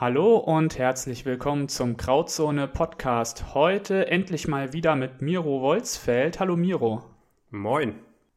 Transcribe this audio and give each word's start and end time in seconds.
Hallo 0.00 0.36
und 0.36 0.78
herzlich 0.78 1.24
willkommen 1.24 1.68
zum 1.68 1.96
Krautzone 1.96 2.68
Podcast. 2.68 3.52
Heute 3.52 4.06
endlich 4.06 4.46
mal 4.46 4.72
wieder 4.72 4.94
mit 4.94 5.22
Miro 5.22 5.60
Wolzfeld. 5.60 6.38
Hallo 6.38 6.54
Miro. 6.54 7.02
Moin. 7.50 7.96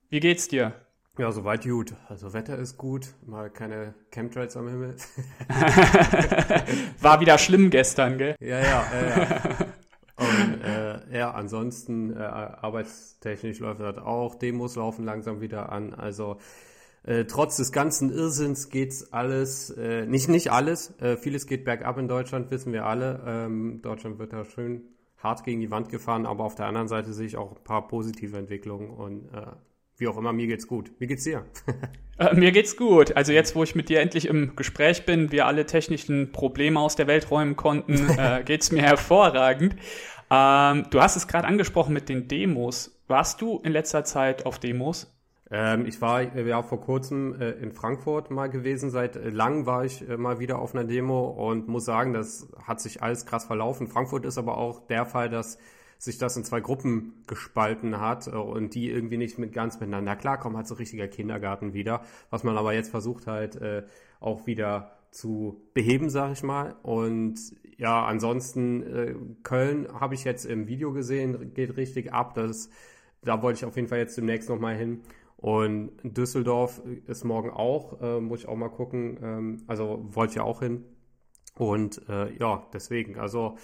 Wie 0.10 0.20
geht's 0.20 0.48
dir? 0.48 0.74
Ja, 1.20 1.32
soweit 1.32 1.64
gut. 1.64 1.94
Also 2.10 2.34
Wetter 2.34 2.58
ist 2.58 2.80
gut, 2.80 3.14
mal 3.28 3.52
keine 3.52 3.94
Chemtrails 4.10 4.58
am 4.58 4.70
Himmel. 4.70 4.96
War 7.00 7.20
wieder 7.20 7.38
schlimm 7.38 7.70
gestern, 7.70 8.18
gell? 8.18 8.36
Ja, 8.40 8.58
ja, 8.58 8.64
ja. 8.64 9.20
ja. 9.20 9.66
Und 10.18 10.62
äh, 10.64 11.16
ja, 11.16 11.30
ansonsten 11.30 12.18
äh, 12.18 12.24
arbeitstechnisch 12.24 13.60
läuft 13.60 13.82
das 13.82 14.00
auch. 14.00 14.34
Demos 14.34 14.78
laufen 14.78 15.06
langsam 15.06 15.42
wieder 15.42 15.72
an. 15.72 15.94
Also 15.94 16.38
äh, 17.04 17.26
trotz 17.26 17.58
des 17.58 17.72
ganzen 17.72 18.12
Irrsinns 18.12 18.70
geht's 18.70 19.12
alles, 19.12 19.72
äh, 19.72 20.06
nicht 20.06 20.30
nicht 20.30 20.52
alles, 20.52 21.00
äh, 21.00 21.18
vieles 21.18 21.48
geht 21.48 21.66
bergab 21.66 21.98
in 21.98 22.08
Deutschland, 22.08 22.52
wissen 22.52 22.74
wir 22.74 22.86
alle. 22.86 23.24
Ähm, 23.26 23.82
Deutschland 23.82 24.20
wird 24.20 24.34
da 24.34 24.46
schön 24.46 24.84
hart 25.18 25.44
gegen 25.44 25.62
die 25.62 25.72
Wand 25.72 25.90
gefahren, 25.90 26.26
aber 26.26 26.44
auf 26.44 26.56
der 26.56 26.68
anderen 26.68 26.88
Seite 26.88 27.14
sehe 27.14 27.26
ich 27.26 27.38
auch 27.38 27.56
ein 27.56 27.64
paar 27.64 27.88
positive 27.88 28.38
Entwicklungen 28.38 28.90
und 28.90 29.26
äh, 29.34 29.48
wie 29.98 30.08
auch 30.08 30.18
immer, 30.18 30.34
mir 30.34 30.48
geht's 30.48 30.68
gut. 30.68 30.92
Wie 30.98 31.08
geht's 31.08 31.24
dir? 31.24 31.46
äh, 32.18 32.36
mir 32.36 32.52
geht's 32.52 32.76
gut. 32.76 33.16
Also 33.16 33.32
jetzt, 33.32 33.56
wo 33.56 33.64
ich 33.64 33.76
mit 33.76 33.88
dir 33.90 34.02
endlich 34.02 34.28
im 34.28 34.56
Gespräch 34.56 35.06
bin, 35.06 35.32
wir 35.32 35.46
alle 35.46 35.66
technischen 35.66 36.32
Probleme 36.32 36.80
aus 36.80 36.96
der 36.96 37.08
Welt 37.08 37.30
räumen 37.30 37.56
konnten, 37.56 38.10
äh, 38.18 38.44
geht's 38.44 38.72
mir 38.72 38.82
hervorragend. 38.82 39.76
Ähm, 40.32 40.86
du 40.90 41.02
hast 41.02 41.18
es 41.18 41.28
gerade 41.28 41.48
angesprochen 41.48 41.94
mit 41.94 42.10
den 42.10 42.28
Demos. 42.28 43.00
Warst 43.08 43.42
du 43.42 43.60
in 43.64 43.72
letzter 43.72 44.04
Zeit 44.04 44.46
auf 44.46 44.60
Demos? 44.60 45.14
Ähm, 45.52 45.86
ich 45.86 46.02
war 46.02 46.22
ja 46.22 46.64
vor 46.64 46.80
kurzem 46.80 47.40
äh, 47.40 47.52
in 47.52 47.74
Frankfurt 47.74 48.32
mal 48.32 48.50
gewesen. 48.50 48.90
Seit 48.90 49.18
äh, 49.18 49.30
langem 49.30 49.66
war 49.66 49.84
ich 49.84 50.08
äh, 50.10 50.16
mal 50.16 50.40
wieder 50.40 50.60
auf 50.60 50.74
einer 50.74 50.86
Demo 50.86 51.28
und 51.30 51.68
muss 51.68 51.84
sagen, 51.84 52.14
das 52.14 52.48
hat 52.64 52.80
sich 52.80 53.04
alles 53.04 53.26
krass 53.26 53.46
verlaufen. 53.46 53.88
Frankfurt 53.88 54.26
ist 54.26 54.38
aber 54.38 54.58
auch 54.58 54.88
der 54.88 55.06
Fall, 55.06 55.30
dass 55.30 55.58
sich 55.98 56.18
das 56.18 56.36
in 56.36 56.44
zwei 56.46 56.62
Gruppen 56.62 57.24
gespalten 57.28 58.00
hat 58.00 58.28
äh, 58.28 58.32
und 58.32 58.76
die 58.76 58.90
irgendwie 58.90 59.18
nicht 59.18 59.38
mit 59.38 59.52
ganz 59.52 59.80
miteinander 59.80 60.16
klarkommen, 60.16 60.58
hat 60.58 60.68
so 60.68 60.76
richtiger 60.76 61.10
Kindergarten 61.10 61.74
wieder, 61.74 62.02
was 62.30 62.44
man 62.44 62.58
aber 62.58 62.74
jetzt 62.74 62.90
versucht 62.90 63.28
halt 63.28 63.58
äh, 63.58 63.84
auch 64.22 64.48
wieder 64.48 64.98
zu 65.12 65.62
beheben, 65.74 66.10
sag 66.10 66.32
ich 66.32 66.44
mal. 66.44 66.76
Und 66.82 67.36
ja, 67.78 68.06
ansonsten 68.06 68.84
äh, 68.84 69.16
Köln 69.44 69.88
habe 70.00 70.16
ich 70.16 70.24
jetzt 70.24 70.46
im 70.46 70.68
Video 70.68 70.94
gesehen, 70.94 71.54
geht 71.54 71.76
richtig 71.76 72.14
ab. 72.14 72.36
Das, 72.36 72.70
da 73.22 73.42
wollte 73.42 73.58
ich 73.58 73.66
auf 73.66 73.76
jeden 73.76 73.90
Fall 73.90 74.00
jetzt 74.00 74.18
demnächst 74.18 74.48
nochmal 74.48 74.78
hin. 74.78 75.02
Und 75.42 75.92
Düsseldorf 76.04 76.82
ist 77.08 77.26
morgen 77.26 77.50
auch, 77.50 78.00
äh, 78.00 78.20
muss 78.20 78.42
ich 78.42 78.48
auch 78.48 78.56
mal 78.56 78.70
gucken. 78.70 79.18
Ähm, 79.22 79.64
also 79.68 80.06
wollte 80.12 80.32
ich 80.32 80.38
ja 80.38 80.44
auch 80.44 80.62
hin. 80.62 80.86
Und 81.58 82.08
äh, 82.08 82.32
ja, 82.38 82.68
deswegen, 82.74 83.20
also 83.20 83.58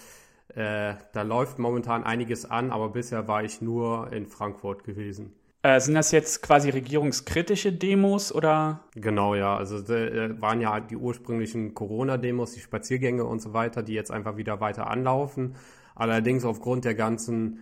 äh, 0.54 0.94
da 1.12 1.22
läuft 1.22 1.58
momentan 1.58 2.04
einiges 2.04 2.44
an, 2.44 2.70
aber 2.70 2.90
bisher 2.90 3.28
war 3.28 3.44
ich 3.44 3.62
nur 3.62 4.12
in 4.12 4.26
Frankfurt 4.26 4.82
gewesen. 4.84 5.34
Äh, 5.62 5.80
sind 5.80 5.94
das 5.94 6.12
jetzt 6.12 6.42
quasi 6.42 6.70
regierungskritische 6.70 7.72
Demos 7.72 8.32
oder? 8.32 8.84
Genau, 8.94 9.34
ja. 9.34 9.56
Also 9.56 9.76
äh, 9.92 10.40
waren 10.40 10.60
ja 10.60 10.80
die 10.80 10.96
ursprünglichen 10.96 11.74
Corona-Demos, 11.74 12.52
die 12.52 12.60
Spaziergänge 12.60 13.24
und 13.24 13.40
so 13.40 13.52
weiter, 13.52 13.82
die 13.82 13.94
jetzt 13.94 14.10
einfach 14.10 14.36
wieder 14.36 14.60
weiter 14.60 14.88
anlaufen. 14.88 15.56
Allerdings 15.94 16.44
aufgrund 16.44 16.84
der 16.84 16.94
ganzen 16.94 17.58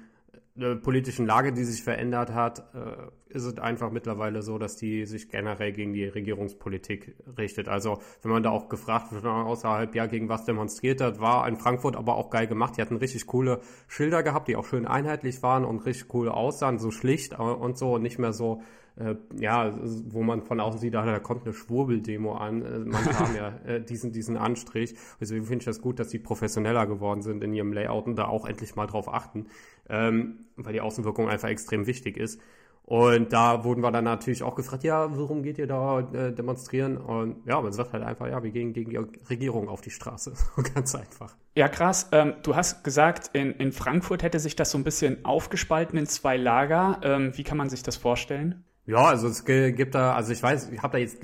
äh, 0.58 0.76
politischen 0.76 1.26
Lage, 1.26 1.52
die 1.52 1.64
sich 1.64 1.82
verändert 1.82 2.32
hat, 2.32 2.60
äh, 2.74 3.34
ist 3.34 3.44
es 3.44 3.58
einfach 3.58 3.90
mittlerweile 3.90 4.42
so, 4.42 4.58
dass 4.58 4.76
die 4.76 5.04
sich 5.04 5.28
generell 5.28 5.72
gegen 5.72 5.92
die 5.92 6.04
Regierungspolitik 6.04 7.14
richtet. 7.36 7.68
Also 7.68 8.00
wenn 8.22 8.30
man 8.30 8.42
da 8.42 8.50
auch 8.50 8.68
gefragt 8.68 9.12
wird, 9.12 9.26
außerhalb, 9.26 9.94
ja, 9.94 10.06
gegen 10.06 10.28
was 10.28 10.44
demonstriert 10.44 11.00
hat, 11.00 11.20
war 11.20 11.46
in 11.46 11.56
Frankfurt 11.56 11.96
aber 11.96 12.16
auch 12.16 12.30
geil 12.30 12.46
gemacht. 12.46 12.76
Die 12.76 12.82
hatten 12.82 12.96
richtig 12.96 13.26
coole 13.26 13.60
Schilder 13.88 14.22
gehabt, 14.22 14.48
die 14.48 14.56
auch 14.56 14.64
schön 14.64 14.86
einheitlich 14.86 15.42
waren 15.42 15.64
und 15.64 15.84
richtig 15.84 16.12
cool 16.14 16.28
aussahen, 16.28 16.78
so 16.78 16.90
schlicht 16.90 17.38
und 17.38 17.76
so 17.76 17.94
und 17.94 18.02
nicht 18.02 18.18
mehr 18.18 18.32
so 18.32 18.62
äh, 18.96 19.14
ja, 19.38 19.78
wo 20.06 20.22
man 20.22 20.42
von 20.42 20.58
außen 20.58 20.80
sieht, 20.80 20.94
da 20.94 21.18
kommt 21.18 21.44
eine 21.44 21.52
Schwurbeldemo 21.52 22.34
an. 22.34 22.62
Äh, 22.62 22.78
man 22.78 23.02
kam 23.04 23.36
ja 23.36 23.48
äh, 23.66 23.82
diesen, 23.82 24.12
diesen 24.12 24.36
Anstrich. 24.36 24.94
Deswegen 25.20 25.44
finde 25.44 25.58
ich 25.58 25.66
das 25.66 25.80
gut, 25.80 25.98
dass 25.98 26.10
sie 26.10 26.18
professioneller 26.18 26.86
geworden 26.86 27.22
sind 27.22 27.44
in 27.44 27.52
ihrem 27.52 27.72
Layout 27.72 28.06
und 28.06 28.16
da 28.16 28.26
auch 28.26 28.46
endlich 28.46 28.74
mal 28.74 28.86
drauf 28.86 29.12
achten, 29.12 29.46
ähm, 29.88 30.46
weil 30.56 30.72
die 30.72 30.80
Außenwirkung 30.80 31.28
einfach 31.28 31.48
extrem 31.48 31.86
wichtig 31.86 32.16
ist. 32.16 32.40
Und 32.86 33.32
da 33.32 33.64
wurden 33.64 33.80
wir 33.80 33.90
dann 33.90 34.04
natürlich 34.04 34.44
auch 34.44 34.54
gefragt, 34.54 34.84
ja, 34.84 35.08
warum 35.18 35.42
geht 35.42 35.58
ihr 35.58 35.66
da 35.66 36.00
äh, 36.00 36.32
demonstrieren? 36.32 36.96
Und 36.96 37.44
ja, 37.44 37.60
man 37.60 37.72
sagt 37.72 37.92
halt 37.92 38.04
einfach, 38.04 38.28
ja, 38.28 38.44
wir 38.44 38.52
gehen 38.52 38.72
gegen 38.72 38.90
die 38.90 38.96
Regierung 39.28 39.68
auf 39.68 39.80
die 39.80 39.90
Straße. 39.90 40.34
Ganz 40.74 40.94
einfach. 40.94 41.34
Ja, 41.56 41.66
krass. 41.68 42.08
Ähm, 42.12 42.34
du 42.44 42.54
hast 42.54 42.84
gesagt, 42.84 43.30
in, 43.32 43.50
in 43.54 43.72
Frankfurt 43.72 44.22
hätte 44.22 44.38
sich 44.38 44.54
das 44.54 44.70
so 44.70 44.78
ein 44.78 44.84
bisschen 44.84 45.24
aufgespalten 45.24 45.98
in 45.98 46.06
zwei 46.06 46.36
Lager. 46.36 47.00
Ähm, 47.02 47.36
wie 47.36 47.42
kann 47.42 47.58
man 47.58 47.68
sich 47.68 47.82
das 47.82 47.96
vorstellen? 47.96 48.62
Ja, 48.86 49.06
also 49.06 49.26
es 49.26 49.44
gibt 49.44 49.96
da, 49.96 50.14
also 50.14 50.32
ich 50.32 50.40
weiß, 50.40 50.70
ich 50.70 50.80
habe 50.80 50.92
da 50.92 50.98
jetzt 50.98 51.18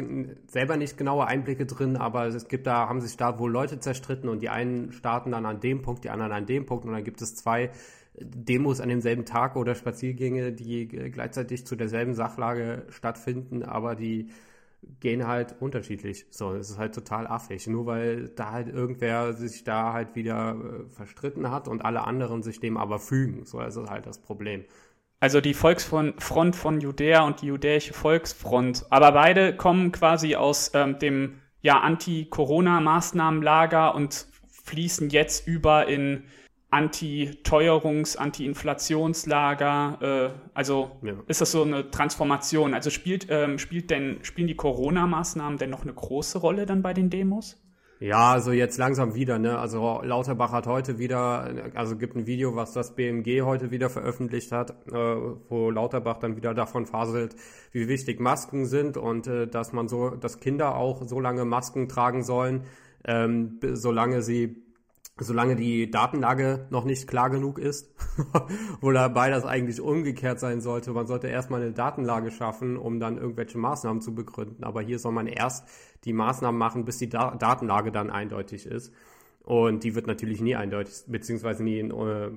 selber 0.48 0.76
nicht 0.76 0.98
genaue 0.98 1.28
Einblicke 1.28 1.64
drin, 1.64 1.96
aber 1.96 2.26
es 2.26 2.48
gibt 2.48 2.66
da, 2.66 2.88
haben 2.88 3.00
sich 3.00 3.16
da 3.16 3.38
wohl 3.38 3.52
Leute 3.52 3.78
zerstritten 3.78 4.28
und 4.28 4.42
die 4.42 4.48
einen 4.48 4.90
starten 4.90 5.30
dann 5.30 5.46
an 5.46 5.60
dem 5.60 5.80
Punkt, 5.80 6.02
die 6.02 6.10
anderen 6.10 6.32
an 6.32 6.46
dem 6.46 6.66
Punkt 6.66 6.86
und 6.86 6.92
dann 6.92 7.04
gibt 7.04 7.22
es 7.22 7.36
zwei 7.36 7.70
Demos 8.14 8.80
an 8.80 8.88
demselben 8.88 9.24
Tag 9.24 9.56
oder 9.56 9.74
Spaziergänge, 9.74 10.52
die 10.52 10.88
gleichzeitig 10.88 11.66
zu 11.66 11.76
derselben 11.76 12.14
Sachlage 12.14 12.84
stattfinden, 12.90 13.62
aber 13.62 13.94
die 13.94 14.28
gehen 15.00 15.26
halt 15.26 15.56
unterschiedlich. 15.60 16.26
So, 16.30 16.54
es 16.54 16.70
ist 16.70 16.78
halt 16.78 16.94
total 16.94 17.26
affig. 17.26 17.66
Nur 17.66 17.86
weil 17.86 18.28
da 18.28 18.52
halt 18.52 18.68
irgendwer 18.68 19.32
sich 19.32 19.64
da 19.64 19.92
halt 19.92 20.14
wieder 20.14 20.56
äh, 20.56 20.88
verstritten 20.90 21.50
hat 21.50 21.68
und 21.68 21.84
alle 21.84 22.04
anderen 22.04 22.42
sich 22.42 22.60
dem 22.60 22.76
aber 22.76 22.98
fügen. 22.98 23.44
So, 23.44 23.60
das 23.60 23.76
ist 23.76 23.90
halt 23.90 24.06
das 24.06 24.18
Problem. 24.18 24.64
Also 25.20 25.40
die 25.40 25.54
Volksfront 25.54 26.56
von 26.56 26.80
Judäa 26.80 27.24
und 27.24 27.42
die 27.42 27.46
judäische 27.46 27.94
Volksfront. 27.94 28.86
Aber 28.90 29.12
beide 29.12 29.56
kommen 29.56 29.92
quasi 29.92 30.34
aus 30.34 30.72
ähm, 30.74 30.98
dem 30.98 31.34
ja, 31.60 31.78
Anti-Corona-Maßnahmenlager 31.78 33.94
und 33.94 34.26
fließen 34.48 35.10
jetzt 35.10 35.46
über 35.46 35.86
in 35.86 36.24
Anti-Teuerungs-, 36.72 38.16
Anti-Inflationslager. 38.16 39.98
Äh, 40.00 40.40
also 40.54 40.92
ja. 41.02 41.14
ist 41.28 41.40
das 41.40 41.52
so 41.52 41.62
eine 41.62 41.90
Transformation? 41.90 42.74
Also 42.74 42.90
spielt, 42.90 43.26
ähm, 43.30 43.58
spielt 43.58 43.90
denn, 43.90 44.18
spielen 44.22 44.48
die 44.48 44.56
Corona-Maßnahmen 44.56 45.58
denn 45.58 45.70
noch 45.70 45.82
eine 45.82 45.92
große 45.92 46.38
Rolle 46.38 46.66
dann 46.66 46.82
bei 46.82 46.94
den 46.94 47.10
Demos? 47.10 47.62
Ja, 48.00 48.32
also 48.32 48.50
jetzt 48.50 48.78
langsam 48.78 49.14
wieder, 49.14 49.38
ne? 49.38 49.58
Also 49.60 50.00
Lauterbach 50.02 50.50
hat 50.50 50.66
heute 50.66 50.98
wieder, 50.98 51.70
also 51.74 51.96
gibt 51.96 52.16
ein 52.16 52.26
Video, 52.26 52.56
was 52.56 52.72
das 52.72 52.96
BMG 52.96 53.42
heute 53.42 53.70
wieder 53.70 53.90
veröffentlicht 53.90 54.50
hat, 54.50 54.70
äh, 54.88 54.92
wo 54.92 55.70
Lauterbach 55.70 56.18
dann 56.18 56.34
wieder 56.34 56.52
davon 56.52 56.86
faselt, 56.86 57.36
wie 57.70 57.86
wichtig 57.86 58.18
Masken 58.18 58.66
sind 58.66 58.96
und 58.96 59.28
äh, 59.28 59.46
dass 59.46 59.72
man 59.72 59.86
so, 59.86 60.10
dass 60.10 60.40
Kinder 60.40 60.75
auch 60.75 61.06
so 61.06 61.20
lange 61.20 61.44
Masken 61.44 61.88
tragen 61.88 62.25
sollen, 62.25 62.64
ähm, 63.04 63.60
solange 63.72 64.22
sie 64.22 64.62
solange 65.19 65.56
die 65.56 65.91
Datenlage 65.91 66.67
noch 66.70 66.85
nicht 66.85 67.06
klar 67.06 67.31
genug 67.31 67.59
ist, 67.59 67.94
wobei 68.81 69.31
das 69.31 69.44
eigentlich 69.44 69.81
umgekehrt 69.81 70.41
sein 70.41 70.61
sollte. 70.61 70.93
Man 70.93 71.06
sollte 71.06 71.29
erstmal 71.29 71.62
eine 71.62 71.73
Datenlage 71.73 72.31
schaffen, 72.31 72.76
um 72.76 72.99
dann 72.99 73.19
irgendwelche 73.19 73.59
Maßnahmen 73.59 74.00
zu 74.00 74.14
begründen. 74.14 74.64
Aber 74.64 74.81
hier 74.81 74.99
soll 74.99 75.12
man 75.12 75.26
erst 75.26 75.69
die 76.05 76.12
Maßnahmen 76.12 76.59
machen, 76.59 76.85
bis 76.85 76.99
die 76.99 77.09
da 77.09 77.35
Datenlage 77.35 77.93
dann 77.93 78.11
eindeutig 78.11 78.67
ist. 78.67 78.93
Und 79.44 79.85
die 79.85 79.94
wird 79.94 80.06
natürlich 80.06 80.41
nie 80.41 80.56
eindeutig, 80.56 81.05
beziehungsweise 81.06 81.62
nie 81.62 81.79
in 81.79 81.91
äh, 81.91 82.31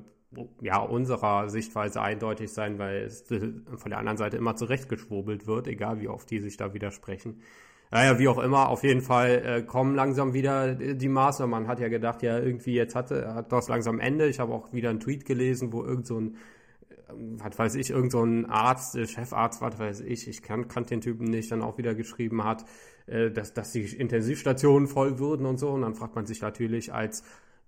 ja, 0.62 0.80
unserer 0.80 1.50
Sichtweise 1.50 2.02
eindeutig 2.02 2.52
sein, 2.52 2.80
weil 2.80 3.04
es 3.04 3.24
von 3.28 3.90
der 3.90 4.00
anderen 4.00 4.18
Seite 4.18 4.38
immer 4.38 4.56
zurechtgeschwurbelt 4.56 5.48
wird, 5.48 5.68
egal 5.68 6.02
wie 6.02 6.08
oft 6.08 6.30
die 6.30 6.40
sich 6.40 6.58
da 6.58 6.74
widersprechen. 6.74 7.42
Naja, 7.96 8.20
wie 8.20 8.28
auch 8.28 8.40
immer, 8.40 8.68
auf 8.68 8.84
jeden 8.84 9.00
Fall 9.00 9.42
äh, 9.46 9.62
kommen 9.62 9.96
langsam 9.96 10.34
wieder 10.34 10.76
die 10.76 11.08
Maßnahmen. 11.08 11.50
Man 11.50 11.70
hat 11.70 11.80
ja 11.80 11.88
gedacht, 11.88 12.24
ja, 12.24 12.38
irgendwie 12.38 12.74
jetzt 12.74 12.94
hatte, 12.94 13.34
hat 13.34 13.54
das 13.54 13.70
langsam 13.70 14.02
Ende. 14.02 14.28
Ich 14.28 14.42
habe 14.42 14.52
auch 14.52 14.74
wieder 14.74 14.90
einen 14.90 15.00
Tweet 15.00 15.24
gelesen, 15.24 15.72
wo 15.72 15.82
irgend 15.82 16.06
so 16.06 16.20
ein, 16.20 16.36
äh, 16.90 17.14
was 17.14 17.58
weiß 17.58 17.76
ich, 17.76 17.92
irgend 17.92 18.12
so 18.12 18.22
ein 18.22 18.48
Arzt, 18.48 18.98
äh, 18.98 19.08
Chefarzt, 19.08 19.62
was 19.62 19.80
weiß 19.80 20.02
ich, 20.02 20.28
ich 20.28 20.42
kann, 20.42 20.68
kannte 20.68 20.90
den 20.90 21.00
Typen 21.00 21.30
nicht, 21.30 21.50
dann 21.54 21.62
auch 21.62 21.78
wieder 21.78 21.96
geschrieben 21.96 22.44
hat, 22.44 22.66
äh, 23.06 23.32
dass, 23.32 23.54
dass 23.54 23.72
die 23.72 23.86
Intensivstationen 23.86 24.90
voll 24.90 25.18
würden 25.18 25.46
und 25.46 25.58
so. 25.58 25.70
Und 25.70 25.84
dann 25.84 25.96
fragt 25.96 26.16
man 26.16 26.26
sich 26.26 26.42
natürlich 26.42 26.94
als 26.94 27.24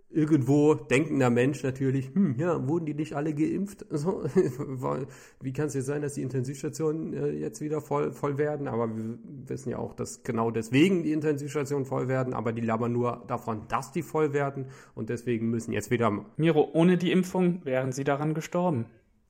irgendwo 0.09 0.73
denkender 0.73 1.29
Mensch 1.29 1.63
natürlich, 1.63 2.13
hm, 2.13 2.35
ja, 2.37 2.67
wurden 2.67 2.85
die 2.85 2.93
nicht 2.93 3.13
alle 3.13 3.33
geimpft? 3.33 3.85
So, 3.97 4.23
wie 5.41 5.53
kann 5.53 5.67
es 5.67 5.73
jetzt 5.73 5.87
sein, 5.87 6.01
dass 6.01 6.13
die 6.13 6.21
Intensivstationen 6.21 7.13
äh, 7.13 7.29
jetzt 7.31 7.61
wieder 7.61 7.81
voll, 7.81 8.11
voll 8.13 8.37
werden? 8.37 8.67
Aber 8.67 8.95
wir 8.95 9.17
wissen 9.47 9.69
ja 9.69 9.79
auch, 9.79 9.93
dass 9.93 10.23
genau 10.23 10.51
deswegen 10.51 11.03
die 11.03 11.11
Intensivstationen 11.11 11.85
voll 11.85 12.07
werden, 12.07 12.33
aber 12.33 12.53
die 12.53 12.61
labern 12.61 12.93
nur 12.93 13.23
davon, 13.27 13.63
dass 13.67 13.91
die 13.91 14.03
voll 14.03 14.33
werden 14.33 14.67
und 14.95 15.09
deswegen 15.09 15.49
müssen 15.49 15.73
jetzt 15.73 15.91
wieder. 15.91 16.25
Miro, 16.37 16.69
ohne 16.73 16.97
die 16.97 17.11
Impfung 17.11 17.65
wären 17.65 17.91
sie 17.91 18.03
daran 18.03 18.33
gestorben. 18.33 18.85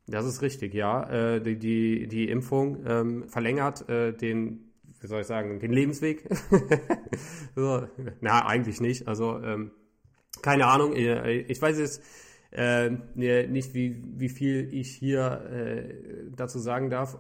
Das 0.08 0.26
ist 0.26 0.42
richtig, 0.42 0.74
ja. 0.74 1.10
Äh, 1.10 1.42
die, 1.42 1.58
die, 1.58 2.08
die 2.08 2.30
Impfung 2.30 2.86
ähm, 2.86 3.28
verlängert 3.28 3.88
äh, 3.90 4.14
den, 4.14 4.72
wie 5.02 5.08
soll 5.08 5.22
ich 5.22 5.28
sagen, 5.28 5.60
den 5.60 5.74
Lebensweg. 5.74 6.24
so, 7.56 7.88
na, 8.22 8.46
eigentlich 8.46 8.80
nicht. 8.80 9.08
Also 9.08 9.40
ähm, 9.42 9.72
keine 10.42 10.68
Ahnung, 10.68 10.94
äh, 10.94 11.40
ich 11.40 11.62
weiß 11.62 11.80
jetzt 11.80 12.02
äh, 12.52 12.90
nicht, 13.16 13.74
wie, 13.74 14.02
wie 14.16 14.30
viel 14.30 14.74
ich 14.74 14.90
hier 14.90 15.42
äh, 15.52 15.94
dazu 16.36 16.60
sagen 16.60 16.90
darf, 16.90 17.18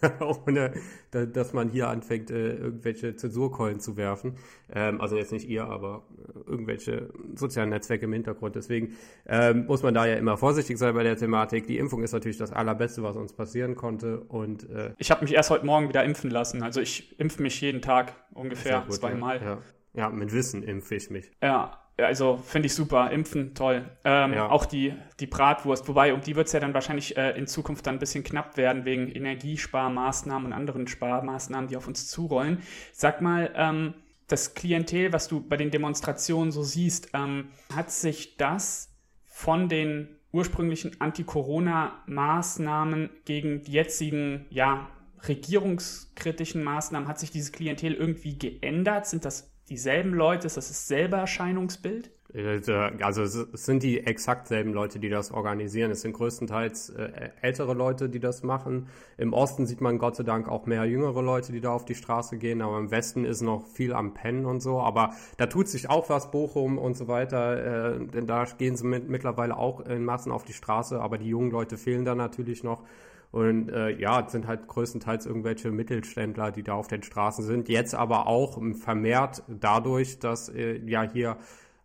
ohne 0.20 0.72
dass 1.10 1.52
man 1.52 1.70
hier 1.70 1.88
anfängt, 1.88 2.30
äh, 2.30 2.54
irgendwelche 2.54 3.16
Zensurkeulen 3.16 3.80
zu 3.80 3.96
werfen. 3.96 4.36
Ähm, 4.72 5.00
also 5.00 5.16
jetzt 5.16 5.32
nicht 5.32 5.48
ihr, 5.48 5.64
aber 5.64 6.04
irgendwelche 6.46 7.10
sozialen 7.34 7.70
Netzwerke 7.70 8.04
im 8.04 8.12
Hintergrund. 8.12 8.56
Deswegen 8.56 8.96
ähm, 9.26 9.66
muss 9.66 9.82
man 9.82 9.94
da 9.94 10.06
ja 10.06 10.16
immer 10.16 10.36
vorsichtig 10.36 10.78
sein 10.78 10.94
bei 10.94 11.02
der 11.02 11.16
Thematik. 11.16 11.66
Die 11.66 11.78
Impfung 11.78 12.02
ist 12.02 12.12
natürlich 12.12 12.38
das 12.38 12.52
Allerbeste, 12.52 13.02
was 13.02 13.16
uns 13.16 13.32
passieren 13.32 13.74
konnte. 13.74 14.20
Und 14.20 14.68
äh, 14.68 14.92
ich 14.98 15.10
habe 15.10 15.22
mich 15.22 15.34
erst 15.34 15.50
heute 15.50 15.64
Morgen 15.64 15.88
wieder 15.88 16.04
impfen 16.04 16.30
lassen. 16.30 16.62
Also 16.62 16.80
ich 16.80 17.18
impfe 17.18 17.42
mich 17.42 17.60
jeden 17.60 17.80
Tag 17.80 18.12
ungefähr 18.34 18.82
gut, 18.82 18.94
zweimal. 18.94 19.40
Ja, 19.40 19.44
ja. 19.44 19.58
ja, 19.94 20.10
mit 20.10 20.32
Wissen 20.32 20.62
impfe 20.62 20.96
ich 20.96 21.10
mich. 21.10 21.30
Ja, 21.42 21.85
also 21.98 22.36
finde 22.36 22.66
ich 22.66 22.74
super, 22.74 23.10
impfen, 23.10 23.54
toll. 23.54 23.88
Ähm, 24.04 24.34
ja. 24.34 24.50
Auch 24.50 24.66
die, 24.66 24.92
die 25.18 25.26
Bratwurst, 25.26 25.88
wobei 25.88 26.12
um 26.12 26.20
die 26.20 26.36
wird 26.36 26.48
es 26.48 26.52
ja 26.52 26.60
dann 26.60 26.74
wahrscheinlich 26.74 27.16
äh, 27.16 27.30
in 27.38 27.46
Zukunft 27.46 27.86
dann 27.86 27.96
ein 27.96 27.98
bisschen 27.98 28.22
knapp 28.22 28.58
werden, 28.58 28.84
wegen 28.84 29.08
Energiesparmaßnahmen 29.08 30.46
und 30.46 30.52
anderen 30.52 30.86
Sparmaßnahmen, 30.86 31.68
die 31.68 31.76
auf 31.76 31.88
uns 31.88 32.08
zurollen. 32.08 32.62
Sag 32.92 33.22
mal, 33.22 33.50
ähm, 33.54 33.94
das 34.28 34.54
Klientel, 34.54 35.12
was 35.12 35.28
du 35.28 35.40
bei 35.40 35.56
den 35.56 35.70
Demonstrationen 35.70 36.50
so 36.52 36.62
siehst, 36.62 37.10
ähm, 37.14 37.48
hat 37.74 37.90
sich 37.90 38.36
das 38.36 38.94
von 39.24 39.68
den 39.68 40.08
ursprünglichen 40.32 41.00
Anti-Corona-Maßnahmen 41.00 43.10
gegen 43.24 43.62
die 43.62 43.72
jetzigen, 43.72 44.44
ja, 44.50 44.88
regierungskritischen 45.26 46.62
Maßnahmen, 46.62 47.08
hat 47.08 47.18
sich 47.18 47.30
dieses 47.30 47.52
Klientel 47.52 47.94
irgendwie 47.94 48.38
geändert? 48.38 49.06
Sind 49.06 49.24
das 49.24 49.50
dieselben 49.68 50.14
Leute? 50.14 50.46
Ist 50.46 50.56
das 50.56 50.68
dasselbe 50.68 51.16
Erscheinungsbild? 51.16 52.10
Äh, 52.34 52.60
also 53.00 53.22
es 53.22 53.34
sind 53.52 53.82
die 53.82 54.06
exakt 54.06 54.48
selben 54.48 54.72
Leute, 54.72 54.98
die 54.98 55.08
das 55.08 55.30
organisieren. 55.30 55.90
Es 55.90 56.02
sind 56.02 56.12
größtenteils 56.12 56.90
äh, 56.90 57.30
ältere 57.40 57.74
Leute, 57.74 58.08
die 58.08 58.20
das 58.20 58.42
machen. 58.42 58.88
Im 59.16 59.32
Osten 59.32 59.66
sieht 59.66 59.80
man 59.80 59.98
Gott 59.98 60.16
sei 60.16 60.24
Dank 60.24 60.48
auch 60.48 60.66
mehr 60.66 60.84
jüngere 60.84 61.22
Leute, 61.22 61.52
die 61.52 61.60
da 61.60 61.70
auf 61.70 61.84
die 61.84 61.94
Straße 61.94 62.36
gehen. 62.36 62.62
Aber 62.62 62.78
im 62.78 62.90
Westen 62.90 63.24
ist 63.24 63.40
noch 63.40 63.66
viel 63.66 63.92
am 63.92 64.14
Pennen 64.14 64.46
und 64.46 64.60
so. 64.60 64.80
Aber 64.80 65.14
da 65.38 65.46
tut 65.46 65.68
sich 65.68 65.88
auch 65.88 66.08
was, 66.10 66.30
Bochum 66.30 66.78
und 66.78 66.96
so 66.96 67.08
weiter. 67.08 67.94
Äh, 67.94 68.06
denn 68.06 68.26
da 68.26 68.44
gehen 68.44 68.76
sie 68.76 68.86
mit, 68.86 69.08
mittlerweile 69.08 69.56
auch 69.56 69.80
in 69.80 70.04
Massen 70.04 70.32
auf 70.32 70.44
die 70.44 70.52
Straße. 70.52 71.00
Aber 71.00 71.18
die 71.18 71.28
jungen 71.28 71.50
Leute 71.50 71.78
fehlen 71.78 72.04
da 72.04 72.14
natürlich 72.14 72.62
noch. 72.62 72.82
Und 73.30 73.68
äh, 73.68 73.90
ja, 73.90 74.24
es 74.24 74.32
sind 74.32 74.46
halt 74.46 74.66
größtenteils 74.68 75.26
irgendwelche 75.26 75.70
Mittelständler, 75.70 76.52
die 76.52 76.62
da 76.62 76.74
auf 76.74 76.88
den 76.88 77.02
Straßen 77.02 77.44
sind. 77.44 77.68
Jetzt 77.68 77.94
aber 77.94 78.26
auch 78.26 78.60
vermehrt 78.74 79.42
dadurch, 79.48 80.18
dass 80.18 80.48
äh, 80.48 80.78
ja 80.86 81.02
hier 81.02 81.36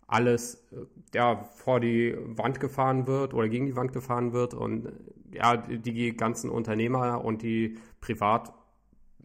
alles 0.08 0.56
äh, 0.72 0.86
ja, 1.14 1.44
vor 1.56 1.80
die 1.80 2.16
Wand 2.20 2.60
gefahren 2.60 3.08
wird 3.08 3.34
oder 3.34 3.50
gegen 3.50 3.66
die 3.66 3.76
Wand 3.76 3.94
gefahren 3.94 4.34
wird 4.34 4.54
und 4.54 4.92
ja, 5.34 5.58
die 5.58 6.16
ganzen 6.16 6.50
Unternehmer 6.50 7.24
und 7.24 7.42
die 7.42 7.78
privat 8.02 8.54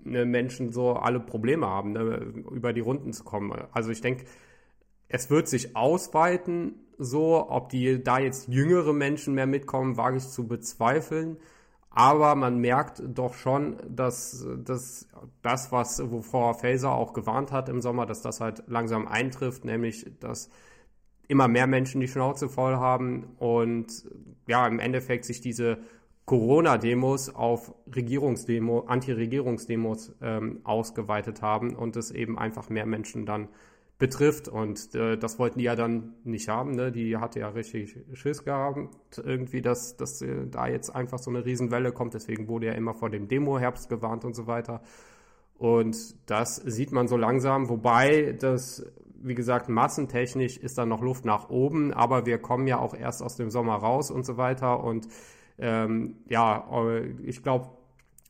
ne, 0.02 0.24
Menschen 0.24 0.72
so 0.72 0.92
alle 0.94 1.20
Probleme 1.20 1.66
haben, 1.66 1.92
ne, 1.92 2.32
über 2.50 2.72
die 2.72 2.80
Runden 2.80 3.12
zu 3.12 3.24
kommen. 3.24 3.52
Also 3.72 3.90
ich 3.90 4.00
denke, 4.00 4.24
es 5.08 5.30
wird 5.30 5.48
sich 5.48 5.76
ausweiten, 5.76 6.74
so, 6.98 7.50
ob 7.50 7.68
die 7.68 8.02
da 8.02 8.18
jetzt 8.18 8.48
jüngere 8.48 8.92
Menschen 8.92 9.34
mehr 9.34 9.46
mitkommen, 9.46 9.96
wage 9.96 10.16
ich 10.16 10.28
zu 10.28 10.48
bezweifeln. 10.48 11.36
Aber 11.96 12.34
man 12.34 12.58
merkt 12.58 13.02
doch 13.06 13.32
schon, 13.32 13.78
dass, 13.88 14.46
dass 14.62 15.08
das, 15.40 15.72
was 15.72 16.10
wovor 16.10 16.52
Faser 16.52 16.92
auch 16.92 17.14
gewarnt 17.14 17.52
hat 17.52 17.70
im 17.70 17.80
Sommer, 17.80 18.04
dass 18.04 18.20
das 18.20 18.42
halt 18.42 18.64
langsam 18.66 19.08
eintrifft, 19.08 19.64
nämlich 19.64 20.04
dass 20.20 20.50
immer 21.26 21.48
mehr 21.48 21.66
Menschen 21.66 22.02
die 22.02 22.08
Schnauze 22.08 22.50
voll 22.50 22.76
haben 22.76 23.24
und 23.38 24.04
ja, 24.46 24.66
im 24.66 24.78
Endeffekt 24.78 25.24
sich 25.24 25.40
diese 25.40 25.78
Corona-Demos 26.26 27.34
auf 27.34 27.74
Regierungsdemo, 27.94 28.80
Anti-Regierungsdemos 28.80 30.16
ähm, 30.20 30.60
ausgeweitet 30.64 31.40
haben 31.40 31.74
und 31.74 31.96
es 31.96 32.10
eben 32.10 32.38
einfach 32.38 32.68
mehr 32.68 32.84
Menschen 32.84 33.24
dann 33.24 33.48
betrifft. 33.98 34.48
Und 34.48 34.94
äh, 34.94 35.16
das 35.16 35.38
wollten 35.38 35.58
die 35.58 35.64
ja 35.64 35.74
dann 35.74 36.14
nicht 36.24 36.48
haben. 36.48 36.72
Ne? 36.72 36.92
Die 36.92 37.16
hatte 37.16 37.40
ja 37.40 37.48
richtig 37.48 37.98
Schiss 38.12 38.44
gehabt, 38.44 39.18
irgendwie, 39.18 39.62
dass, 39.62 39.96
dass 39.96 40.20
äh, 40.22 40.46
da 40.46 40.66
jetzt 40.66 40.90
einfach 40.94 41.18
so 41.18 41.30
eine 41.30 41.44
Riesenwelle 41.44 41.92
kommt. 41.92 42.14
Deswegen 42.14 42.48
wurde 42.48 42.66
ja 42.66 42.72
immer 42.72 42.94
vor 42.94 43.10
dem 43.10 43.28
Demo-Herbst 43.28 43.88
gewarnt 43.88 44.24
und 44.24 44.34
so 44.34 44.46
weiter. 44.46 44.82
Und 45.58 45.96
das 46.30 46.56
sieht 46.56 46.92
man 46.92 47.08
so 47.08 47.16
langsam, 47.16 47.70
wobei 47.70 48.36
das, 48.38 48.84
wie 49.22 49.34
gesagt, 49.34 49.70
massentechnisch 49.70 50.58
ist 50.58 50.76
da 50.76 50.84
noch 50.84 51.00
Luft 51.00 51.24
nach 51.24 51.48
oben, 51.48 51.94
aber 51.94 52.26
wir 52.26 52.38
kommen 52.38 52.66
ja 52.66 52.78
auch 52.78 52.94
erst 52.94 53.22
aus 53.22 53.36
dem 53.36 53.50
Sommer 53.50 53.76
raus 53.76 54.10
und 54.10 54.26
so 54.26 54.36
weiter. 54.36 54.84
Und 54.84 55.08
ähm, 55.58 56.16
ja, 56.28 56.68
äh, 56.70 57.06
ich 57.22 57.42
glaube, 57.42 57.70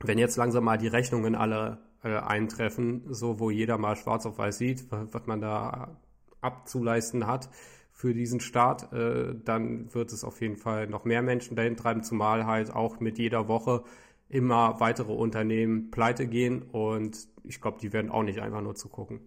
wenn 0.04 0.18
jetzt 0.18 0.36
langsam 0.36 0.62
mal 0.62 0.78
die 0.78 0.86
Rechnungen 0.86 1.34
alle 1.34 1.78
äh, 2.02 2.16
eintreffen, 2.16 3.02
so 3.08 3.38
wo 3.38 3.50
jeder 3.50 3.78
mal 3.78 3.96
schwarz 3.96 4.26
auf 4.26 4.38
weiß 4.38 4.58
sieht, 4.58 4.86
was 4.90 5.26
man 5.26 5.40
da 5.40 5.96
abzuleisten 6.40 7.26
hat 7.26 7.48
für 7.92 8.12
diesen 8.12 8.40
Start, 8.40 8.92
äh, 8.92 9.34
dann 9.44 9.92
wird 9.94 10.12
es 10.12 10.22
auf 10.22 10.40
jeden 10.42 10.56
Fall 10.56 10.86
noch 10.86 11.04
mehr 11.04 11.22
Menschen 11.22 11.56
dahin 11.56 11.76
treiben, 11.76 12.02
zumal 12.02 12.44
halt 12.44 12.74
auch 12.74 13.00
mit 13.00 13.18
jeder 13.18 13.48
Woche 13.48 13.84
immer 14.28 14.80
weitere 14.80 15.12
Unternehmen 15.12 15.90
pleite 15.90 16.26
gehen 16.26 16.62
und 16.62 17.16
ich 17.44 17.60
glaube, 17.60 17.78
die 17.80 17.92
werden 17.92 18.10
auch 18.10 18.22
nicht 18.22 18.40
einfach 18.40 18.60
nur 18.60 18.74
zugucken. 18.74 19.20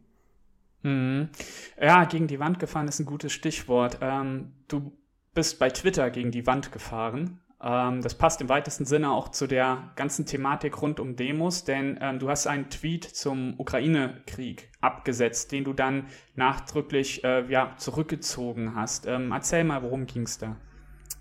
Mhm. 0.83 1.29
Ja, 1.81 2.05
gegen 2.05 2.27
die 2.27 2.39
Wand 2.39 2.59
gefahren 2.59 2.88
ist 2.88 2.99
ein 2.99 3.05
gutes 3.05 3.33
Stichwort. 3.33 3.99
Ähm, 4.01 4.51
du 4.67 4.91
bist 5.33 5.59
bei 5.59 5.69
Twitter 5.69 6.09
gegen 6.09 6.31
die 6.31 6.45
Wand 6.45 6.71
gefahren. 6.71 7.39
Ähm, 7.61 8.01
das 8.01 8.15
passt 8.15 8.41
im 8.41 8.49
weitesten 8.49 8.85
Sinne 8.85 9.11
auch 9.11 9.29
zu 9.29 9.45
der 9.47 9.91
ganzen 9.95 10.25
Thematik 10.25 10.81
rund 10.81 10.99
um 10.99 11.15
Demos, 11.15 11.65
denn 11.65 11.99
ähm, 12.01 12.19
du 12.19 12.29
hast 12.29 12.47
einen 12.47 12.69
Tweet 12.69 13.03
zum 13.03 13.59
Ukraine-Krieg 13.59 14.69
abgesetzt, 14.79 15.51
den 15.51 15.65
du 15.65 15.73
dann 15.73 16.05
nachdrücklich 16.35 17.23
äh, 17.23 17.45
ja, 17.51 17.73
zurückgezogen 17.77 18.75
hast. 18.75 19.05
Ähm, 19.07 19.31
erzähl 19.31 19.63
mal, 19.63 19.83
worum 19.83 20.05
ging 20.05 20.23
es 20.23 20.37
da? 20.37 20.55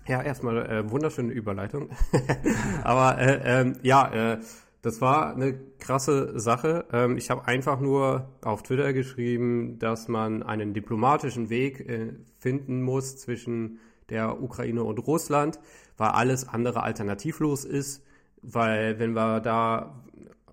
Ja, 0.07 0.21
erstmal 0.21 0.65
äh, 0.65 0.89
wunderschöne 0.89 1.31
Überleitung. 1.31 1.89
Aber 2.83 3.19
äh, 3.19 3.41
ähm, 3.43 3.75
ja, 3.83 4.33
äh, 4.33 4.39
das 4.81 5.01
war 5.01 5.35
eine 5.35 5.59
krasse 5.79 6.39
Sache. 6.39 6.85
Ähm, 6.93 7.17
ich 7.17 7.29
habe 7.29 7.45
einfach 7.47 7.81
nur 7.81 8.29
auf 8.41 8.63
Twitter 8.63 8.93
geschrieben, 8.93 9.77
dass 9.77 10.07
man 10.07 10.41
einen 10.41 10.73
diplomatischen 10.73 11.49
Weg 11.49 11.81
äh, 11.81 12.13
finden 12.39 12.81
muss 12.81 13.17
zwischen 13.17 13.79
der 14.09 14.41
Ukraine 14.41 14.83
und 14.83 14.97
Russland, 15.05 15.59
weil 15.99 16.09
alles 16.09 16.47
andere 16.47 16.83
alternativlos 16.83 17.65
ist, 17.65 18.03
weil 18.41 18.99
wenn 18.99 19.13
wir 19.13 19.41
da 19.41 20.01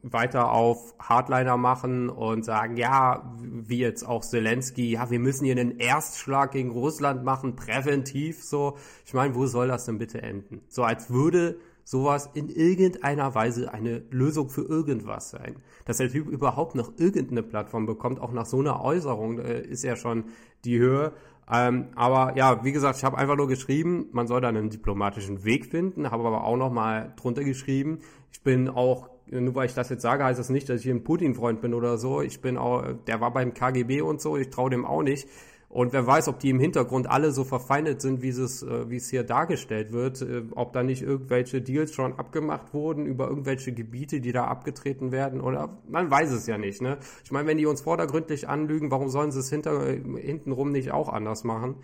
weiter 0.03 0.53
auf 0.53 0.95
Hardliner 0.99 1.57
machen 1.57 2.09
und 2.09 2.45
sagen, 2.45 2.77
ja, 2.77 3.33
wie 3.41 3.79
jetzt 3.79 4.07
auch 4.07 4.23
Zelensky, 4.23 4.91
ja, 4.91 5.11
wir 5.11 5.19
müssen 5.19 5.45
hier 5.45 5.57
einen 5.57 5.79
Erstschlag 5.79 6.53
gegen 6.53 6.71
Russland 6.71 7.25
machen, 7.25 7.57
präventiv, 7.57 8.43
so. 8.45 8.77
Ich 9.05 9.15
meine, 9.15 9.35
wo 9.35 9.47
soll 9.47 9.69
das 9.69 9.87
denn 9.87 9.99
bitte 9.99 10.23
enden? 10.23 10.63
So 10.69 10.83
als 10.85 11.11
würde 11.11 11.59
sowas 11.85 12.31
in 12.35 12.49
irgendeiner 12.49 13.35
Weise 13.37 13.73
eine 13.73 14.03
Lösung 14.11 14.51
für 14.51 14.63
irgendwas 14.63 15.31
sein. 15.31 15.57
Dass 15.85 15.99
der 15.99 16.11
Typ 16.11 16.29
überhaupt 16.29 16.75
noch 16.75 16.93
irgendeine 16.97 17.45
Plattform 17.45 17.87
bekommt, 17.87 18.21
auch 18.21 18.33
nach 18.33 18.47
so 18.47 18.59
einer 18.59 18.83
Äußerung, 18.83 19.39
äh, 19.39 19.61
ist 19.63 19.85
ja 19.85 19.95
schon 19.95 20.25
die 20.65 20.79
Höhe. 20.79 21.13
Ähm, 21.51 21.87
aber 21.95 22.37
ja, 22.37 22.65
wie 22.65 22.73
gesagt, 22.73 22.99
ich 22.99 23.05
habe 23.05 23.19
einfach 23.19 23.37
nur 23.37 23.47
geschrieben, 23.47 24.09
man 24.13 24.27
soll 24.27 24.41
da 24.41 24.49
einen 24.49 24.71
diplomatischen 24.71 25.45
Weg 25.45 25.67
finden, 25.67 26.11
habe 26.11 26.25
aber 26.27 26.45
auch 26.45 26.57
noch 26.57 26.73
mal 26.73 27.13
drunter 27.17 27.45
geschrieben, 27.45 28.01
ich 28.33 28.43
bin 28.43 28.69
auch, 28.69 29.09
nur 29.27 29.55
weil 29.55 29.67
ich 29.67 29.75
das 29.75 29.89
jetzt 29.89 30.03
sage, 30.03 30.25
heißt 30.25 30.39
das 30.39 30.51
nicht, 30.51 30.69
dass 30.69 30.81
ich 30.85 30.91
ein 30.91 31.05
Putin-Freund 31.05 31.61
bin 31.61 31.75
oder 31.75 31.99
so. 31.99 32.21
Ich 32.21 32.41
bin 32.41 32.57
auch, 32.57 32.85
der 33.07 33.21
war 33.21 33.33
beim 33.33 33.55
KGB 33.55 34.01
und 34.01 34.21
so, 34.21 34.37
ich 34.37 34.51
traue 34.51 34.71
dem 34.71 34.85
auch 34.85 35.03
nicht. 35.03 35.29
Und 35.77 35.93
wer 35.93 36.07
weiß, 36.07 36.29
ob 36.29 36.39
die 36.39 36.49
im 36.49 36.59
Hintergrund 36.59 37.07
alle 37.07 37.33
so 37.33 37.45
verfeindet 37.45 38.01
sind, 38.01 38.23
wie 38.23 38.31
es, 38.31 38.63
äh, 38.63 38.89
wie 38.89 38.97
es 38.97 39.11
hier 39.11 39.25
dargestellt 39.25 39.93
wird, 39.93 40.23
äh, 40.23 40.45
ob 40.55 40.73
da 40.73 40.83
nicht 40.83 41.03
irgendwelche 41.03 41.61
Deals 41.61 41.93
schon 41.93 42.15
abgemacht 42.19 42.73
wurden 42.73 43.05
über 43.05 43.29
irgendwelche 43.29 43.75
Gebiete, 43.75 44.23
die 44.23 44.33
da 44.33 44.47
abgetreten 44.47 45.13
werden 45.13 45.39
oder 45.39 45.77
man 45.87 46.11
weiß 46.11 46.33
es 46.33 46.47
ja 46.47 46.57
nicht. 46.57 46.81
Ne? 46.81 46.97
Ich 47.25 47.31
meine, 47.31 47.47
wenn 47.47 47.59
die 47.59 47.67
uns 47.67 47.83
vordergründlich 47.83 48.49
anlügen, 48.49 48.91
warum 48.91 49.11
sollen 49.11 49.33
sie 49.33 49.41
es 49.41 49.51
hinter, 49.51 49.87
äh, 49.87 50.01
hintenrum 50.19 50.73
nicht 50.73 50.93
auch 50.93 51.11
anders 51.11 51.45
machen? 51.45 51.75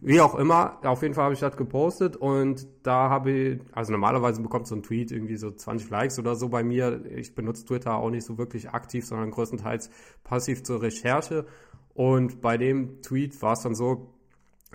Wie 0.00 0.20
auch 0.20 0.36
immer, 0.36 0.78
auf 0.84 1.02
jeden 1.02 1.14
Fall 1.14 1.24
habe 1.24 1.34
ich 1.34 1.40
das 1.40 1.56
gepostet 1.56 2.16
und 2.16 2.68
da 2.84 3.10
habe 3.10 3.32
ich, 3.32 3.60
also 3.72 3.90
normalerweise 3.90 4.40
bekommt 4.42 4.68
so 4.68 4.76
ein 4.76 4.84
Tweet 4.84 5.10
irgendwie 5.10 5.36
so 5.36 5.50
20 5.50 5.90
Likes 5.90 6.20
oder 6.20 6.36
so 6.36 6.50
bei 6.50 6.62
mir. 6.62 7.04
Ich 7.16 7.34
benutze 7.34 7.64
Twitter 7.64 7.96
auch 7.96 8.10
nicht 8.10 8.24
so 8.24 8.38
wirklich 8.38 8.70
aktiv, 8.70 9.04
sondern 9.04 9.32
größtenteils 9.32 9.90
passiv 10.22 10.62
zur 10.62 10.82
Recherche. 10.82 11.46
Und 11.94 12.40
bei 12.40 12.56
dem 12.56 13.02
Tweet 13.02 13.40
war 13.42 13.52
es 13.52 13.60
dann 13.60 13.74
so, 13.74 14.14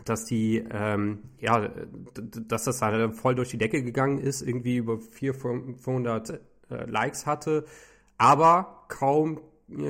dass 0.04 0.26
die, 0.26 0.64
ähm, 0.72 1.20
ja, 1.40 1.70
dass 2.48 2.66
das 2.66 2.82
halt 2.82 3.16
voll 3.16 3.36
durch 3.36 3.50
die 3.50 3.58
Decke 3.58 3.82
gegangen 3.84 4.20
ist, 4.20 4.42
irgendwie 4.42 4.78
über 4.78 5.00
400, 5.00 5.82
500 5.82 6.30
äh, 6.30 6.40
Likes 6.86 7.26
hatte, 7.26 7.66
aber 8.18 8.86
kaum 8.90 9.40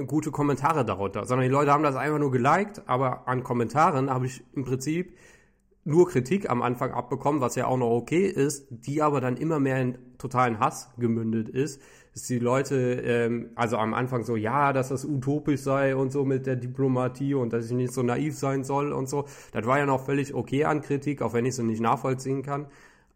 gute 0.07 0.31
Kommentare 0.31 0.85
darunter, 0.85 1.25
sondern 1.25 1.47
die 1.47 1.51
Leute 1.51 1.71
haben 1.71 1.83
das 1.83 1.95
einfach 1.95 2.19
nur 2.19 2.31
geliked, 2.31 2.83
aber 2.87 3.27
an 3.27 3.43
Kommentaren 3.43 4.09
habe 4.09 4.25
ich 4.25 4.43
im 4.53 4.63
Prinzip 4.63 5.17
nur 5.83 6.07
Kritik 6.07 6.49
am 6.49 6.61
Anfang 6.61 6.91
abbekommen, 6.91 7.41
was 7.41 7.55
ja 7.55 7.67
auch 7.67 7.77
noch 7.77 7.89
okay 7.89 8.25
ist, 8.25 8.67
die 8.69 9.01
aber 9.01 9.21
dann 9.21 9.37
immer 9.37 9.59
mehr 9.59 9.81
in 9.81 9.97
totalen 10.17 10.59
Hass 10.59 10.89
gemündet 10.97 11.49
ist, 11.49 11.81
dass 12.15 12.23
die 12.23 12.39
Leute, 12.39 12.75
ähm, 13.03 13.49
also 13.55 13.77
am 13.77 13.93
Anfang 13.93 14.23
so, 14.23 14.37
ja, 14.37 14.71
dass 14.71 14.87
das 14.87 15.03
utopisch 15.03 15.59
sei 15.59 15.97
und 15.97 16.13
so 16.13 16.23
mit 16.23 16.45
der 16.45 16.55
Diplomatie 16.55 17.33
und 17.33 17.51
dass 17.51 17.65
ich 17.65 17.71
nicht 17.73 17.93
so 17.93 18.03
naiv 18.03 18.37
sein 18.37 18.63
soll 18.63 18.93
und 18.93 19.09
so. 19.09 19.25
Das 19.51 19.65
war 19.65 19.79
ja 19.79 19.85
noch 19.85 20.05
völlig 20.05 20.33
okay 20.33 20.63
an 20.63 20.81
Kritik, 20.81 21.21
auch 21.21 21.33
wenn 21.33 21.45
ich 21.45 21.55
es 21.55 21.59
nicht 21.59 21.81
nachvollziehen 21.81 22.41
kann. 22.41 22.67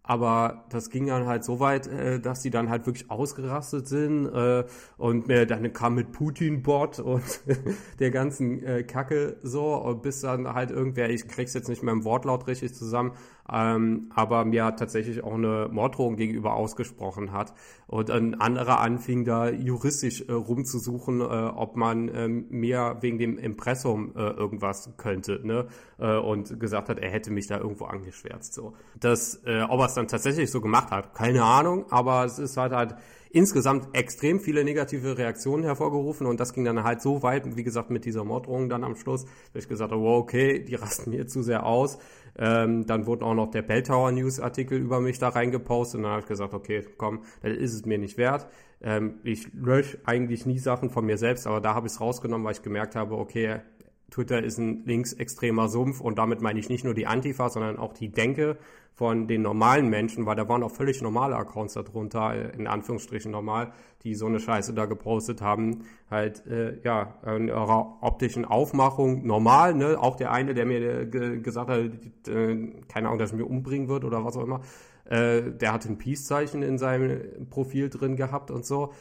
Aber 0.03 0.65
das 0.70 0.89
ging 0.89 1.08
dann 1.08 1.27
halt 1.27 1.46
so 1.46 1.60
weit, 1.62 1.88
äh, 1.88 2.20
dass 2.20 2.41
die 2.41 2.50
dann 2.50 2.70
halt 2.70 2.88
wirklich 2.88 3.10
ausgerastet 3.10 3.88
sind 3.88 4.25
äh, 4.25 4.65
und 4.98 5.29
äh, 5.29 5.46
dann 5.46 5.72
kam 5.72 5.96
mit 5.96 6.12
Putin-Bot 6.12 7.00
und 7.00 7.41
der 8.00 8.12
ganzen 8.12 8.63
äh, 8.63 8.84
Kacke 8.84 9.38
so 9.44 9.98
bis 10.01 10.22
dann 10.22 10.53
halt 10.53 10.72
irgendwer, 10.72 11.10
ich 11.10 11.27
krieg's 11.27 11.53
jetzt 11.53 11.70
nicht 11.70 11.84
mehr 11.84 11.94
im 11.94 12.03
Wortlaut 12.03 12.48
richtig 12.48 12.74
zusammen, 12.74 13.13
ähm, 13.51 14.12
aber 14.15 14.46
mir 14.46 14.75
tatsächlich 14.75 15.24
auch 15.24 15.34
eine 15.34 15.70
Morddrohung 15.72 16.15
gegenüber 16.15 16.53
ausgesprochen 16.53 17.32
hat. 17.32 17.53
Und 17.88 18.12
ein 18.12 18.39
anderer 18.39 18.79
anfing 18.79 19.25
da 19.25 19.50
juristisch 19.50 20.22
äh, 20.27 20.32
rumzusuchen, 20.32 21.22
äh, 21.22 21.24
ob 21.24 21.75
man 21.75 22.10
ähm, 22.13 22.46
mir 22.50 22.98
wegen 23.01 23.18
dem 23.18 23.38
Impressum 23.38 24.13
äh, 24.15 24.20
irgendwas 24.20 24.94
könnte, 24.98 25.41
ne? 25.44 25.68
Äh, 25.98 26.18
und 26.18 26.60
gesagt 26.60 26.89
hat, 26.89 27.00
er 27.00 27.10
hätte 27.10 27.32
mich 27.32 27.48
da 27.48 27.58
irgendwo 27.58 27.86
angeschwärzt. 27.86 28.53
So. 28.53 28.74
Das, 29.00 29.41
äh, 29.46 29.62
ob 29.63 29.79
er 29.79 29.86
es 29.88 29.94
dann 29.94 30.08
tatsächlich 30.08 30.51
so 30.51 30.62
gemacht 30.62 30.91
hat, 30.91 31.13
keine 31.13 31.44
Ahnung, 31.44 31.86
aber 31.89 32.25
es 32.25 32.39
ist 32.39 32.58
halt 32.58 32.74
halt 32.74 32.96
insgesamt 33.31 33.95
extrem 33.95 34.39
viele 34.39 34.63
negative 34.63 35.17
Reaktionen 35.17 35.63
hervorgerufen 35.63 36.25
und 36.25 36.39
das 36.39 36.53
ging 36.53 36.65
dann 36.65 36.83
halt 36.83 37.01
so 37.01 37.21
weit, 37.21 37.55
wie 37.55 37.63
gesagt, 37.63 37.89
mit 37.89 38.05
dieser 38.05 38.24
Morddrohung 38.24 38.69
dann 38.69 38.83
am 38.83 38.95
Schluss, 38.95 39.25
dass 39.53 39.63
ich 39.63 39.69
gesagt 39.69 39.91
habe, 39.91 40.01
wow, 40.01 40.21
okay, 40.21 40.63
die 40.63 40.75
rasten 40.75 41.12
mir 41.12 41.27
zu 41.27 41.43
sehr 41.43 41.65
aus. 41.65 42.00
Ähm, 42.38 42.86
dann 42.86 43.05
wurde 43.05 43.25
auch 43.25 43.33
noch 43.33 43.51
der 43.51 43.62
Bell 43.62 43.83
Tower 43.83 44.12
News 44.12 44.39
Artikel 44.39 44.79
über 44.79 45.01
mich 45.01 45.19
da 45.19 45.29
reingepostet 45.29 45.98
und 45.98 46.03
dann 46.03 46.12
habe 46.13 46.21
ich 46.21 46.27
gesagt, 46.27 46.53
okay, 46.53 46.86
komm, 46.98 47.24
das 47.41 47.57
ist 47.57 47.74
es 47.74 47.86
mir 47.86 47.98
nicht 47.98 48.17
wert. 48.17 48.48
Ähm, 48.81 49.19
ich 49.24 49.51
lösche 49.53 50.00
eigentlich 50.05 50.45
nie 50.45 50.59
Sachen 50.59 50.89
von 50.89 51.05
mir 51.05 51.17
selbst, 51.17 51.48
aber 51.48 51.59
da 51.59 51.75
habe 51.75 51.88
ich 51.88 51.93
es 51.93 52.01
rausgenommen, 52.01 52.45
weil 52.45 52.53
ich 52.53 52.62
gemerkt 52.62 52.95
habe, 52.95 53.15
okay, 53.15 53.59
Twitter 54.10 54.44
ist 54.44 54.58
ein 54.58 54.84
linksextremer 54.86 55.70
Sumpf 55.70 56.01
und 56.01 56.18
damit 56.18 56.42
meine 56.42 56.60
ich 56.60 56.70
nicht 56.70 56.84
nur 56.84 56.94
die 56.94 57.08
Antifa, 57.08 57.50
sondern 57.50 57.78
auch 57.78 57.94
die 57.94 58.10
Denke 58.10 58.58
von 59.00 59.30
den 59.30 59.42
normalen 59.42 59.88
Menschen, 59.88 60.25
weil 60.25 60.36
da 60.36 60.50
waren 60.50 60.62
auch 60.62 60.72
völlig 60.72 61.01
normale 61.01 61.38
Accounts 61.38 61.75
darunter, 61.75 62.54
in 62.54 62.68
Anführungsstrichen 62.68 63.32
normal, 63.32 63.72
die 64.04 64.13
so 64.13 64.25
eine 64.25 64.42
Scheiße 64.42 64.74
da 64.74 64.88
gepostet 64.88 65.42
haben. 65.42 65.86
Halt, 66.12 66.46
äh, 66.48 66.82
ja, 66.84 67.16
in 67.25 67.48
ihrer 67.48 67.98
optischen 68.01 68.44
Aufmachung 68.44 69.25
normal, 69.25 69.74
ne? 69.74 69.98
Auch 69.98 70.18
der 70.18 70.34
eine, 70.34 70.54
der 70.54 70.66
mir 70.66 70.82
äh, 70.82 71.39
gesagt 71.39 71.70
hat, 71.70 71.80
äh, 72.28 72.74
keine 72.89 73.08
Ahnung, 73.08 73.20
dass 73.20 73.32
er 73.32 73.38
mir 73.38 73.46
umbringen 73.46 73.88
wird 73.88 74.04
oder 74.04 74.25
was 74.25 74.36
auch 74.36 74.44
immer, 74.44 74.60
äh, 75.06 75.44
der 75.50 75.72
hat 75.72 75.86
ein 75.86 75.98
Peace-Zeichen 75.98 76.62
in 76.62 76.78
seinem 76.78 77.48
Profil 77.50 77.89
drin 77.89 78.18
gehabt 78.18 78.51
und 78.51 78.66
so. 78.66 78.92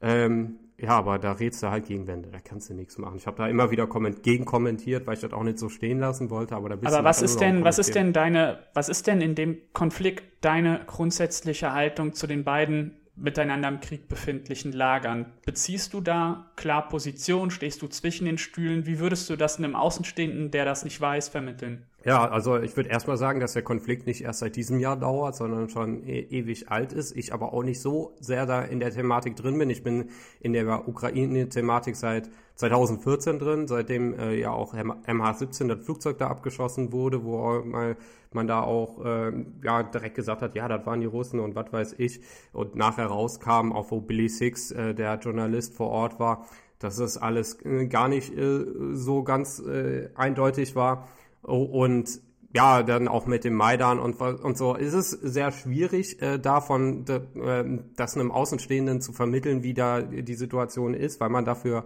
Ähm, 0.00 0.59
ja, 0.80 0.90
aber 0.90 1.18
da 1.18 1.32
redst 1.32 1.62
du 1.62 1.70
halt 1.70 1.86
gegen 1.86 2.06
Wände, 2.06 2.30
da 2.30 2.38
kannst 2.40 2.70
du 2.70 2.74
nichts 2.74 2.96
machen. 2.98 3.16
Ich 3.16 3.26
habe 3.26 3.36
da 3.36 3.48
immer 3.48 3.70
wieder 3.70 3.86
komment 3.86 4.22
gegenkommentiert, 4.22 5.06
weil 5.06 5.14
ich 5.14 5.20
das 5.20 5.32
auch 5.32 5.42
nicht 5.42 5.58
so 5.58 5.68
stehen 5.68 5.98
lassen 5.98 6.30
wollte, 6.30 6.56
aber 6.56 6.70
da 6.70 6.76
bist 6.76 6.92
Aber 6.92 7.04
was 7.04 7.22
ist 7.22 7.40
denn, 7.40 7.64
was 7.64 7.78
ist 7.78 7.94
denn 7.94 8.12
deine, 8.12 8.60
was 8.72 8.88
ist 8.88 9.06
denn 9.06 9.20
in 9.20 9.34
dem 9.34 9.58
Konflikt 9.72 10.44
deine 10.44 10.80
grundsätzliche 10.86 11.72
Haltung 11.72 12.14
zu 12.14 12.26
den 12.26 12.44
beiden 12.44 12.96
miteinander 13.14 13.68
im 13.68 13.80
Krieg 13.80 14.08
befindlichen 14.08 14.72
Lagern? 14.72 15.32
Beziehst 15.44 15.92
du 15.92 16.00
da 16.00 16.50
klar 16.56 16.88
Position? 16.88 17.50
Stehst 17.50 17.82
du 17.82 17.88
zwischen 17.88 18.24
den 18.24 18.38
Stühlen? 18.38 18.86
Wie 18.86 18.98
würdest 18.98 19.28
du 19.28 19.36
das 19.36 19.58
einem 19.58 19.76
Außenstehenden, 19.76 20.50
der 20.50 20.64
das 20.64 20.84
nicht 20.84 21.00
weiß, 21.00 21.28
vermitteln? 21.28 21.86
Ja, 22.02 22.26
also 22.30 22.58
ich 22.58 22.74
würde 22.76 22.88
erstmal 22.88 23.18
sagen, 23.18 23.40
dass 23.40 23.52
der 23.52 23.62
Konflikt 23.62 24.06
nicht 24.06 24.22
erst 24.24 24.38
seit 24.38 24.56
diesem 24.56 24.80
Jahr 24.80 24.96
dauert, 24.96 25.36
sondern 25.36 25.68
schon 25.68 26.02
e 26.08 26.20
ewig 26.30 26.70
alt 26.70 26.94
ist. 26.94 27.14
Ich 27.14 27.34
aber 27.34 27.52
auch 27.52 27.62
nicht 27.62 27.80
so 27.80 28.16
sehr 28.20 28.46
da 28.46 28.62
in 28.62 28.80
der 28.80 28.90
Thematik 28.90 29.36
drin 29.36 29.58
bin. 29.58 29.68
Ich 29.68 29.82
bin 29.82 30.08
in 30.40 30.54
der 30.54 30.88
Ukraine-Thematik 30.88 31.96
seit 31.96 32.30
2014 32.54 33.38
drin, 33.38 33.68
seitdem 33.68 34.18
äh, 34.18 34.34
ja 34.34 34.50
auch 34.50 34.72
MH17 34.72 35.68
das 35.68 35.84
Flugzeug 35.84 36.16
da 36.16 36.28
abgeschossen 36.28 36.90
wurde, 36.90 37.22
wo 37.22 37.62
mal 37.64 37.96
man 38.32 38.46
da 38.46 38.62
auch 38.62 39.04
äh, 39.04 39.32
ja 39.62 39.82
direkt 39.82 40.14
gesagt 40.14 40.40
hat, 40.40 40.54
ja, 40.54 40.68
das 40.68 40.86
waren 40.86 41.00
die 41.00 41.06
Russen 41.06 41.40
und 41.40 41.54
was 41.54 41.72
weiß 41.72 41.94
ich. 41.98 42.20
Und 42.52 42.76
nachher 42.76 43.06
rauskam, 43.06 43.72
auch 43.72 43.90
wo 43.90 44.00
Billy 44.00 44.28
Six, 44.28 44.70
äh, 44.70 44.94
der 44.94 45.18
Journalist 45.18 45.74
vor 45.74 45.88
Ort 45.88 46.18
war, 46.20 46.46
dass 46.78 46.98
es 46.98 47.18
alles 47.18 47.60
äh, 47.64 47.86
gar 47.86 48.08
nicht 48.08 48.36
äh, 48.36 48.64
so 48.92 49.22
ganz 49.22 49.60
äh, 49.60 50.08
eindeutig 50.14 50.76
war. 50.76 51.08
Und 51.42 52.20
ja, 52.54 52.82
dann 52.82 53.06
auch 53.06 53.26
mit 53.26 53.44
dem 53.44 53.54
Maidan 53.54 54.00
und, 54.00 54.20
und 54.20 54.58
so. 54.58 54.74
ist 54.74 54.92
Es 54.92 55.10
sehr 55.10 55.52
schwierig, 55.52 56.20
äh, 56.20 56.38
davon 56.38 57.04
de, 57.04 57.20
äh, 57.40 57.78
das 57.96 58.16
einem 58.16 58.32
Außenstehenden 58.32 59.00
zu 59.00 59.12
vermitteln, 59.12 59.62
wie 59.62 59.74
da 59.74 60.02
die 60.02 60.34
Situation 60.34 60.94
ist, 60.94 61.20
weil 61.20 61.28
man 61.28 61.44
dafür 61.44 61.84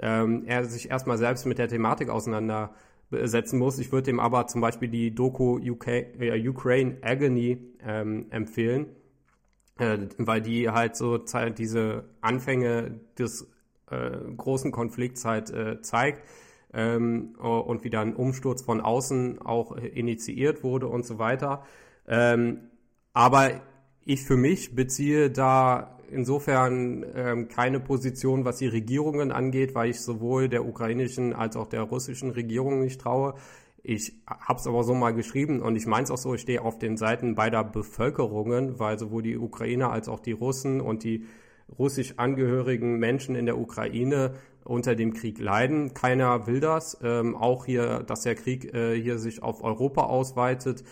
ähm, 0.00 0.44
er 0.46 0.64
sich 0.64 0.90
erstmal 0.90 1.18
selbst 1.18 1.46
mit 1.46 1.58
der 1.58 1.68
Thematik 1.68 2.08
auseinandersetzen 2.10 3.58
muss. 3.58 3.78
Ich 3.78 3.92
würde 3.92 4.10
ihm 4.10 4.20
aber 4.20 4.46
zum 4.46 4.60
Beispiel 4.60 4.88
die 4.88 5.14
Doku 5.14 5.58
UK, 5.58 5.88
äh, 5.88 6.48
Ukraine 6.48 6.98
Agony 7.02 7.58
ähm, 7.84 8.26
empfehlen, 8.30 8.86
äh, 9.78 9.98
weil 10.18 10.42
die 10.42 10.70
halt 10.70 10.96
so 10.96 11.18
diese 11.18 12.04
Anfänge 12.20 13.00
des 13.18 13.50
äh, 13.90 14.10
großen 14.36 14.72
Konflikts 14.72 15.24
halt 15.24 15.50
äh, 15.50 15.80
zeigt 15.80 16.22
ähm, 16.74 17.34
und 17.38 17.84
wie 17.84 17.90
dann 17.90 18.14
Umsturz 18.14 18.62
von 18.62 18.80
außen 18.80 19.40
auch 19.40 19.76
initiiert 19.76 20.62
wurde 20.62 20.88
und 20.88 21.04
so 21.04 21.18
weiter. 21.18 21.64
Ähm, 22.06 22.70
aber 23.12 23.60
ich 24.04 24.22
für 24.22 24.36
mich 24.36 24.74
beziehe 24.74 25.30
da 25.30 25.98
insofern 26.10 27.04
ähm, 27.14 27.48
keine 27.48 27.80
Position, 27.80 28.44
was 28.44 28.58
die 28.58 28.66
Regierungen 28.66 29.32
angeht, 29.32 29.74
weil 29.74 29.90
ich 29.90 30.00
sowohl 30.00 30.48
der 30.48 30.66
ukrainischen 30.66 31.32
als 31.32 31.56
auch 31.56 31.66
der 31.68 31.82
russischen 31.82 32.30
Regierung 32.30 32.80
nicht 32.80 33.00
traue. 33.00 33.34
Ich 33.82 34.22
habe 34.26 34.60
es 34.60 34.66
aber 34.66 34.84
so 34.84 34.94
mal 34.94 35.12
geschrieben 35.12 35.60
und 35.60 35.74
ich 35.74 35.86
meine 35.86 36.04
es 36.04 36.10
auch 36.10 36.18
so, 36.18 36.34
ich 36.34 36.42
stehe 36.42 36.62
auf 36.62 36.78
den 36.78 36.96
Seiten 36.96 37.34
beider 37.34 37.64
Bevölkerungen, 37.64 38.78
weil 38.78 38.98
sowohl 38.98 39.22
die 39.22 39.36
Ukrainer 39.36 39.90
als 39.90 40.08
auch 40.08 40.20
die 40.20 40.32
Russen 40.32 40.80
und 40.80 41.02
die 41.02 41.24
russisch 41.78 42.14
angehörigen 42.18 42.98
Menschen 42.98 43.34
in 43.34 43.46
der 43.46 43.58
Ukraine 43.58 44.34
unter 44.64 44.94
dem 44.94 45.14
Krieg 45.14 45.38
leiden. 45.38 45.94
Keiner 45.94 46.46
will 46.46 46.60
das. 46.60 46.98
Ähm, 47.02 47.36
auch 47.36 47.64
hier, 47.64 48.02
dass 48.02 48.22
der 48.22 48.34
Krieg 48.34 48.74
äh, 48.74 49.00
hier 49.00 49.18
sich 49.18 49.42
auf 49.42 49.62
Europa 49.62 50.02
ausweitet. 50.02 50.84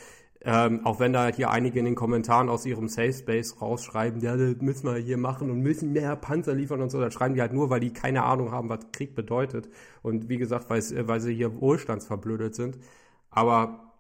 Ähm, 0.43 0.87
auch 0.87 1.01
wenn 1.01 1.13
da 1.13 1.29
hier 1.29 1.51
einige 1.51 1.79
in 1.79 1.85
den 1.85 1.95
Kommentaren 1.95 2.49
aus 2.49 2.65
ihrem 2.65 2.89
Safe 2.89 3.13
Space 3.13 3.61
rausschreiben, 3.61 4.23
ja, 4.23 4.37
das 4.37 4.57
müssen 4.61 4.87
wir 4.87 4.97
hier 4.97 5.19
machen 5.19 5.51
und 5.51 5.61
müssen 5.61 5.93
mehr 5.93 6.17
Panzer 6.17 6.55
liefern 6.55 6.81
und 6.81 6.91
so, 6.91 6.99
das 6.99 7.13
schreiben 7.13 7.35
die 7.35 7.43
halt 7.43 7.53
nur, 7.53 7.69
weil 7.69 7.81
die 7.81 7.93
keine 7.93 8.23
Ahnung 8.23 8.51
haben, 8.51 8.71
was 8.71 8.91
Krieg 8.93 9.15
bedeutet. 9.15 9.69
Und 10.03 10.31
wie 10.31 10.39
gesagt, 10.39 10.71
weil, 10.71 10.83
weil 11.07 11.21
sie 11.21 11.35
hier 11.35 11.61
wohlstandsverblödet 11.61 12.55
sind. 12.55 12.79
Aber 13.31 13.93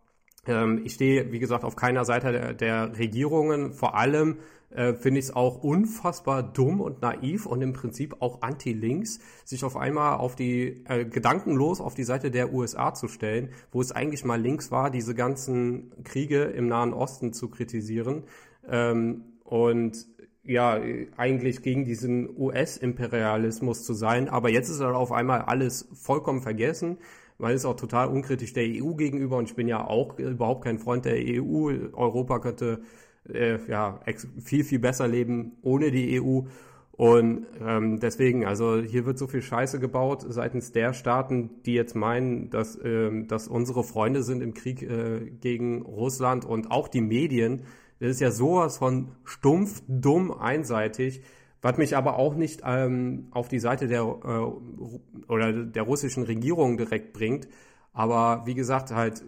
ähm, 0.46 0.80
ich 0.84 0.94
stehe, 0.94 1.30
wie 1.30 1.40
gesagt, 1.40 1.64
auf 1.64 1.76
keiner 1.76 2.06
Seite 2.06 2.32
der, 2.32 2.54
der 2.54 2.98
Regierungen, 2.98 3.72
vor 3.72 3.94
allem 3.94 4.38
äh, 4.70 4.94
finde 4.94 5.20
ich 5.20 5.26
es 5.26 5.36
auch 5.36 5.62
unfassbar 5.62 6.42
dumm 6.42 6.80
und 6.80 7.02
naiv 7.02 7.46
und 7.46 7.62
im 7.62 7.72
Prinzip 7.72 8.16
auch 8.20 8.42
anti-links, 8.42 9.20
sich 9.44 9.64
auf 9.64 9.76
einmal 9.76 10.18
auf 10.18 10.36
die, 10.36 10.84
äh, 10.88 11.04
gedankenlos 11.04 11.80
auf 11.80 11.94
die 11.94 12.04
Seite 12.04 12.30
der 12.30 12.52
USA 12.52 12.94
zu 12.94 13.08
stellen, 13.08 13.50
wo 13.72 13.80
es 13.80 13.92
eigentlich 13.92 14.24
mal 14.24 14.40
links 14.40 14.70
war, 14.70 14.90
diese 14.90 15.14
ganzen 15.14 15.92
Kriege 16.04 16.42
im 16.44 16.68
Nahen 16.68 16.92
Osten 16.92 17.32
zu 17.32 17.48
kritisieren. 17.48 18.24
Ähm, 18.68 19.24
und 19.44 20.06
ja 20.44 20.80
eigentlich 21.16 21.62
gegen 21.62 21.84
diesen 21.84 22.28
US-Imperialismus 22.36 23.84
zu 23.84 23.94
sein. 23.94 24.28
Aber 24.28 24.50
jetzt 24.50 24.68
ist 24.68 24.80
halt 24.80 24.94
auf 24.94 25.12
einmal 25.12 25.42
alles 25.42 25.88
vollkommen 25.92 26.40
vergessen. 26.40 26.98
Man 27.38 27.52
ist 27.52 27.64
auch 27.64 27.76
total 27.76 28.08
unkritisch 28.08 28.52
der 28.52 28.64
EU 28.64 28.94
gegenüber 28.94 29.38
und 29.38 29.48
ich 29.48 29.56
bin 29.56 29.66
ja 29.66 29.86
auch 29.86 30.18
überhaupt 30.18 30.64
kein 30.64 30.78
Freund 30.78 31.04
der 31.04 31.16
EU. 31.16 31.70
Europa 31.92 32.38
könnte 32.38 32.82
äh, 33.28 33.58
ja 33.68 34.00
viel, 34.42 34.64
viel 34.64 34.78
besser 34.78 35.08
leben 35.08 35.52
ohne 35.62 35.90
die 35.90 36.20
EU. 36.20 36.42
Und 36.92 37.46
ähm, 37.66 37.98
deswegen, 37.98 38.44
also 38.44 38.78
hier 38.78 39.06
wird 39.06 39.16
so 39.16 39.26
viel 39.26 39.40
Scheiße 39.40 39.80
gebaut 39.80 40.22
seitens 40.28 40.72
der 40.72 40.92
Staaten, 40.92 41.62
die 41.64 41.72
jetzt 41.72 41.96
meinen, 41.96 42.50
dass, 42.50 42.78
ähm, 42.84 43.26
dass 43.26 43.48
unsere 43.48 43.84
Freunde 43.84 44.22
sind 44.22 44.42
im 44.42 44.52
Krieg 44.52 44.82
äh, 44.82 45.30
gegen 45.40 45.80
Russland 45.80 46.44
und 46.44 46.70
auch 46.70 46.88
die 46.88 47.00
Medien. 47.00 47.62
Das 48.00 48.10
ist 48.10 48.20
ja 48.20 48.30
sowas 48.30 48.76
von 48.76 49.12
stumpf, 49.24 49.82
dumm, 49.88 50.30
einseitig, 50.30 51.22
was 51.62 51.78
mich 51.78 51.96
aber 51.96 52.18
auch 52.18 52.34
nicht 52.34 52.60
ähm, 52.66 53.28
auf 53.30 53.48
die 53.48 53.60
Seite 53.60 53.86
der 53.86 54.02
äh, 54.02 55.30
oder 55.32 55.52
der 55.54 55.82
russischen 55.84 56.24
Regierung 56.24 56.76
direkt 56.76 57.14
bringt. 57.14 57.48
Aber 57.94 58.42
wie 58.44 58.54
gesagt, 58.54 58.90
halt, 58.90 59.24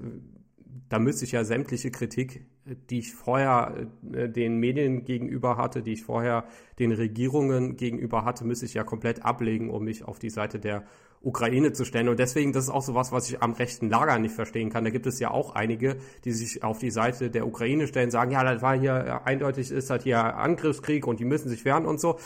da 0.90 0.98
müsste 0.98 1.24
ich 1.24 1.32
ja 1.32 1.42
sämtliche 1.42 1.90
Kritik 1.90 2.44
die 2.90 3.00
ich 3.00 3.12
vorher 3.12 3.88
äh, 4.12 4.28
den 4.28 4.58
Medien 4.58 5.04
gegenüber 5.04 5.56
hatte, 5.56 5.82
die 5.82 5.92
ich 5.92 6.02
vorher 6.02 6.44
den 6.78 6.92
Regierungen 6.92 7.76
gegenüber 7.76 8.24
hatte, 8.24 8.44
müsste 8.44 8.66
ich 8.66 8.74
ja 8.74 8.84
komplett 8.84 9.24
ablegen, 9.24 9.70
um 9.70 9.84
mich 9.84 10.04
auf 10.04 10.18
die 10.18 10.30
Seite 10.30 10.60
der 10.60 10.84
Ukraine 11.22 11.72
zu 11.72 11.84
stellen. 11.84 12.08
Und 12.08 12.18
deswegen, 12.18 12.52
das 12.52 12.64
ist 12.64 12.70
auch 12.70 12.82
so 12.82 12.94
was, 12.94 13.12
was 13.12 13.28
ich 13.28 13.42
am 13.42 13.52
rechten 13.52 13.88
Lager 13.88 14.18
nicht 14.18 14.34
verstehen 14.34 14.70
kann. 14.70 14.84
Da 14.84 14.90
gibt 14.90 15.06
es 15.06 15.18
ja 15.20 15.30
auch 15.30 15.54
einige, 15.54 15.96
die 16.24 16.32
sich 16.32 16.62
auf 16.62 16.78
die 16.78 16.90
Seite 16.90 17.30
der 17.30 17.46
Ukraine 17.46 17.86
stellen, 17.86 18.10
sagen, 18.10 18.32
ja, 18.32 18.42
das 18.44 18.62
war 18.62 18.78
hier 18.78 19.24
eindeutig, 19.24 19.70
ist 19.70 19.90
halt 19.90 20.02
hier 20.02 20.36
Angriffskrieg 20.36 21.06
und 21.06 21.20
die 21.20 21.24
müssen 21.24 21.48
sich 21.48 21.64
wehren 21.64 21.86
und 21.86 22.00
so. 22.00 22.18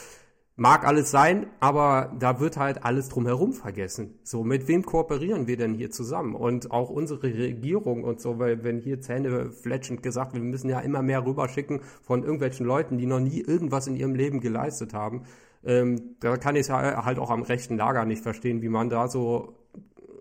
Mag 0.59 0.87
alles 0.87 1.11
sein, 1.11 1.49
aber 1.61 2.15
da 2.19 2.41
wird 2.41 2.57
halt 2.57 2.83
alles 2.83 3.11
drumherum 3.11 3.53
vergessen. 3.53 4.19
So, 4.23 4.43
mit 4.43 4.69
wem 4.69 4.87
kooperieren 4.87 5.47
wir 5.47 5.59
denn 5.59 5.75
hier 5.75 5.91
zusammen? 5.91 6.35
Und 6.35 6.71
auch 6.71 6.89
unsere 6.89 7.25
Regierung 7.25 8.05
und 8.05 8.23
so, 8.23 8.39
weil 8.39 8.65
wenn 8.65 8.79
hier 8.79 9.03
Zähne 9.03 9.51
fletschend 9.51 10.03
gesagt, 10.03 10.33
wir 10.33 10.41
müssen 10.41 10.71
ja 10.71 10.81
immer 10.81 11.03
mehr 11.03 11.27
rüberschicken 11.27 11.83
von 12.01 12.23
irgendwelchen 12.23 12.65
Leuten, 12.65 12.97
die 12.97 13.05
noch 13.05 13.21
nie 13.21 13.43
irgendwas 13.43 13.87
in 13.87 13.97
ihrem 13.97 14.15
Leben 14.15 14.41
geleistet 14.41 14.95
haben. 14.95 15.25
Ähm, 15.63 16.17
da 16.21 16.39
kann 16.39 16.57
ich 16.57 16.63
es 16.63 16.71
halt 16.71 17.19
auch 17.19 17.31
am 17.31 17.43
rechten 17.43 17.77
Lager 17.77 18.07
nicht 18.07 18.23
verstehen, 18.23 18.63
wie 18.63 18.71
man 18.71 18.89
da 18.89 19.09
so 19.09 19.59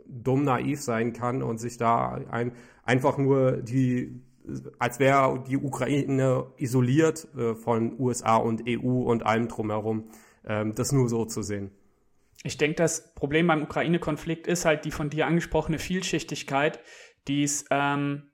dumm 0.05 0.43
naiv 0.43 0.81
sein 0.81 1.13
kann 1.13 1.43
und 1.43 1.59
sich 1.59 1.77
da 1.77 2.19
ein, 2.29 2.51
einfach 2.83 3.17
nur 3.17 3.53
die 3.53 4.21
als 4.79 4.99
wäre 4.99 5.43
die 5.47 5.57
Ukraine 5.57 6.45
isoliert 6.57 7.27
äh, 7.35 7.55
von 7.55 7.99
USA 7.99 8.35
und 8.35 8.63
EU 8.67 9.01
und 9.03 9.25
allem 9.25 9.47
drumherum 9.47 10.03
das 10.45 10.91
nur 10.91 11.09
so 11.09 11.25
zu 11.25 11.41
sehen. 11.41 11.71
Ich 12.43 12.57
denke, 12.57 12.75
das 12.75 13.13
Problem 13.15 13.47
beim 13.47 13.63
Ukraine-Konflikt 13.63 14.45
ist 14.45 14.65
halt 14.65 14.85
die 14.85 14.91
von 14.91 15.09
dir 15.09 15.25
angesprochene 15.25 15.79
Vielschichtigkeit, 15.79 16.79
die 17.27 17.43
es 17.43 17.65
ähm, 17.71 18.31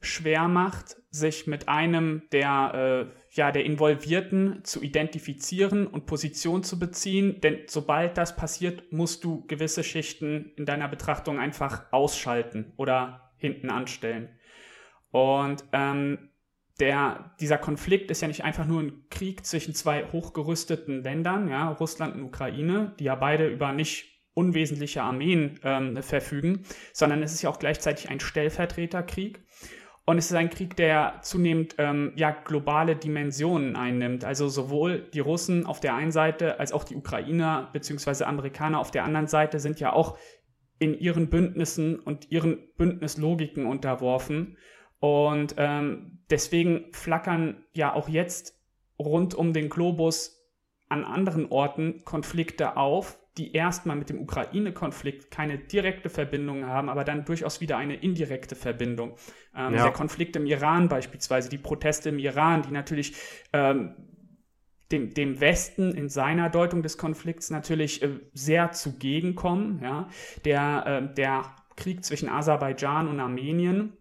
schwer 0.00 0.48
macht, 0.48 0.96
sich 1.10 1.46
mit 1.46 1.68
einem 1.68 2.22
der, 2.32 3.08
äh, 3.10 3.36
ja, 3.36 3.52
der 3.52 3.64
Involvierten 3.64 4.64
zu 4.64 4.82
identifizieren 4.82 5.86
und 5.86 6.06
Position 6.06 6.62
zu 6.62 6.78
beziehen. 6.78 7.40
Denn 7.40 7.60
sobald 7.66 8.18
das 8.18 8.36
passiert, 8.36 8.92
musst 8.92 9.24
du 9.24 9.46
gewisse 9.46 9.84
Schichten 9.84 10.52
in 10.56 10.66
deiner 10.66 10.88
Betrachtung 10.88 11.38
einfach 11.38 11.84
ausschalten 11.92 12.72
oder 12.76 13.32
hinten 13.36 13.70
anstellen. 13.70 14.28
Und 15.10 15.64
ähm, 15.72 16.30
der, 16.80 17.34
dieser 17.40 17.58
Konflikt 17.58 18.10
ist 18.10 18.22
ja 18.22 18.28
nicht 18.28 18.44
einfach 18.44 18.66
nur 18.66 18.82
ein 18.82 19.04
Krieg 19.10 19.44
zwischen 19.44 19.74
zwei 19.74 20.04
hochgerüsteten 20.10 21.02
Ländern, 21.02 21.48
ja, 21.48 21.70
Russland 21.70 22.14
und 22.14 22.22
Ukraine, 22.22 22.94
die 22.98 23.04
ja 23.04 23.14
beide 23.14 23.48
über 23.48 23.72
nicht 23.72 24.12
unwesentliche 24.34 25.02
Armeen 25.02 25.60
ähm, 25.62 26.02
verfügen, 26.02 26.64
sondern 26.92 27.22
es 27.22 27.32
ist 27.34 27.42
ja 27.42 27.50
auch 27.50 27.58
gleichzeitig 27.58 28.08
ein 28.08 28.20
Stellvertreterkrieg. 28.20 29.42
Und 30.04 30.18
es 30.18 30.26
ist 30.26 30.36
ein 30.36 30.50
Krieg, 30.50 30.74
der 30.74 31.20
zunehmend 31.22 31.76
ähm, 31.78 32.12
ja, 32.16 32.32
globale 32.32 32.96
Dimensionen 32.96 33.76
einnimmt. 33.76 34.24
Also 34.24 34.48
sowohl 34.48 35.08
die 35.14 35.20
Russen 35.20 35.64
auf 35.64 35.78
der 35.78 35.94
einen 35.94 36.10
Seite 36.10 36.58
als 36.58 36.72
auch 36.72 36.82
die 36.82 36.96
Ukrainer 36.96 37.70
bzw. 37.72 38.24
Amerikaner 38.24 38.80
auf 38.80 38.90
der 38.90 39.04
anderen 39.04 39.28
Seite 39.28 39.60
sind 39.60 39.78
ja 39.78 39.92
auch 39.92 40.18
in 40.80 40.98
ihren 40.98 41.30
Bündnissen 41.30 42.00
und 42.00 42.32
ihren 42.32 42.58
Bündnislogiken 42.76 43.66
unterworfen. 43.66 44.56
Und 45.02 45.56
ähm, 45.58 46.20
deswegen 46.30 46.84
flackern 46.92 47.64
ja 47.72 47.92
auch 47.92 48.08
jetzt 48.08 48.56
rund 49.00 49.34
um 49.34 49.52
den 49.52 49.68
Globus 49.68 50.46
an 50.88 51.04
anderen 51.04 51.50
Orten 51.50 52.04
Konflikte 52.04 52.76
auf, 52.76 53.18
die 53.36 53.52
erstmal 53.52 53.96
mit 53.96 54.10
dem 54.10 54.20
Ukraine-Konflikt 54.20 55.32
keine 55.32 55.58
direkte 55.58 56.08
Verbindung 56.08 56.66
haben, 56.66 56.88
aber 56.88 57.02
dann 57.02 57.24
durchaus 57.24 57.60
wieder 57.60 57.78
eine 57.78 57.96
indirekte 57.96 58.54
Verbindung. 58.54 59.16
Ähm, 59.56 59.74
ja. 59.74 59.82
Der 59.82 59.92
Konflikt 59.92 60.36
im 60.36 60.46
Iran 60.46 60.88
beispielsweise, 60.88 61.48
die 61.48 61.58
Proteste 61.58 62.10
im 62.10 62.20
Iran, 62.20 62.62
die 62.62 62.70
natürlich 62.70 63.16
ähm, 63.52 63.96
dem, 64.92 65.14
dem 65.14 65.40
Westen 65.40 65.96
in 65.96 66.10
seiner 66.10 66.48
Deutung 66.48 66.84
des 66.84 66.96
Konflikts 66.96 67.50
natürlich 67.50 68.04
äh, 68.04 68.20
sehr 68.34 68.70
zugegenkommen. 68.70 69.80
Ja? 69.82 70.08
Der, 70.44 70.84
äh, 71.10 71.14
der 71.14 71.56
Krieg 71.74 72.04
zwischen 72.04 72.28
Aserbaidschan 72.28 73.08
und 73.08 73.18
Armenien, 73.18 73.94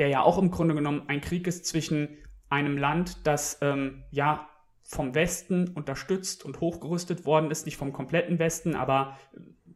der 0.00 0.08
ja 0.08 0.22
auch 0.22 0.38
im 0.38 0.50
Grunde 0.50 0.74
genommen 0.74 1.02
ein 1.06 1.20
Krieg 1.20 1.46
ist 1.46 1.66
zwischen 1.66 2.08
einem 2.48 2.76
Land, 2.76 3.26
das 3.26 3.58
ähm, 3.60 4.02
ja 4.10 4.48
vom 4.82 5.14
Westen 5.14 5.68
unterstützt 5.68 6.44
und 6.44 6.60
hochgerüstet 6.60 7.24
worden 7.24 7.52
ist, 7.52 7.64
nicht 7.64 7.76
vom 7.76 7.92
kompletten 7.92 8.40
Westen, 8.40 8.74
aber 8.74 9.16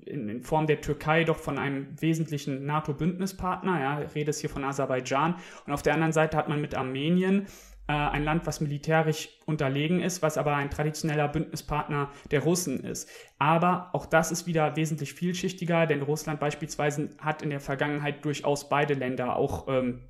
in, 0.05 0.29
in 0.29 0.43
Form 0.43 0.67
der 0.67 0.81
Türkei 0.81 1.25
doch 1.25 1.37
von 1.37 1.59
einem 1.59 2.01
wesentlichen 2.01 2.67
NATO-Bündnispartner. 2.67 3.81
Ja, 3.81 3.97
rede 4.15 4.31
es 4.31 4.41
hier 4.41 4.51
von 4.51 4.65
Aserbaidschan. 4.65 5.37
Und 5.67 5.73
auf 5.73 5.83
der 5.83 5.95
anderen 5.95 6.13
Seite 6.13 6.37
hat 6.37 6.49
man 6.49 6.61
mit 6.61 6.75
Armenien 6.75 7.47
äh, 7.87 7.93
ein 7.93 8.25
Land, 8.25 8.47
was 8.47 8.61
militärisch 8.61 9.29
unterlegen 9.47 10.01
ist, 10.01 10.23
was 10.23 10.37
aber 10.37 10.57
ein 10.57 10.71
traditioneller 10.71 11.29
Bündnispartner 11.29 12.11
der 12.31 12.43
Russen 12.43 12.81
ist. 12.81 13.09
Aber 13.39 13.91
auch 13.93 14.07
das 14.07 14.33
ist 14.33 14.47
wieder 14.47 14.75
wesentlich 14.77 15.15
vielschichtiger, 15.15 15.87
denn 15.87 16.03
Russland 16.03 16.41
beispielsweise 16.41 17.11
hat 17.19 17.43
in 17.43 17.51
der 17.51 17.61
Vergangenheit 17.61 18.25
durchaus 18.25 18.69
beide 18.69 18.95
Länder 18.95 19.37
auch 19.37 19.69
ähm, 19.69 20.01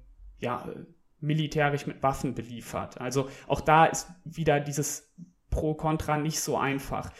ja, 0.44 0.68
militärisch 1.20 1.87
mit 1.87 2.02
Waffen 2.02 2.35
beliefert. 2.35 3.00
Also 3.00 3.28
auch 3.46 3.61
da 3.61 3.87
ist 3.87 4.09
wieder 4.24 4.61
dieses 4.61 5.12
Pro-Contra 5.50 6.18
nicht 6.18 6.40
so 6.40 6.57
einfach. 6.57 7.11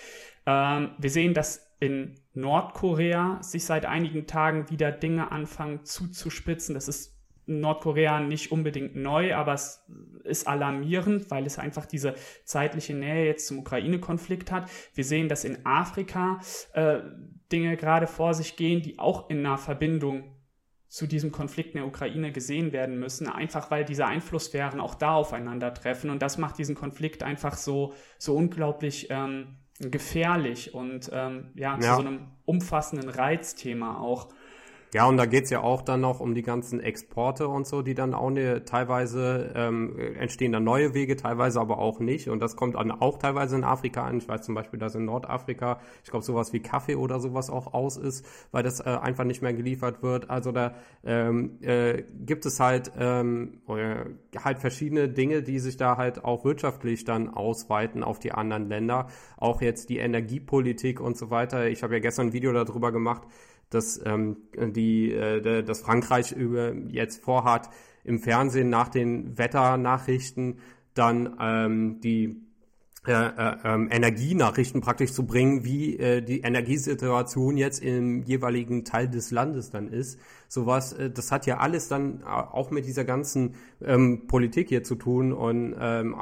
Ähm, 0.47 0.91
wir 0.99 1.11
sehen, 1.11 1.35
dass 1.35 1.75
in 1.81 2.15
Nordkorea 2.35 3.43
sich 3.43 3.65
seit 3.65 3.87
einigen 3.87 4.27
Tagen 4.27 4.71
wieder 4.71 4.93
Dinge 4.93 5.33
anfangen 5.33 5.85
zuzuspitzen. 5.85 6.75
Das 6.75 6.89
ist 6.89 7.15
Nordkorea 7.47 8.21
nicht 8.21 8.53
unbedingt 8.53 8.97
neu, 8.97 9.35
aber 9.35 9.53
es 9.53 9.85
ist 10.25 10.49
alarmierend, 10.49 11.31
weil 11.31 11.45
es 11.45 11.59
einfach 11.59 11.85
diese 11.85 12.15
zeitliche 12.45 12.95
Nähe 12.95 13.27
jetzt 13.27 13.47
zum 13.47 13.59
Ukraine-Konflikt 13.59 14.51
hat. 14.51 14.71
Wir 14.95 15.05
sehen, 15.05 15.29
dass 15.29 15.45
in 15.45 15.65
Afrika 15.67 16.41
äh, 16.73 17.01
Dinge 17.53 17.77
gerade 17.77 18.07
vor 18.07 18.35
sich 18.35 18.57
gehen, 18.57 18.83
die 18.83 18.99
auch 18.99 19.29
in 19.29 19.41
einer 19.41 19.59
Verbindung 19.59 20.35
zu 20.95 21.09
diesem 21.09 21.33
Konflikt 21.33 21.71
in 21.75 21.79
der 21.79 21.89
Ukraine 21.89 22.31
gesehen 22.31 22.71
werden 22.71 23.01
müssen, 23.01 23.27
einfach 23.29 23.69
weil 23.73 23.85
diese 23.85 24.07
Einflusssphären 24.07 24.79
auch 24.79 24.95
da 24.95 25.15
aufeinandertreffen. 25.15 26.09
Und 26.09 26.23
das 26.23 26.39
macht 26.39 26.57
diesen 26.57 26.77
Konflikt 26.77 27.25
einfach 27.25 27.57
so, 27.57 27.95
so 28.17 28.37
unglaublich 28.37 29.09
ähm, 29.11 29.57
gefährlich 29.81 30.73
und 30.73 31.11
ähm, 31.13 31.51
ja, 31.57 31.75
ja, 31.75 31.81
zu 31.81 31.95
so 31.95 31.99
einem 31.99 32.29
umfassenden 32.45 33.09
Reizthema 33.09 33.99
auch. 33.99 34.29
Ja, 34.95 35.07
und 35.09 35.17
da 35.17 35.27
geht's 35.27 35.51
ja 35.51 35.61
auch 35.61 35.83
dann 35.83 36.03
noch 36.03 36.21
um 36.21 36.37
die 36.37 36.43
ganzen 36.43 36.79
Exporte 36.79 37.49
und 37.49 37.67
so, 37.67 37.83
die 37.83 37.95
dann 37.95 38.15
auch 38.15 38.31
ne, 38.31 38.65
teilweise 38.65 39.53
ähm, 39.57 39.99
entstehen 39.99 40.53
dann 40.53 40.63
neue 40.63 40.95
Wege, 40.95 41.17
teilweise 41.17 41.61
aber 41.61 41.79
auch 41.79 41.99
nicht. 41.99 42.29
Und 42.29 42.39
das 42.39 42.55
kommt 42.55 42.77
dann 42.77 42.93
auch 42.93 43.19
teilweise 43.19 43.57
in 43.57 43.65
Afrika 43.65 44.05
an. 44.05 44.19
Ich 44.19 44.29
weiß 44.29 44.43
zum 44.43 44.55
Beispiel, 44.55 44.79
dass 44.79 44.95
in 44.95 45.07
Nordafrika, 45.07 45.81
ich 46.05 46.11
glaube, 46.11 46.25
sowas 46.25 46.53
wie 46.53 46.61
Kaffee 46.61 46.95
oder 46.95 47.19
sowas 47.19 47.51
auch 47.51 47.75
aus 47.75 47.97
ist, 47.97 48.25
weil 48.53 48.63
das 48.63 48.79
äh, 48.79 48.85
einfach 48.85 49.25
nicht 49.25 49.43
mehr 49.43 49.53
geliefert 49.53 50.01
wird. 50.05 50.31
Also 50.31 50.53
da 50.53 50.77
ähm, 51.03 51.59
äh, 51.61 52.05
gibt 52.25 52.47
es 52.47 52.61
halt, 52.61 52.93
ähm, 52.97 53.63
halt 53.67 54.61
verschiedene 54.61 55.09
Dinge, 55.09 55.43
die 55.43 55.59
sich 55.59 55.77
da 55.77 55.97
halt 55.97 56.25
auch 56.25 56.45
wirtschaftlich 56.45 57.05
dann 57.05 57.31
ausweiten 57.31 58.05
auf 58.05 58.21
die 58.21 58.31
anderen 58.31 58.69
Länder. 58.69 59.09
Auch 59.39 59.61
jetzt 59.61 59.89
die 59.89 59.99
Energiepolitik 59.99 61.01
und 61.01 61.17
so 61.17 61.31
weiter. 61.31 61.67
Ich 61.67 61.83
habe 61.83 61.95
ja 61.95 61.99
gestern 61.99 62.29
ein 62.29 62.33
Video 62.33 62.53
darüber 62.53 62.93
gemacht, 62.93 63.23
dass, 63.71 64.01
ähm, 64.05 64.37
die, 64.57 65.13
äh, 65.13 65.63
dass 65.63 65.81
Frankreich 65.81 66.33
über, 66.33 66.75
jetzt 66.89 67.23
vorhat, 67.23 67.71
im 68.05 68.19
Fernsehen 68.19 68.69
nach 68.69 68.89
den 68.89 69.39
Wetternachrichten 69.39 70.59
dann 70.95 71.37
ähm, 71.41 72.01
die 72.01 72.45
äh, 73.07 73.13
äh, 73.13 73.57
ähm, 73.65 73.89
Energienachrichten 73.91 74.81
praktisch 74.81 75.13
zu 75.13 75.27
bringen, 75.27 75.63
wie 75.63 75.99
äh, 75.99 76.23
die 76.23 76.41
Energiesituation 76.41 77.59
jetzt 77.59 77.83
im 77.83 78.23
jeweiligen 78.23 78.87
Teil 78.87 79.11
des 79.11 79.31
Landes 79.31 79.69
dann 79.69 79.89
ist. 79.89 80.19
Sowas, 80.49 80.95
äh, 80.95 81.11
das 81.11 81.31
hat 81.31 81.45
ja 81.45 81.59
alles 81.59 81.89
dann 81.89 82.23
auch 82.25 82.71
mit 82.71 82.87
dieser 82.87 83.05
ganzen 83.05 83.57
ähm, 83.83 84.27
Politik 84.27 84.71
hier 84.71 84.85
zu 84.85 84.95
tun 84.95 85.35
und 85.35 85.77
ähm, 85.79 86.17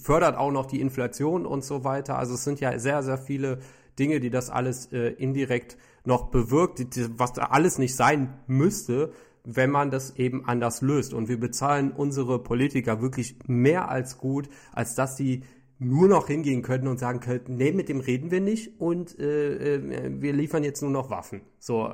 fördert 0.00 0.36
auch 0.36 0.52
noch 0.52 0.66
die 0.66 0.80
Inflation 0.80 1.44
und 1.44 1.64
so 1.64 1.82
weiter. 1.82 2.16
Also 2.16 2.34
es 2.34 2.44
sind 2.44 2.60
ja 2.60 2.78
sehr, 2.78 3.02
sehr 3.02 3.18
viele 3.18 3.58
Dinge, 3.98 4.20
die 4.20 4.30
das 4.30 4.50
alles 4.50 4.92
äh, 4.92 5.08
indirekt 5.08 5.76
noch 6.04 6.30
bewirkt, 6.30 6.96
die, 6.96 7.06
was 7.18 7.32
da 7.32 7.44
alles 7.44 7.78
nicht 7.78 7.96
sein 7.96 8.34
müsste, 8.46 9.12
wenn 9.44 9.70
man 9.70 9.90
das 9.90 10.16
eben 10.16 10.44
anders 10.44 10.82
löst. 10.82 11.14
Und 11.14 11.28
wir 11.28 11.38
bezahlen 11.38 11.92
unsere 11.92 12.42
Politiker 12.42 13.00
wirklich 13.00 13.36
mehr 13.46 13.88
als 13.88 14.18
gut, 14.18 14.48
als 14.72 14.94
dass 14.94 15.16
sie 15.16 15.44
nur 15.78 16.08
noch 16.08 16.26
hingehen 16.26 16.62
könnten 16.62 16.88
und 16.88 16.98
sagen 16.98 17.20
könnten, 17.20 17.56
nee, 17.56 17.72
mit 17.72 17.88
dem 17.88 18.00
reden 18.00 18.30
wir 18.30 18.40
nicht 18.40 18.80
und 18.80 19.18
äh, 19.18 19.76
äh, 19.76 20.20
wir 20.20 20.32
liefern 20.32 20.64
jetzt 20.64 20.82
nur 20.82 20.90
noch 20.90 21.10
Waffen. 21.10 21.42
So, 21.58 21.90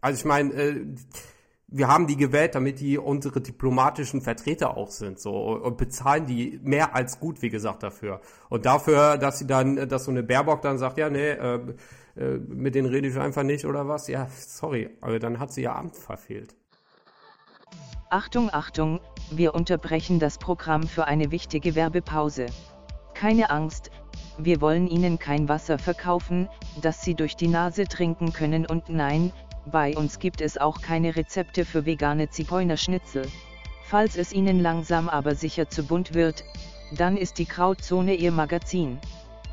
also 0.00 0.18
ich 0.18 0.24
meine, 0.24 0.52
äh, 0.52 0.84
wir 1.76 1.88
haben 1.88 2.06
die 2.06 2.16
gewählt, 2.16 2.54
damit 2.54 2.78
die 2.78 2.98
unsere 2.98 3.40
diplomatischen 3.40 4.20
Vertreter 4.20 4.76
auch 4.76 4.90
sind, 4.90 5.18
so 5.18 5.32
und 5.32 5.76
bezahlen 5.76 6.24
die 6.24 6.60
mehr 6.62 6.94
als 6.94 7.18
gut, 7.18 7.42
wie 7.42 7.50
gesagt, 7.50 7.82
dafür. 7.82 8.20
Und 8.48 8.64
dafür, 8.64 9.18
dass 9.18 9.40
sie 9.40 9.46
dann, 9.46 9.88
dass 9.88 10.04
so 10.04 10.12
eine 10.12 10.22
Baerbock 10.22 10.62
dann 10.62 10.78
sagt, 10.78 10.98
ja, 10.98 11.10
nee, 11.10 11.30
äh, 11.30 11.58
äh, 12.16 12.38
mit 12.46 12.76
denen 12.76 12.88
rede 12.88 13.08
ich 13.08 13.18
einfach 13.18 13.42
nicht 13.42 13.64
oder 13.64 13.88
was, 13.88 14.06
ja, 14.06 14.28
sorry, 14.30 14.88
aber 15.00 15.18
dann 15.18 15.40
hat 15.40 15.52
sie 15.52 15.62
ihr 15.62 15.74
Amt 15.74 15.96
verfehlt. 15.96 16.54
Achtung, 18.08 18.50
Achtung, 18.52 19.00
wir 19.32 19.56
unterbrechen 19.56 20.20
das 20.20 20.38
Programm 20.38 20.84
für 20.84 21.06
eine 21.06 21.32
wichtige 21.32 21.74
Werbepause. 21.74 22.46
Keine 23.14 23.50
Angst, 23.50 23.90
wir 24.38 24.60
wollen 24.60 24.86
Ihnen 24.86 25.18
kein 25.18 25.48
Wasser 25.48 25.78
verkaufen, 25.78 26.48
das 26.80 27.02
Sie 27.02 27.14
durch 27.14 27.34
die 27.34 27.48
Nase 27.48 27.84
trinken 27.84 28.32
können 28.32 28.64
und 28.64 28.88
nein, 28.88 29.32
bei 29.66 29.96
uns 29.96 30.18
gibt 30.18 30.40
es 30.40 30.58
auch 30.58 30.80
keine 30.80 31.16
Rezepte 31.16 31.64
für 31.64 31.86
vegane 31.86 32.30
Zigeunerschnitzel. 32.30 33.26
Falls 33.84 34.16
es 34.16 34.32
Ihnen 34.32 34.60
langsam 34.60 35.08
aber 35.08 35.34
sicher 35.34 35.68
zu 35.68 35.84
bunt 35.84 36.14
wird, 36.14 36.44
dann 36.92 37.16
ist 37.16 37.38
die 37.38 37.46
Krautzone 37.46 38.14
Ihr 38.14 38.32
Magazin. 38.32 38.98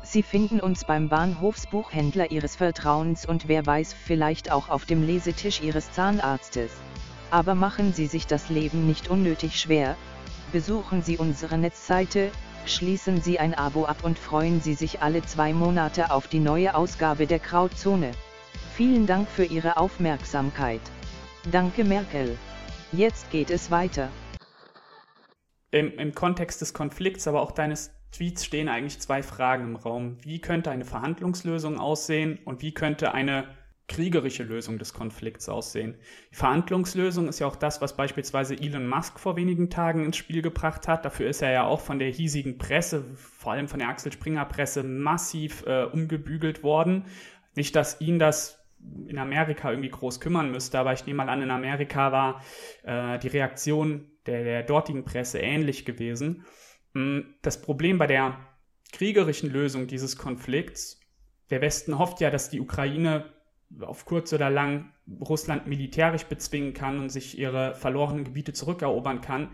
Sie 0.02 0.22
finden 0.22 0.60
uns 0.60 0.84
beim 0.84 1.08
Bahnhofsbuchhändler 1.08 2.30
Ihres 2.30 2.56
Vertrauens 2.56 3.24
und 3.24 3.48
wer 3.48 3.64
weiß 3.64 3.94
vielleicht 3.94 4.50
auch 4.50 4.68
auf 4.68 4.84
dem 4.84 5.06
Lesetisch 5.06 5.60
Ihres 5.60 5.92
Zahnarztes. 5.92 6.72
Aber 7.30 7.54
machen 7.54 7.92
Sie 7.92 8.06
sich 8.06 8.26
das 8.26 8.48
Leben 8.48 8.86
nicht 8.86 9.08
unnötig 9.08 9.60
schwer, 9.60 9.96
besuchen 10.52 11.02
Sie 11.02 11.18
unsere 11.18 11.56
Netzseite 11.56 12.30
Schließen 12.64 13.20
Sie 13.20 13.40
ein 13.40 13.54
Abo 13.54 13.86
ab 13.86 14.04
und 14.04 14.18
freuen 14.18 14.60
Sie 14.60 14.74
sich 14.74 15.02
alle 15.02 15.22
zwei 15.22 15.52
Monate 15.52 16.12
auf 16.12 16.28
die 16.28 16.38
neue 16.38 16.76
Ausgabe 16.76 17.26
der 17.26 17.40
Krautzone. 17.40 18.12
Vielen 18.74 19.06
Dank 19.06 19.28
für 19.28 19.44
Ihre 19.44 19.76
Aufmerksamkeit. 19.76 20.80
Danke 21.50 21.84
Merkel. 21.84 22.38
Jetzt 22.90 23.30
geht 23.30 23.50
es 23.50 23.70
weiter. 23.70 24.08
Im, 25.70 25.98
Im 25.98 26.14
Kontext 26.14 26.62
des 26.62 26.72
Konflikts, 26.72 27.28
aber 27.28 27.42
auch 27.42 27.52
deines 27.52 27.90
Tweets 28.12 28.46
stehen 28.46 28.70
eigentlich 28.70 28.98
zwei 28.98 29.22
Fragen 29.22 29.64
im 29.64 29.76
Raum. 29.76 30.16
Wie 30.22 30.40
könnte 30.40 30.70
eine 30.70 30.86
Verhandlungslösung 30.86 31.78
aussehen 31.78 32.38
und 32.46 32.62
wie 32.62 32.72
könnte 32.72 33.12
eine 33.12 33.44
kriegerische 33.88 34.44
Lösung 34.44 34.78
des 34.78 34.94
Konflikts 34.94 35.50
aussehen. 35.50 35.98
Die 36.30 36.36
Verhandlungslösung 36.36 37.28
ist 37.28 37.40
ja 37.40 37.46
auch 37.46 37.56
das, 37.56 37.82
was 37.82 37.94
beispielsweise 37.94 38.54
Elon 38.54 38.88
Musk 38.88 39.20
vor 39.20 39.36
wenigen 39.36 39.68
Tagen 39.68 40.06
ins 40.06 40.16
Spiel 40.16 40.40
gebracht 40.40 40.88
hat. 40.88 41.04
Dafür 41.04 41.28
ist 41.28 41.42
er 41.42 41.50
ja 41.50 41.66
auch 41.66 41.80
von 41.80 41.98
der 41.98 42.08
hiesigen 42.08 42.56
Presse, 42.56 43.04
vor 43.16 43.52
allem 43.52 43.68
von 43.68 43.80
der 43.80 43.88
Axel 43.88 44.10
Springer 44.10 44.46
Presse, 44.46 44.82
massiv 44.82 45.64
äh, 45.66 45.84
umgebügelt 45.84 46.62
worden. 46.62 47.04
Nicht, 47.54 47.76
dass 47.76 48.00
ihn 48.00 48.18
das 48.18 48.61
in 49.06 49.18
Amerika 49.18 49.70
irgendwie 49.70 49.90
groß 49.90 50.20
kümmern 50.20 50.50
müsste, 50.50 50.78
aber 50.78 50.92
ich 50.92 51.06
nehme 51.06 51.18
mal 51.18 51.28
an, 51.28 51.42
in 51.42 51.50
Amerika 51.50 52.12
war 52.12 52.42
äh, 52.82 53.18
die 53.18 53.28
Reaktion 53.28 54.10
der, 54.26 54.44
der 54.44 54.62
dortigen 54.62 55.04
Presse 55.04 55.38
ähnlich 55.38 55.84
gewesen. 55.84 56.44
Hm, 56.94 57.34
das 57.42 57.62
Problem 57.62 57.98
bei 57.98 58.06
der 58.06 58.38
kriegerischen 58.92 59.50
Lösung 59.50 59.86
dieses 59.86 60.16
Konflikts, 60.16 61.00
der 61.50 61.60
Westen 61.60 61.98
hofft 61.98 62.20
ja, 62.20 62.30
dass 62.30 62.50
die 62.50 62.60
Ukraine 62.60 63.26
auf 63.80 64.04
kurz 64.04 64.32
oder 64.32 64.50
lang 64.50 64.92
Russland 65.20 65.66
militärisch 65.66 66.24
bezwingen 66.24 66.74
kann 66.74 66.98
und 66.98 67.08
sich 67.08 67.38
ihre 67.38 67.74
verlorenen 67.74 68.24
Gebiete 68.24 68.52
zurückerobern 68.52 69.20
kann. 69.20 69.50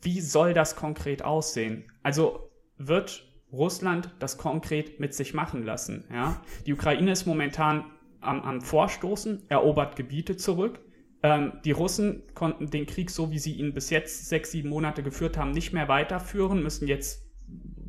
Wie 0.00 0.20
soll 0.20 0.54
das 0.54 0.76
konkret 0.76 1.22
aussehen? 1.22 1.90
Also 2.02 2.50
wird 2.78 3.26
Russland 3.52 4.14
das 4.18 4.38
konkret 4.38 5.00
mit 5.00 5.14
sich 5.14 5.34
machen 5.34 5.62
lassen? 5.62 6.04
Ja? 6.12 6.40
Die 6.66 6.72
Ukraine 6.72 7.12
ist 7.12 7.26
momentan 7.26 7.84
am, 8.22 8.42
am 8.42 8.60
Vorstoßen, 8.60 9.42
erobert 9.48 9.96
Gebiete 9.96 10.36
zurück. 10.36 10.80
Ähm, 11.22 11.52
die 11.64 11.72
Russen 11.72 12.22
konnten 12.34 12.70
den 12.70 12.86
Krieg, 12.86 13.10
so 13.10 13.30
wie 13.30 13.38
sie 13.38 13.52
ihn 13.54 13.74
bis 13.74 13.90
jetzt 13.90 14.28
sechs, 14.28 14.50
sieben 14.50 14.68
Monate 14.68 15.02
geführt 15.02 15.36
haben, 15.36 15.52
nicht 15.52 15.72
mehr 15.72 15.88
weiterführen, 15.88 16.62
müssen 16.62 16.88
jetzt 16.88 17.30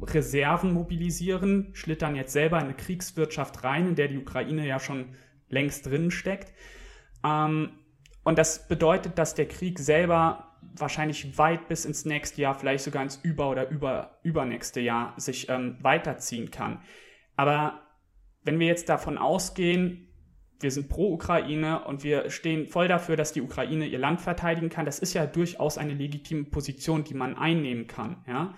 Reserven 0.02 0.74
mobilisieren, 0.74 1.70
schlittern 1.74 2.16
jetzt 2.16 2.34
selber 2.34 2.58
in 2.58 2.66
eine 2.66 2.74
Kriegswirtschaft 2.74 3.64
rein, 3.64 3.88
in 3.88 3.96
der 3.96 4.08
die 4.08 4.18
Ukraine 4.18 4.68
ja 4.68 4.80
schon 4.80 5.16
längst 5.50 5.86
drin 5.86 6.12
steckt. 6.12 6.54
Ähm, 7.24 7.72
und 8.24 8.38
das 8.38 8.68
bedeutet, 8.68 9.18
dass 9.18 9.36
der 9.36 9.48
Krieg 9.48 9.80
selber 9.80 10.50
wahrscheinlich 10.76 11.38
weit 11.38 11.68
bis 11.68 11.86
ins 11.86 12.06
nächste 12.06 12.42
Jahr, 12.42 12.56
vielleicht 12.56 12.84
sogar 12.84 13.04
ins 13.04 13.18
über- 13.18 13.50
oder 13.50 13.70
über, 13.70 14.20
übernächste 14.24 14.80
Jahr 14.80 15.14
sich 15.18 15.50
ähm, 15.50 15.78
weiterziehen 15.82 16.52
kann. 16.52 16.82
Aber 17.36 17.82
wenn 18.44 18.60
wir 18.60 18.68
jetzt 18.68 18.90
davon 18.90 19.18
ausgehen, 19.18 20.13
wir 20.64 20.72
sind 20.72 20.90
pro 20.90 21.14
Ukraine 21.14 21.84
und 21.86 22.04
wir 22.04 22.30
stehen 22.30 22.68
voll 22.68 22.88
dafür, 22.88 23.16
dass 23.16 23.34
die 23.34 23.42
Ukraine 23.42 23.86
ihr 23.86 24.00
Land 24.00 24.22
verteidigen 24.22 24.70
kann, 24.70 24.86
das 24.86 25.00
ist 25.00 25.14
ja 25.14 25.26
durchaus 25.26 25.78
eine 25.78 25.94
legitime 25.94 26.46
Position, 26.46 27.04
die 27.04 27.14
man 27.14 27.36
einnehmen 27.38 27.88
kann. 27.88 28.24
Ja? 28.28 28.56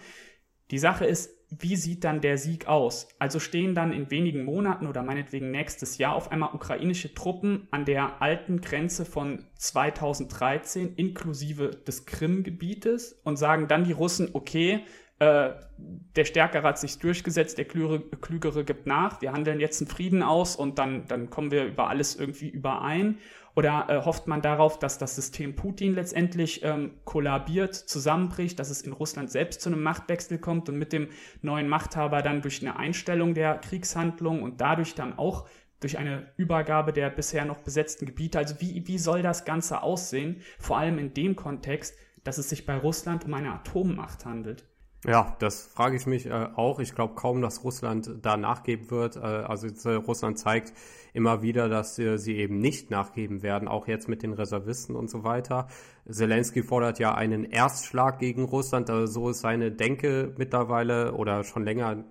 Die 0.71 0.79
Sache 0.79 1.05
ist, 1.05 1.31
wie 1.49 1.75
sieht 1.75 2.03
dann 2.03 2.21
der 2.21 2.37
Sieg 2.37 2.67
aus? 2.67 3.07
Also 3.19 3.39
stehen 3.39 3.75
dann 3.75 3.93
in 3.93 4.09
wenigen 4.09 4.45
Monaten 4.45 4.87
oder 4.87 5.03
meinetwegen 5.03 5.51
nächstes 5.51 5.97
Jahr 5.97 6.15
auf 6.15 6.31
einmal 6.31 6.53
ukrainische 6.53 7.13
Truppen 7.13 7.67
an 7.71 7.85
der 7.85 8.21
alten 8.21 8.61
Grenze 8.61 9.05
von 9.05 9.45
2013 9.55 10.95
inklusive 10.95 11.69
des 11.69 12.05
Krim-Gebietes 12.05 13.21
und 13.23 13.37
sagen 13.37 13.67
dann 13.67 13.83
die 13.83 13.91
Russen, 13.91 14.29
okay, 14.33 14.83
äh, 15.19 15.51
der 15.77 16.25
Stärkere 16.25 16.63
hat 16.63 16.77
sich 16.77 16.99
durchgesetzt, 16.99 17.57
der 17.57 17.65
Klügere, 17.65 18.01
Klügere 18.01 18.63
gibt 18.63 18.85
nach, 18.85 19.21
wir 19.21 19.31
handeln 19.31 19.59
jetzt 19.59 19.81
einen 19.81 19.89
Frieden 19.89 20.23
aus 20.23 20.55
und 20.55 20.77
dann, 20.77 21.07
dann 21.07 21.29
kommen 21.29 21.51
wir 21.51 21.65
über 21.65 21.89
alles 21.89 22.15
irgendwie 22.15 22.49
überein. 22.49 23.17
Oder 23.57 23.85
äh, 23.87 24.03
hofft 24.03 24.27
man 24.27 24.41
darauf, 24.41 24.79
dass 24.79 24.97
das 24.97 25.15
System 25.15 25.55
Putin 25.55 25.95
letztendlich 25.95 26.61
ähm, 26.63 26.91
kollabiert, 27.05 27.73
zusammenbricht, 27.73 28.59
dass 28.59 28.69
es 28.69 28.81
in 28.81 28.91
Russland 28.91 29.31
selbst 29.31 29.61
zu 29.61 29.69
einem 29.69 29.81
Machtwechsel 29.81 30.39
kommt 30.39 30.67
und 30.67 30.77
mit 30.77 30.91
dem 30.91 31.07
neuen 31.41 31.69
Machthaber 31.69 32.21
dann 32.21 32.41
durch 32.41 32.61
eine 32.61 32.75
Einstellung 32.75 33.33
der 33.33 33.55
Kriegshandlung 33.59 34.43
und 34.43 34.59
dadurch 34.59 34.93
dann 34.93 35.17
auch 35.17 35.47
durch 35.79 35.97
eine 35.97 36.33
Übergabe 36.35 36.91
der 36.91 37.09
bisher 37.09 37.45
noch 37.45 37.61
besetzten 37.61 38.05
Gebiete. 38.05 38.37
Also 38.39 38.55
wie, 38.59 38.85
wie 38.87 38.97
soll 38.97 39.21
das 39.21 39.45
Ganze 39.45 39.83
aussehen? 39.83 40.41
Vor 40.59 40.77
allem 40.77 40.99
in 40.99 41.13
dem 41.13 41.37
Kontext, 41.37 41.95
dass 42.25 42.37
es 42.37 42.49
sich 42.49 42.65
bei 42.65 42.75
Russland 42.75 43.23
um 43.23 43.33
eine 43.33 43.53
Atommacht 43.53 44.25
handelt. 44.25 44.65
Ja, 45.07 45.35
das 45.39 45.67
frage 45.67 45.95
ich 45.97 46.05
mich 46.07 46.25
äh, 46.25 46.47
auch. 46.55 46.79
Ich 46.79 46.95
glaube 46.95 47.13
kaum, 47.15 47.41
dass 47.41 47.63
Russland 47.63 48.09
da 48.21 48.37
nachgeben 48.37 48.89
wird. 48.89 49.17
Äh, 49.17 49.19
also 49.19 49.67
jetzt, 49.67 49.85
äh, 49.85 49.93
Russland 49.93 50.39
zeigt 50.39 50.73
immer 51.13 51.41
wieder, 51.41 51.69
dass 51.69 51.99
äh, 51.99 52.17
sie 52.17 52.35
eben 52.37 52.57
nicht 52.57 52.89
nachgeben 52.89 53.43
werden, 53.43 53.67
auch 53.67 53.87
jetzt 53.87 54.09
mit 54.09 54.23
den 54.23 54.33
Reservisten 54.33 54.95
und 54.95 55.09
so 55.09 55.23
weiter. 55.23 55.67
Zelensky 56.09 56.63
fordert 56.63 56.97
ja 56.99 57.13
einen 57.13 57.45
Erstschlag 57.45 58.19
gegen 58.19 58.45
Russland. 58.45 58.89
Also 58.89 59.05
so 59.05 59.29
ist 59.29 59.41
seine 59.41 59.71
Denke 59.71 60.33
mittlerweile 60.37 61.13
oder 61.13 61.43
schon 61.43 61.65
länger. 61.65 62.03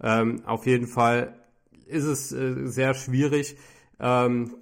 Ähm, 0.00 0.42
auf 0.46 0.66
jeden 0.66 0.86
Fall 0.86 1.34
ist 1.86 2.04
es 2.04 2.32
äh, 2.32 2.66
sehr 2.66 2.94
schwierig, 2.94 3.56
ähm, 3.98 4.56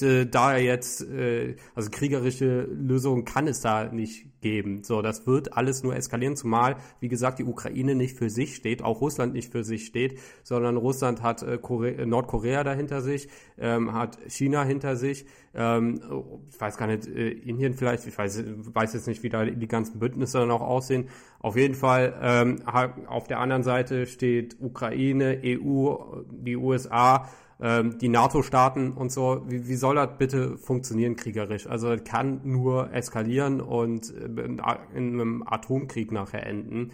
da 0.30 0.56
jetzt, 0.56 1.02
äh, 1.02 1.56
also 1.74 1.90
kriegerische 1.90 2.62
Lösungen 2.62 3.24
kann 3.24 3.46
es 3.46 3.60
da 3.60 3.84
nicht 3.92 4.40
geben. 4.40 4.82
So, 4.82 5.02
das 5.02 5.26
wird 5.26 5.56
alles 5.56 5.82
nur 5.82 5.94
eskalieren, 5.94 6.36
zumal, 6.36 6.76
wie 7.00 7.08
gesagt, 7.08 7.38
die 7.38 7.44
Ukraine 7.44 7.94
nicht 7.94 8.16
für 8.16 8.30
sich 8.30 8.56
steht, 8.56 8.82
auch 8.82 9.00
Russland 9.00 9.34
nicht 9.34 9.52
für 9.52 9.64
sich 9.64 9.86
steht, 9.86 10.18
sondern 10.42 10.76
Russland 10.76 11.22
hat 11.22 11.42
äh, 11.42 11.58
Korea, 11.58 12.06
Nordkorea 12.06 12.64
dahinter 12.64 13.02
sich, 13.02 13.28
ähm, 13.58 13.92
hat 13.92 14.18
China 14.28 14.64
hinter 14.64 14.96
sich, 14.96 15.26
ähm, 15.54 16.00
ich 16.48 16.60
weiß 16.60 16.76
gar 16.76 16.86
nicht, 16.86 17.06
äh, 17.06 17.28
Indien 17.28 17.74
vielleicht, 17.74 18.06
ich 18.06 18.16
weiß, 18.16 18.44
weiß 18.46 18.94
jetzt 18.94 19.06
nicht, 19.06 19.22
wie 19.22 19.28
da 19.28 19.44
die 19.44 19.68
ganzen 19.68 19.98
Bündnisse 19.98 20.38
dann 20.38 20.50
auch 20.50 20.62
aussehen. 20.62 21.08
Auf 21.38 21.56
jeden 21.56 21.74
Fall, 21.74 22.14
ähm, 22.20 22.62
auf 23.06 23.26
der 23.26 23.40
anderen 23.40 23.62
Seite 23.62 24.06
steht 24.06 24.56
Ukraine, 24.60 25.40
EU, 25.44 25.94
die 26.30 26.56
USA, 26.56 27.28
ähm, 27.62 27.98
die 27.98 28.08
NATO-Staaten 28.08 28.92
und 28.92 29.12
so, 29.12 29.42
wie, 29.46 29.68
wie 29.68 29.76
soll 29.76 29.96
das 29.96 30.16
bitte 30.18 30.56
funktionieren 30.56 31.16
kriegerisch? 31.16 31.66
Also 31.66 31.94
das 31.94 32.04
kann 32.04 32.40
nur 32.44 32.92
eskalieren 32.92 33.60
und 33.60 34.14
äh, 34.14 34.44
in 34.44 34.60
einem 34.94 35.44
Atomkrieg 35.46 36.12
nachher 36.12 36.46
enden. 36.46 36.92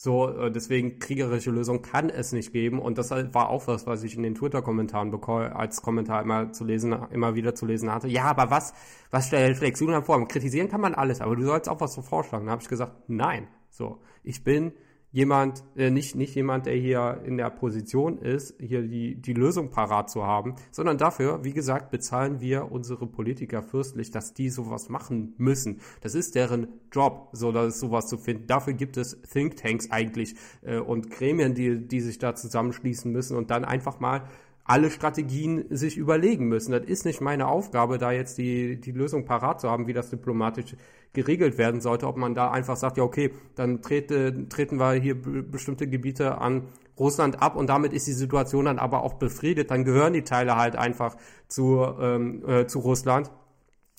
So, 0.00 0.28
äh, 0.28 0.52
deswegen 0.52 1.00
kriegerische 1.00 1.50
Lösung 1.50 1.82
kann 1.82 2.08
es 2.08 2.32
nicht 2.32 2.52
geben. 2.52 2.78
Und 2.78 2.98
das 2.98 3.10
war 3.10 3.48
auch 3.48 3.66
was, 3.66 3.86
was 3.86 4.04
ich 4.04 4.16
in 4.16 4.22
den 4.22 4.36
Twitter-Kommentaren 4.36 5.12
als 5.52 5.82
Kommentar 5.82 6.22
immer 6.22 6.52
zu 6.52 6.64
lesen, 6.64 6.96
immer 7.10 7.34
wieder 7.34 7.56
zu 7.56 7.66
lesen 7.66 7.92
hatte. 7.92 8.06
Ja, 8.06 8.24
aber 8.24 8.48
was, 8.48 8.74
was 9.10 9.26
stellt 9.26 9.60
Julian 9.78 10.04
vor? 10.04 10.26
Kritisieren 10.28 10.68
kann 10.68 10.80
man 10.80 10.94
alles, 10.94 11.20
aber 11.20 11.34
du 11.34 11.42
sollst 11.42 11.68
auch 11.68 11.80
was 11.80 11.96
vorschlagen. 11.96 12.46
Da 12.46 12.52
habe 12.52 12.62
ich 12.62 12.68
gesagt, 12.68 13.08
nein. 13.08 13.48
So, 13.70 13.98
ich 14.22 14.44
bin 14.44 14.72
jemand, 15.10 15.64
äh, 15.74 15.90
nicht, 15.90 16.16
nicht 16.16 16.34
jemand, 16.34 16.66
der 16.66 16.74
hier 16.74 17.22
in 17.24 17.36
der 17.38 17.50
Position 17.50 18.18
ist, 18.18 18.54
hier 18.60 18.82
die, 18.82 19.14
die 19.14 19.32
Lösung 19.32 19.70
parat 19.70 20.10
zu 20.10 20.24
haben, 20.24 20.56
sondern 20.70 20.98
dafür, 20.98 21.44
wie 21.44 21.54
gesagt, 21.54 21.90
bezahlen 21.90 22.40
wir 22.40 22.70
unsere 22.70 23.06
Politiker 23.06 23.62
fürstlich, 23.62 24.10
dass 24.10 24.34
die 24.34 24.50
sowas 24.50 24.88
machen 24.88 25.34
müssen. 25.38 25.80
Das 26.02 26.14
ist 26.14 26.34
deren 26.34 26.68
Job, 26.92 27.30
so 27.32 27.52
dass 27.52 27.80
sowas 27.80 28.06
zu 28.06 28.18
finden. 28.18 28.46
Dafür 28.46 28.74
gibt 28.74 28.96
es 28.96 29.20
Thinktanks 29.22 29.90
eigentlich 29.90 30.34
äh, 30.62 30.78
und 30.78 31.10
Gremien, 31.10 31.54
die, 31.54 31.86
die 31.86 32.00
sich 32.00 32.18
da 32.18 32.34
zusammenschließen 32.34 33.10
müssen 33.10 33.36
und 33.36 33.50
dann 33.50 33.64
einfach 33.64 34.00
mal 34.00 34.24
alle 34.68 34.90
Strategien 34.90 35.64
sich 35.70 35.96
überlegen 35.96 36.46
müssen. 36.46 36.72
Das 36.72 36.84
ist 36.84 37.06
nicht 37.06 37.22
meine 37.22 37.48
Aufgabe, 37.48 37.96
da 37.96 38.12
jetzt 38.12 38.36
die, 38.36 38.78
die 38.78 38.92
Lösung 38.92 39.24
parat 39.24 39.62
zu 39.62 39.70
haben, 39.70 39.86
wie 39.86 39.94
das 39.94 40.10
diplomatisch 40.10 40.76
geregelt 41.12 41.58
werden 41.58 41.80
sollte. 41.80 42.06
Ob 42.06 42.16
man 42.16 42.34
da 42.34 42.50
einfach 42.50 42.76
sagt, 42.76 42.96
ja, 42.96 43.02
okay, 43.02 43.32
dann 43.54 43.82
trete, 43.82 44.48
treten 44.48 44.78
wir 44.78 44.92
hier 44.92 45.20
bestimmte 45.20 45.88
Gebiete 45.88 46.38
an 46.38 46.68
Russland 46.98 47.40
ab 47.42 47.56
und 47.56 47.68
damit 47.68 47.92
ist 47.92 48.06
die 48.06 48.12
Situation 48.12 48.64
dann 48.64 48.78
aber 48.78 49.02
auch 49.02 49.14
befriedet. 49.14 49.70
Dann 49.70 49.84
gehören 49.84 50.12
die 50.12 50.24
Teile 50.24 50.56
halt 50.56 50.76
einfach 50.76 51.16
zu, 51.46 51.84
ähm, 52.00 52.44
äh, 52.46 52.66
zu 52.66 52.80
Russland. 52.80 53.30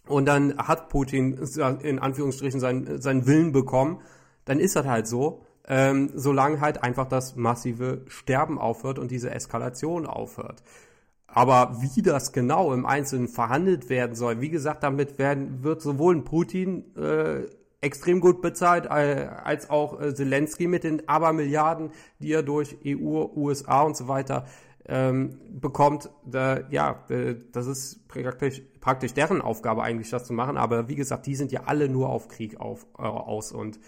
Und 0.08 0.26
dann 0.26 0.58
hat 0.58 0.90
Putin 0.90 1.40
in 1.82 2.00
Anführungsstrichen 2.00 2.60
seinen, 2.60 3.02
seinen 3.02 3.28
Willen 3.28 3.52
bekommen. 3.52 4.02
Dann 4.46 4.60
ist 4.60 4.76
das 4.76 4.86
halt 4.86 5.08
so 5.08 5.46
ähm, 5.70 6.10
solange 6.16 6.60
halt 6.60 6.84
einfach 6.84 7.08
das 7.08 7.36
massive 7.36 8.02
Sterben 8.08 8.58
aufhört 8.58 8.98
und 9.00 9.12
diese 9.12 9.30
Eskalation 9.30 10.08
aufhört. 10.08 10.64
Aber 11.34 11.78
wie 11.82 12.02
das 12.02 12.32
genau 12.32 12.74
im 12.74 12.86
Einzelnen 12.86 13.28
verhandelt 13.28 13.90
werden 13.90 14.16
soll, 14.16 14.42
wie 14.42 14.50
gesagt, 14.50 14.84
damit 14.84 15.20
werden, 15.20 15.64
wird 15.64 15.82
sowohl 15.82 16.16
ein 16.16 16.24
Putin 16.24 16.96
äh, 16.96 17.44
extrem 17.82 18.20
gut 18.20 18.42
bezahlt, 18.42 18.86
äh, 18.86 18.90
als 19.44 19.70
auch 19.70 20.02
äh, 20.02 20.14
Zelensky 20.14 20.68
mit 20.68 20.84
den 20.84 21.08
Abermilliarden, 21.08 21.92
die 22.20 22.34
er 22.34 22.44
durch 22.44 22.78
EU, 22.86 23.26
USA 23.36 23.84
und 23.84 23.96
so 23.96 24.08
weiter 24.08 24.46
ähm, 24.88 25.40
bekommt. 25.52 26.10
Da, 26.26 26.62
ja, 26.70 27.04
äh, 27.10 27.36
das 27.52 27.68
ist 27.68 28.08
praktisch, 28.08 28.62
praktisch 28.82 29.14
deren 29.14 29.42
Aufgabe 29.42 29.84
eigentlich, 29.84 30.10
das 30.10 30.26
zu 30.26 30.34
machen. 30.34 30.58
Aber 30.58 30.90
wie 30.90 30.96
gesagt, 30.96 31.28
die 31.28 31.36
sind 31.36 31.52
ja 31.52 31.64
alle 31.66 31.88
nur 31.90 32.10
auf 32.10 32.28
Krieg 32.28 32.60
auf, 32.60 32.86
äh, 32.98 33.04
aus 33.04 33.52
und 33.52 33.80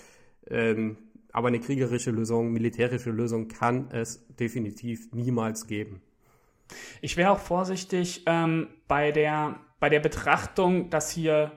ähm, 0.47 0.97
aber 1.33 1.47
eine 1.47 1.59
kriegerische 1.59 2.11
Lösung, 2.11 2.51
militärische 2.51 3.09
Lösung 3.09 3.47
kann 3.47 3.89
es 3.91 4.25
definitiv 4.35 5.13
niemals 5.13 5.65
geben. 5.65 6.01
Ich 7.01 7.17
wäre 7.17 7.31
auch 7.31 7.39
vorsichtig 7.39 8.23
ähm, 8.25 8.69
bei, 8.87 9.11
der, 9.11 9.59
bei 9.79 9.89
der 9.89 9.99
Betrachtung, 9.99 10.89
dass 10.89 11.11
hier 11.11 11.51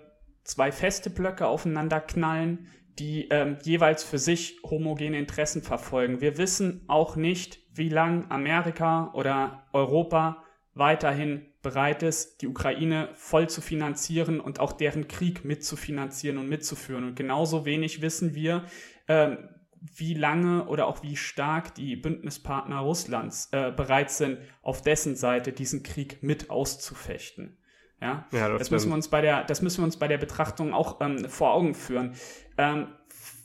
zwei 0.45 0.73
feste 0.73 1.11
Blöcke 1.11 1.47
aufeinander 1.47 2.01
knallen, 2.01 2.69
die 2.99 3.29
ähm, 3.31 3.59
jeweils 3.63 4.05
für 4.05 4.19
sich 4.19 4.61
homogene 4.63 5.19
Interessen 5.19 5.63
verfolgen. 5.63 6.21
Wir 6.21 6.39
wissen 6.39 6.85
auch 6.87 7.17
nicht, 7.17 7.59
wie 7.73 7.89
lange 7.89 8.31
Amerika 8.31 9.11
oder 9.15 9.67
Europa 9.73 10.45
weiterhin 10.75 11.47
bereit 11.63 12.03
ist, 12.03 12.43
die 12.43 12.47
Ukraine 12.47 13.09
voll 13.15 13.49
zu 13.49 13.61
finanzieren 13.61 14.39
und 14.39 14.61
auch 14.61 14.73
deren 14.73 15.09
Krieg 15.09 15.45
mitzufinanzieren 15.45 16.39
und 16.39 16.49
mitzuführen. 16.49 17.05
Und 17.05 17.17
genauso 17.17 17.65
wenig 17.65 18.03
wissen 18.03 18.35
wir, 18.35 18.65
ähm, 19.09 19.49
wie 19.97 20.15
lange 20.15 20.67
oder 20.67 20.87
auch 20.87 21.03
wie 21.03 21.17
stark 21.17 21.75
die 21.75 21.97
Bündnispartner 21.97 22.79
Russlands 22.79 23.49
äh, 23.53 23.71
bereit 23.71 24.11
sind, 24.11 24.39
auf 24.63 24.81
dessen 24.81 25.15
Seite 25.15 25.53
diesen 25.53 25.83
Krieg 25.83 26.23
mit 26.23 26.49
auszufechten. 26.49 27.59
Ja, 28.01 28.27
ja 28.33 28.49
das, 28.49 28.59
das 28.59 28.71
müssen 28.71 28.91
wir 28.91 28.95
uns 28.95 29.09
bei 29.09 29.21
der, 29.21 29.45
das 29.45 29.61
müssen 29.63 29.79
wir 29.79 29.85
uns 29.85 29.99
bei 29.99 30.09
der 30.09 30.19
Betrachtung 30.19 30.73
auch 30.73 31.01
ähm, 31.01 31.29
vor 31.29 31.53
Augen 31.53 31.75
führen. 31.75 32.15
Ähm, 32.57 32.89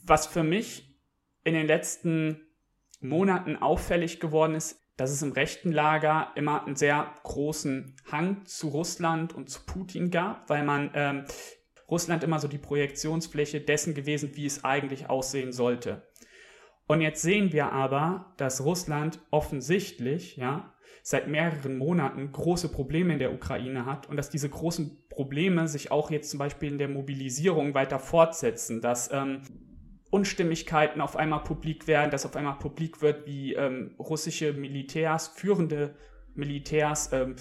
was 0.04 0.28
für 0.28 0.44
mich 0.44 0.98
in 1.44 1.54
den 1.54 1.68
letzten 1.68 2.42
Monaten 3.02 3.58
auffällig 3.58 4.20
geworden 4.20 4.56
ist, 4.56 4.80
dass 4.98 5.12
es 5.12 5.22
im 5.22 5.32
rechten 5.32 5.72
Lager 5.72 6.32
immer 6.36 6.66
einen 6.66 6.76
sehr 6.76 7.14
großen 7.24 7.96
Hang 8.12 8.46
zu 8.46 8.70
Russland 8.70 9.34
und 9.34 9.50
zu 9.50 9.66
Putin 9.66 10.12
gab, 10.12 10.50
weil 10.50 10.64
man 10.64 10.92
ähm, 10.94 11.26
Russland 11.90 12.24
immer 12.24 12.40
so 12.40 12.48
die 12.48 12.58
Projektionsfläche 12.58 13.62
dessen 13.62 13.94
gewesen, 13.94 14.36
wie 14.36 14.46
es 14.46 14.64
eigentlich 14.64 15.10
aussehen 15.10 15.52
sollte. 15.52 16.09
Und 16.90 17.02
jetzt 17.02 17.22
sehen 17.22 17.54
wir 17.54 17.72
aber, 17.72 18.34
dass 18.38 18.66
Russland 18.66 19.20
offensichtlich, 19.30 20.38
ja, 20.38 20.74
seit 21.04 21.28
mehreren 21.28 21.78
Monaten 21.78 22.32
große 22.32 22.70
Probleme 22.70 23.14
in 23.14 23.20
der 23.20 23.32
Ukraine 23.32 23.86
hat 23.86 24.10
und 24.10 24.18
dass 24.18 24.32
diese 24.32 24.50
großen 24.50 24.98
Probleme 25.08 25.68
sich 25.68 25.92
auch 25.92 26.10
jetzt 26.10 26.32
zum 26.32 26.40
Beispiel 26.40 26.72
in 26.72 26.80
der 26.80 26.88
Mobilisierung 26.88 27.76
weiter 27.76 28.00
fortsetzen, 28.00 28.82
dass 28.82 29.12
ähm, 29.14 29.44
Unstimmigkeiten 30.10 31.00
auf 31.00 31.16
einmal 31.16 31.44
publik 31.44 31.86
werden, 31.86 32.10
dass 32.10 32.26
auf 32.26 32.36
einmal 32.36 32.58
publik 32.58 33.04
wird, 33.04 33.28
wie 33.28 33.54
ähm, 33.54 33.94
russische 34.00 34.54
Militärs, 34.54 35.28
führende 35.28 35.94
Militärs 36.36 37.12
ähm, 37.12 37.36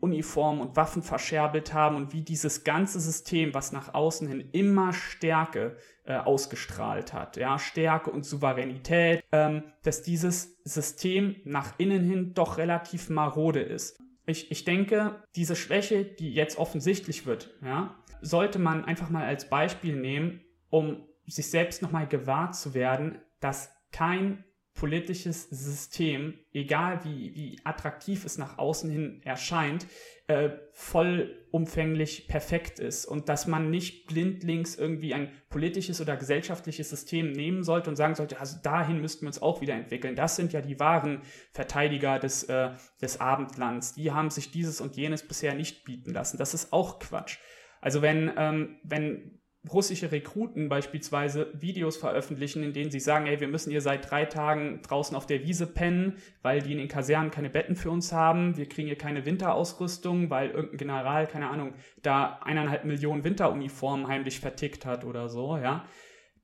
Uniformen 0.00 0.60
und 0.60 0.76
Waffen 0.76 1.02
verscherbelt 1.02 1.72
haben 1.72 1.96
und 1.96 2.12
wie 2.12 2.22
dieses 2.22 2.64
ganze 2.64 3.00
System, 3.00 3.54
was 3.54 3.72
nach 3.72 3.94
außen 3.94 4.28
hin 4.28 4.48
immer 4.52 4.92
Stärke 4.92 5.76
äh, 6.04 6.16
ausgestrahlt 6.16 7.12
hat, 7.12 7.36
ja, 7.36 7.58
Stärke 7.58 8.10
und 8.10 8.24
Souveränität, 8.24 9.24
ähm, 9.32 9.64
dass 9.82 10.02
dieses 10.02 10.60
System 10.64 11.36
nach 11.44 11.74
innen 11.78 12.04
hin 12.04 12.34
doch 12.34 12.58
relativ 12.58 13.10
marode 13.10 13.60
ist. 13.60 13.98
Ich, 14.26 14.50
ich 14.50 14.64
denke, 14.64 15.22
diese 15.36 15.56
Schwäche, 15.56 16.04
die 16.04 16.32
jetzt 16.32 16.58
offensichtlich 16.58 17.26
wird, 17.26 17.50
ja, 17.62 17.96
sollte 18.20 18.58
man 18.58 18.84
einfach 18.84 19.10
mal 19.10 19.24
als 19.24 19.48
Beispiel 19.48 19.96
nehmen, 19.96 20.40
um 20.68 21.06
sich 21.26 21.50
selbst 21.50 21.82
nochmal 21.82 22.06
gewahr 22.06 22.52
zu 22.52 22.74
werden, 22.74 23.20
dass 23.40 23.72
kein 23.92 24.44
politisches 24.74 25.48
System, 25.50 26.34
egal 26.52 27.04
wie, 27.04 27.34
wie 27.34 27.58
attraktiv 27.64 28.24
es 28.24 28.38
nach 28.38 28.58
außen 28.58 28.90
hin 28.90 29.20
erscheint, 29.24 29.86
äh, 30.26 30.50
vollumfänglich 30.72 32.28
perfekt 32.28 32.78
ist 32.78 33.04
und 33.04 33.28
dass 33.28 33.46
man 33.46 33.70
nicht 33.70 34.06
blindlings 34.06 34.76
irgendwie 34.76 35.12
ein 35.12 35.32
politisches 35.48 36.00
oder 36.00 36.16
gesellschaftliches 36.16 36.88
System 36.88 37.32
nehmen 37.32 37.64
sollte 37.64 37.90
und 37.90 37.96
sagen 37.96 38.14
sollte, 38.14 38.38
also 38.38 38.58
dahin 38.62 39.00
müssten 39.00 39.22
wir 39.22 39.28
uns 39.28 39.42
auch 39.42 39.60
wieder 39.60 39.74
entwickeln. 39.74 40.14
Das 40.14 40.36
sind 40.36 40.52
ja 40.52 40.60
die 40.60 40.78
wahren 40.78 41.22
Verteidiger 41.52 42.18
des, 42.18 42.44
äh, 42.44 42.70
des 43.02 43.20
Abendlands. 43.20 43.94
Die 43.94 44.12
haben 44.12 44.30
sich 44.30 44.52
dieses 44.52 44.80
und 44.80 44.96
jenes 44.96 45.26
bisher 45.26 45.54
nicht 45.54 45.84
bieten 45.84 46.12
lassen. 46.12 46.38
Das 46.38 46.54
ist 46.54 46.72
auch 46.72 47.00
Quatsch. 47.00 47.38
Also 47.80 48.00
wenn, 48.00 48.32
ähm, 48.36 48.78
wenn 48.84 49.39
russische 49.68 50.10
Rekruten 50.10 50.68
beispielsweise 50.68 51.52
Videos 51.52 51.96
veröffentlichen, 51.98 52.62
in 52.62 52.72
denen 52.72 52.90
sie 52.90 53.00
sagen, 53.00 53.26
ey, 53.26 53.40
wir 53.40 53.48
müssen 53.48 53.70
hier 53.70 53.82
seit 53.82 54.10
drei 54.10 54.24
Tagen 54.24 54.80
draußen 54.82 55.14
auf 55.14 55.26
der 55.26 55.42
Wiese 55.42 55.66
pennen, 55.66 56.16
weil 56.40 56.62
die 56.62 56.72
in 56.72 56.78
den 56.78 56.88
Kasernen 56.88 57.30
keine 57.30 57.50
Betten 57.50 57.76
für 57.76 57.90
uns 57.90 58.12
haben, 58.12 58.56
wir 58.56 58.68
kriegen 58.68 58.88
hier 58.88 58.96
keine 58.96 59.26
Winterausrüstung, 59.26 60.30
weil 60.30 60.50
irgendein 60.50 60.78
General, 60.78 61.26
keine 61.26 61.50
Ahnung, 61.50 61.74
da 62.02 62.38
eineinhalb 62.42 62.84
Millionen 62.84 63.22
Winteruniformen 63.22 64.08
heimlich 64.08 64.40
vertickt 64.40 64.86
hat 64.86 65.04
oder 65.04 65.28
so, 65.28 65.58
ja, 65.58 65.84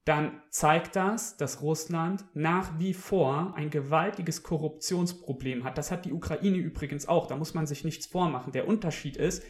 dann 0.05 0.41
zeigt 0.51 0.95
das, 0.95 1.37
dass 1.37 1.63
Russland 1.63 2.25
nach 2.35 2.79
wie 2.79 2.95
vor 2.95 3.55
ein 3.57 3.71
gewaltiges 3.71 4.45
Korruptionsproblem 4.45 5.65
hat. 5.65 5.79
Das 5.79 5.91
hat 5.91 6.05
die 6.05 6.13
Ukraine 6.13 6.59
übrigens 6.59 7.09
auch, 7.09 7.27
da 7.27 7.35
muss 7.35 7.55
man 7.55 7.67
sich 7.67 7.83
nichts 7.83 8.07
vormachen. 8.07 8.53
Der 8.53 8.69
Unterschied 8.69 9.17
ist, 9.17 9.43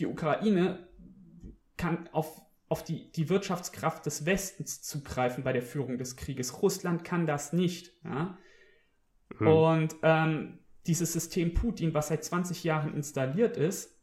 die 0.00 0.06
Ukraine 0.06 0.88
kann 1.76 2.08
auf 2.10 2.42
auf 2.70 2.84
die, 2.84 3.10
die 3.10 3.28
Wirtschaftskraft 3.28 4.06
des 4.06 4.24
Westens 4.26 4.80
zugreifen 4.80 5.42
bei 5.42 5.52
der 5.52 5.60
Führung 5.60 5.98
des 5.98 6.14
Krieges. 6.14 6.62
Russland 6.62 7.02
kann 7.02 7.26
das 7.26 7.52
nicht. 7.52 7.92
Ja? 8.04 8.38
Mhm. 9.38 9.46
Und 9.46 9.96
ähm, 10.02 10.58
dieses 10.86 11.12
System 11.12 11.52
Putin, 11.52 11.92
was 11.94 12.08
seit 12.08 12.24
20 12.24 12.62
Jahren 12.62 12.94
installiert 12.94 13.56
ist, 13.56 13.98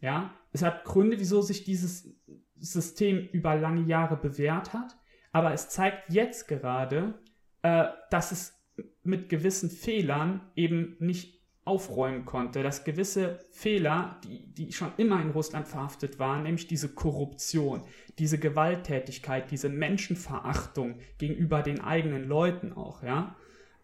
ja, 0.00 0.32
es 0.52 0.62
hat 0.62 0.84
Gründe, 0.84 1.18
wieso 1.18 1.42
sich 1.42 1.64
dieses 1.64 2.08
System 2.56 3.18
über 3.32 3.56
lange 3.56 3.82
Jahre 3.82 4.16
bewährt 4.16 4.72
hat, 4.72 4.96
aber 5.32 5.52
es 5.52 5.68
zeigt 5.68 6.12
jetzt 6.12 6.46
gerade, 6.46 7.14
äh, 7.62 7.86
dass 8.10 8.30
es 8.30 8.62
mit 9.02 9.28
gewissen 9.28 9.70
Fehlern 9.70 10.52
eben 10.54 10.96
nicht 11.00 11.43
aufräumen 11.64 12.24
konnte, 12.26 12.62
dass 12.62 12.84
gewisse 12.84 13.38
Fehler, 13.50 14.20
die, 14.24 14.46
die 14.52 14.72
schon 14.72 14.92
immer 14.98 15.20
in 15.22 15.30
Russland 15.30 15.66
verhaftet 15.66 16.18
waren, 16.18 16.42
nämlich 16.42 16.66
diese 16.66 16.90
Korruption, 16.90 17.82
diese 18.18 18.38
Gewalttätigkeit, 18.38 19.50
diese 19.50 19.70
Menschenverachtung 19.70 20.98
gegenüber 21.18 21.62
den 21.62 21.80
eigenen 21.80 22.24
Leuten 22.24 22.72
auch, 22.72 23.02
ja, 23.02 23.36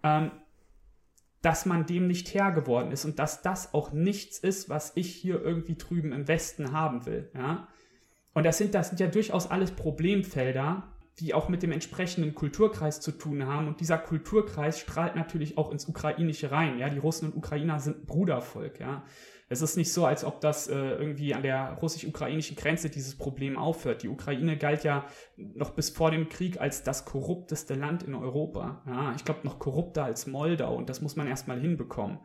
ähm, 0.03 0.31
dass 1.41 1.65
man 1.65 1.87
dem 1.87 2.07
nicht 2.07 2.35
Herr 2.35 2.53
geworden 2.53 2.93
ist 2.93 3.07
und 3.07 3.19
dass 3.19 3.41
das 3.41 3.73
auch 3.73 3.93
nichts 3.93 4.39
ist, 4.39 4.69
was 4.69 4.93
ich 4.95 5.15
hier 5.15 5.41
irgendwie 5.41 5.77
drüben 5.77 6.13
im 6.13 6.29
Westen 6.29 6.73
haben 6.73 7.07
will, 7.07 7.31
ja. 7.35 7.69
Und 8.33 8.45
das 8.45 8.59
sind, 8.59 8.75
das 8.75 8.91
sind 8.91 9.01
ja 9.01 9.09
durchaus 9.09 9.51
alles 9.51 9.73
Problemfelder, 9.73 10.85
die 11.19 11.35
auch 11.35 11.49
mit 11.49 11.63
dem 11.63 11.73
entsprechenden 11.73 12.35
Kulturkreis 12.35 13.01
zu 13.01 13.13
tun 13.13 13.47
haben. 13.47 13.69
Und 13.69 13.81
dieser 13.81 13.99
Kulturkreis 13.99 14.79
strahlt 14.79 15.17
natürlich 15.17 15.59
auch 15.59 15.71
ins 15.71 15.87
Ukrainische 15.87 16.51
rein. 16.51 16.79
Ja, 16.79 16.89
die 16.89 16.99
Russen 16.99 17.27
und 17.31 17.37
Ukrainer 17.37 17.81
sind 17.81 18.07
Brudervolk. 18.07 18.81
Ja, 18.81 19.05
es 19.53 19.63
ist 19.63 19.77
nicht 19.77 19.93
so, 19.93 20.07
als 20.07 20.25
ob 20.25 20.41
das 20.41 20.69
äh, 20.69 20.77
irgendwie 20.77 21.35
an 21.35 21.43
der 21.43 21.77
russisch-ukrainischen 21.83 22.57
Grenze 22.57 22.89
dieses 22.89 23.19
Problem 23.19 23.59
aufhört. 23.59 24.05
Die 24.05 24.09
Ukraine 24.09 24.57
galt 24.57 24.85
ja 24.85 25.05
noch 25.37 25.71
bis 25.71 25.91
vor 25.91 26.13
dem 26.13 26.29
Krieg 26.29 26.61
als 26.61 26.85
das 26.85 27.05
korrupteste 27.05 27.75
Land 27.75 28.05
in 28.05 28.15
Europa. 28.15 28.81
Ja, 28.87 29.13
ich 29.17 29.25
glaube 29.25 29.41
noch 29.43 29.59
korrupter 29.59 30.05
als 30.05 30.29
Moldau 30.29 30.77
und 30.77 30.89
das 30.89 31.01
muss 31.01 31.17
man 31.17 31.27
erstmal 31.27 31.59
hinbekommen. 31.59 32.21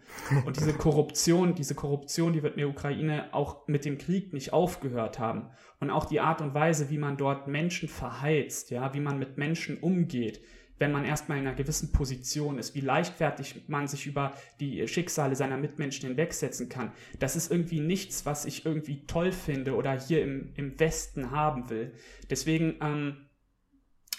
Und 0.46 0.58
diese 0.58 0.74
Korruption, 0.78 1.56
diese 1.56 1.74
Korruption, 1.74 2.32
die 2.32 2.44
wird 2.44 2.54
in 2.54 2.60
der 2.60 2.70
Ukraine 2.70 3.34
auch 3.34 3.68
mit 3.68 3.86
dem 3.86 3.98
Krieg 3.98 4.32
nicht 4.32 4.54
aufgehört 4.54 5.18
haben. 5.18 5.50
Und 5.80 5.90
auch 5.90 6.06
die 6.06 6.20
Art 6.20 6.42
und 6.42 6.54
Weise, 6.54 6.92
wie 6.92 7.00
man 7.00 7.18
dort 7.18 7.48
Menschen 7.48 7.90
verheizt, 7.90 8.70
ja, 8.70 8.94
wie 8.94 9.00
man 9.00 9.18
mit 9.18 9.40
Menschen 9.40 9.80
umgeht, 9.80 10.42
wenn 10.78 10.92
man 10.92 11.06
erstmal 11.06 11.38
in 11.38 11.48
einer 11.48 11.56
gewissen 11.56 11.92
Position 11.92 12.58
ist, 12.58 12.76
wie 12.76 12.82
leichtfertig 12.82 13.64
man 13.68 13.88
sich 13.88 14.06
über 14.06 14.34
die 14.60 14.88
Schicksale 14.88 15.36
seiner 15.36 15.58
Mitmenschen 15.58 16.08
hinwegsetzen 16.08 16.70
kann. 16.70 16.92
Das 17.20 17.36
ist 17.36 17.52
irgendwie 17.52 17.80
nichts, 17.80 18.26
was 18.26 18.46
ich 18.46 18.66
irgendwie 18.66 19.06
toll 19.08 19.32
finde 19.32 19.76
oder 19.76 20.00
hier 20.00 20.22
im, 20.24 20.52
im 20.56 20.80
Westen 20.80 21.32
haben 21.32 21.70
will. 21.70 21.94
Deswegen 22.30 22.76
ähm, 22.82 23.26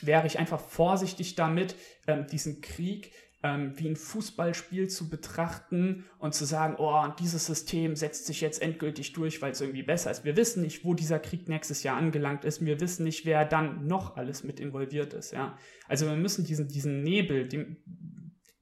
wäre 0.01 0.27
ich 0.27 0.39
einfach 0.39 0.61
vorsichtig 0.61 1.35
damit, 1.35 1.75
ähm, 2.07 2.27
diesen 2.27 2.61
Krieg 2.61 3.13
ähm, 3.43 3.73
wie 3.77 3.89
ein 3.89 3.97
Fußballspiel 3.97 4.89
zu 4.89 5.09
betrachten 5.09 6.05
und 6.19 6.35
zu 6.35 6.45
sagen, 6.45 6.77
oh, 6.79 7.07
dieses 7.19 7.47
System 7.47 7.95
setzt 7.95 8.27
sich 8.27 8.41
jetzt 8.41 8.63
endgültig 8.63 9.13
durch, 9.13 9.43
weil 9.43 9.53
es 9.53 9.61
irgendwie 9.61 9.83
besser 9.83 10.11
ist. 10.11 10.25
Wir 10.25 10.37
wissen 10.37 10.63
nicht, 10.63 10.85
wo 10.85 10.95
dieser 10.95 11.19
Krieg 11.19 11.49
nächstes 11.49 11.83
Jahr 11.83 11.97
angelangt 11.97 12.45
ist. 12.45 12.65
Wir 12.65 12.81
wissen 12.81 13.05
nicht, 13.05 13.27
wer 13.27 13.45
dann 13.45 13.87
noch 13.87 14.17
alles 14.17 14.43
mit 14.43 14.59
involviert 14.61 15.13
ist. 15.15 15.33
Ja, 15.33 15.57
also 15.87 16.07
wir 16.07 16.17
müssen 16.17 16.45
diesen 16.45 16.69
diesen 16.69 17.03
Nebel, 17.03 17.47
den, 17.49 17.77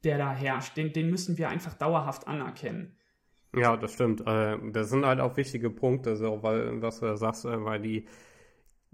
der 0.03 0.19
da 0.19 0.33
herrscht, 0.33 0.77
den, 0.77 0.93
den 0.93 1.11
müssen 1.11 1.39
wir 1.39 1.49
einfach 1.49 1.75
dauerhaft 1.75 2.27
anerkennen. 2.27 2.97
Ja, 3.57 3.77
das 3.77 3.93
stimmt. 3.93 4.21
Äh, 4.27 4.59
das 4.73 4.91
sind 4.91 5.07
halt 5.07 5.21
auch 5.21 5.37
wichtige 5.37 5.71
Punkte, 5.71 6.17
so, 6.17 6.43
weil, 6.43 6.83
was 6.83 7.01
du 7.01 7.17
sagst, 7.17 7.45
äh, 7.45 7.65
weil 7.65 7.81
die 7.81 8.07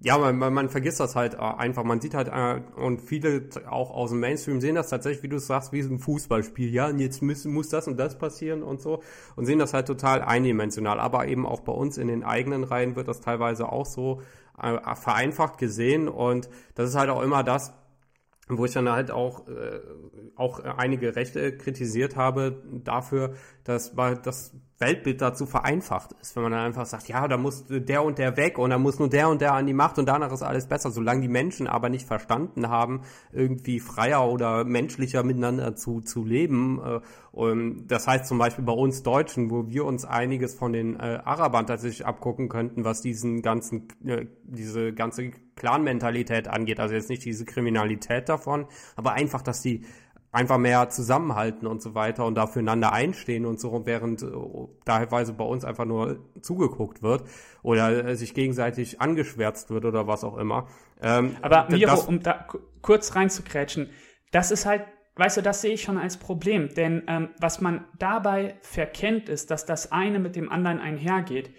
ja, 0.03 0.17
man, 0.17 0.39
man, 0.39 0.55
man 0.55 0.69
vergisst 0.71 0.99
das 0.99 1.15
halt 1.15 1.35
äh, 1.35 1.39
einfach. 1.39 1.85
Man 1.85 2.01
sieht 2.01 2.15
halt, 2.15 2.29
äh, 2.29 2.63
und 2.81 3.03
viele 3.03 3.49
auch 3.69 3.91
aus 3.91 4.11
dem 4.11 4.21
Mainstream 4.21 4.61
sehen 4.61 4.75
das 4.75 4.89
tatsächlich, 4.89 5.23
wie 5.23 5.29
du 5.29 5.39
sagst, 5.39 5.73
wie 5.73 5.81
ein 5.81 5.99
Fußballspiel. 5.99 6.73
Ja, 6.73 6.89
und 6.89 7.01
jetzt 7.01 7.23
muss, 7.23 7.45
muss 7.45 7.69
das 7.69 7.87
und 7.87 7.99
das 7.99 8.17
passieren 8.19 8.63
und 8.63 8.81
so. 8.81 9.03
Und 9.37 9.45
sehen 9.45 9.59
das 9.59 9.75
halt 9.75 9.87
total 9.87 10.23
eindimensional. 10.23 10.99
Aber 11.01 11.27
eben 11.27 11.47
auch 11.47 11.61
bei 11.61 11.73
uns 11.73 11.99
in 11.99 12.09
den 12.09 12.25
eigenen 12.25 12.65
Reihen 12.65 12.97
wird 12.97 13.09
das 13.09 13.21
teilweise 13.21 13.71
auch 13.71 13.85
so 13.85 14.23
äh, 14.61 14.95
vereinfacht 14.95 15.59
gesehen. 15.59 16.09
Und 16.09 16.49
das 16.75 16.89
ist 16.89 16.97
halt 16.97 17.11
auch 17.11 17.23
immer 17.23 17.45
das, 17.45 17.75
wo 18.49 18.65
ich 18.65 18.73
dann 18.73 18.89
halt 18.89 19.11
auch, 19.11 19.47
äh, 19.49 19.81
auch 20.35 20.61
einige 20.61 21.15
Rechte 21.15 21.57
kritisiert 21.59 22.17
habe 22.17 22.63
dafür, 22.85 23.35
dass, 23.65 23.95
das 24.23 24.55
Weltbild 24.81 25.21
dazu 25.21 25.45
vereinfacht 25.45 26.13
ist, 26.23 26.35
wenn 26.35 26.43
man 26.43 26.53
dann 26.53 26.63
einfach 26.63 26.87
sagt, 26.87 27.09
ja, 27.09 27.29
da 27.29 27.37
muss 27.37 27.67
der 27.69 28.03
und 28.03 28.19
der 28.19 28.39
weg 28.39 28.59
und 28.59 28.71
da 28.71 28.79
muss 28.79 28.99
nur 28.99 29.11
der 29.11 29.29
und 29.29 29.43
der 29.43 29.53
an 29.53 29.67
die 29.67 29.75
Macht 29.75 29.99
und 29.99 30.07
danach 30.07 30.33
ist 30.33 30.43
alles 30.43 30.67
besser. 30.67 30.91
Solange 30.91 31.21
die 31.21 31.29
Menschen 31.29 31.67
aber 31.67 31.91
nicht 31.91 32.07
verstanden 32.07 32.71
haben, 32.71 33.03
irgendwie 33.31 33.79
freier 33.79 34.27
oder 34.27 34.65
menschlicher 34.65 35.23
miteinander 35.23 35.77
zu, 35.77 36.01
zu 36.01 36.25
leben. 36.25 36.81
Äh, 36.83 37.01
und 37.31 37.89
das 37.89 38.07
heißt 38.07 38.27
zum 38.27 38.39
Beispiel 38.39 38.65
bei 38.65 38.73
uns 38.73 39.03
Deutschen, 39.03 39.51
wo 39.51 39.69
wir 39.69 39.85
uns 39.85 40.07
einiges 40.07 40.55
von 40.55 40.73
den 40.73 40.99
äh, 40.99 41.21
Arabern 41.25 41.67
tatsächlich 41.67 42.07
abgucken 42.07 42.49
könnten, 42.49 42.83
was 42.83 43.03
diesen 43.03 43.43
ganzen, 43.43 43.89
äh, 44.07 44.27
diese 44.45 44.95
ganze 44.95 45.31
Clan-Mentalität 45.57 46.49
angeht. 46.49 46.81
Also 46.81 46.95
jetzt 46.95 47.11
nicht 47.11 47.25
diese 47.25 47.45
Kriminalität 47.45 48.31
davon, 48.31 48.67
aber 48.97 49.13
einfach, 49.13 49.43
dass 49.43 49.61
die 49.61 49.85
einfach 50.33 50.59
mehr 50.59 50.89
zusammenhalten 50.91 51.67
und 51.67 51.83
so 51.83 51.95
weiter 51.95 52.25
und 52.25 52.37
da 52.37 52.47
füreinander 52.47 52.93
einstehen 52.93 53.47
und 53.47 53.59
so, 53.59 53.85
während 53.85 54.23
äh, 54.23 54.27
teilweise 54.85 55.33
bei 55.33 55.45
uns 55.45 55.65
einfach 55.65 55.85
nur 55.85 56.25
zugeguckt 56.41 57.03
wird 57.03 57.25
oder 57.63 58.05
äh, 58.05 58.17
sich 58.17 58.35
gegenseitig 58.35 59.01
angeschwärzt 59.01 59.71
wird 59.71 59.85
oder 59.85 60.07
was 60.07 60.23
auch 60.23 60.37
immer. 60.37 60.69
Ähm, 61.03 61.37
Aber 61.43 61.67
Miro, 61.69 61.99
um 62.07 62.23
da 62.23 62.47
kurz 62.81 63.17
reinzukrätschen, 63.17 63.91
das 64.31 64.53
ist 64.53 64.67
halt, 64.67 64.85
weißt 65.17 65.39
du, 65.39 65.43
das 65.43 65.63
sehe 65.63 65.73
ich 65.73 65.83
schon 65.83 65.99
als 65.99 66.17
Problem, 66.17 66.73
denn 66.75 67.03
ähm, 67.09 67.31
was 67.41 67.61
man 67.61 67.85
dabei 67.99 68.55
verkennt, 68.63 69.29
ist, 69.29 69.51
dass 69.51 69.67
das 69.67 69.91
eine 69.91 70.21
mit 70.21 70.37
dem 70.37 70.51
anderen 70.51 70.79
einhergeht. 70.79 71.51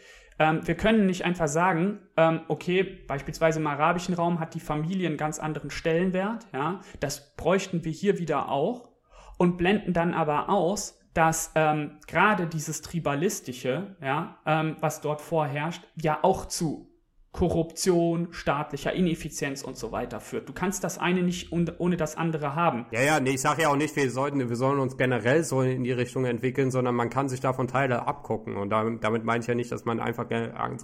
Ähm, 0.41 0.65
wir 0.65 0.73
können 0.73 1.05
nicht 1.05 1.23
einfach 1.23 1.47
sagen, 1.47 1.99
ähm, 2.17 2.41
okay, 2.47 2.81
beispielsweise 2.83 3.59
im 3.59 3.67
arabischen 3.67 4.15
Raum 4.15 4.39
hat 4.39 4.55
die 4.55 4.59
Familie 4.59 5.07
einen 5.07 5.17
ganz 5.17 5.37
anderen 5.37 5.69
Stellenwert, 5.69 6.47
ja, 6.51 6.81
das 6.99 7.35
bräuchten 7.35 7.85
wir 7.85 7.91
hier 7.91 8.17
wieder 8.17 8.49
auch 8.49 8.89
und 9.37 9.57
blenden 9.57 9.93
dann 9.93 10.15
aber 10.15 10.49
aus, 10.49 10.99
dass 11.13 11.51
ähm, 11.53 11.99
gerade 12.07 12.47
dieses 12.47 12.81
Tribalistische, 12.81 13.95
ja, 14.01 14.39
ähm, 14.47 14.77
was 14.79 15.01
dort 15.01 15.21
vorherrscht, 15.21 15.83
ja 16.01 16.17
auch 16.23 16.47
zu 16.47 16.90
Korruption, 17.31 18.27
staatlicher 18.31 18.91
Ineffizienz 18.91 19.63
und 19.63 19.77
so 19.77 19.93
weiter 19.93 20.19
führt. 20.19 20.49
Du 20.49 20.53
kannst 20.53 20.83
das 20.83 20.97
eine 20.97 21.23
nicht 21.23 21.51
ohne 21.51 21.95
das 21.95 22.17
andere 22.17 22.55
haben. 22.55 22.85
Ja, 22.91 23.01
ja, 23.01 23.19
nee, 23.21 23.31
ich 23.31 23.41
sage 23.41 23.61
ja 23.61 23.69
auch 23.69 23.77
nicht, 23.77 23.95
wir 23.95 24.11
sollten, 24.11 24.49
wir 24.49 24.55
sollen 24.57 24.79
uns 24.79 24.97
generell 24.97 25.45
so 25.45 25.61
in 25.61 25.85
die 25.85 25.93
Richtung 25.93 26.25
entwickeln, 26.25 26.71
sondern 26.71 26.93
man 26.93 27.09
kann 27.09 27.29
sich 27.29 27.39
davon 27.39 27.69
Teile 27.69 28.05
abgucken. 28.05 28.57
Und 28.57 28.69
damit, 28.69 29.03
damit 29.03 29.23
meine 29.23 29.41
ich 29.41 29.47
ja 29.47 29.55
nicht, 29.55 29.71
dass 29.71 29.85
man 29.85 30.01
einfach 30.01 30.27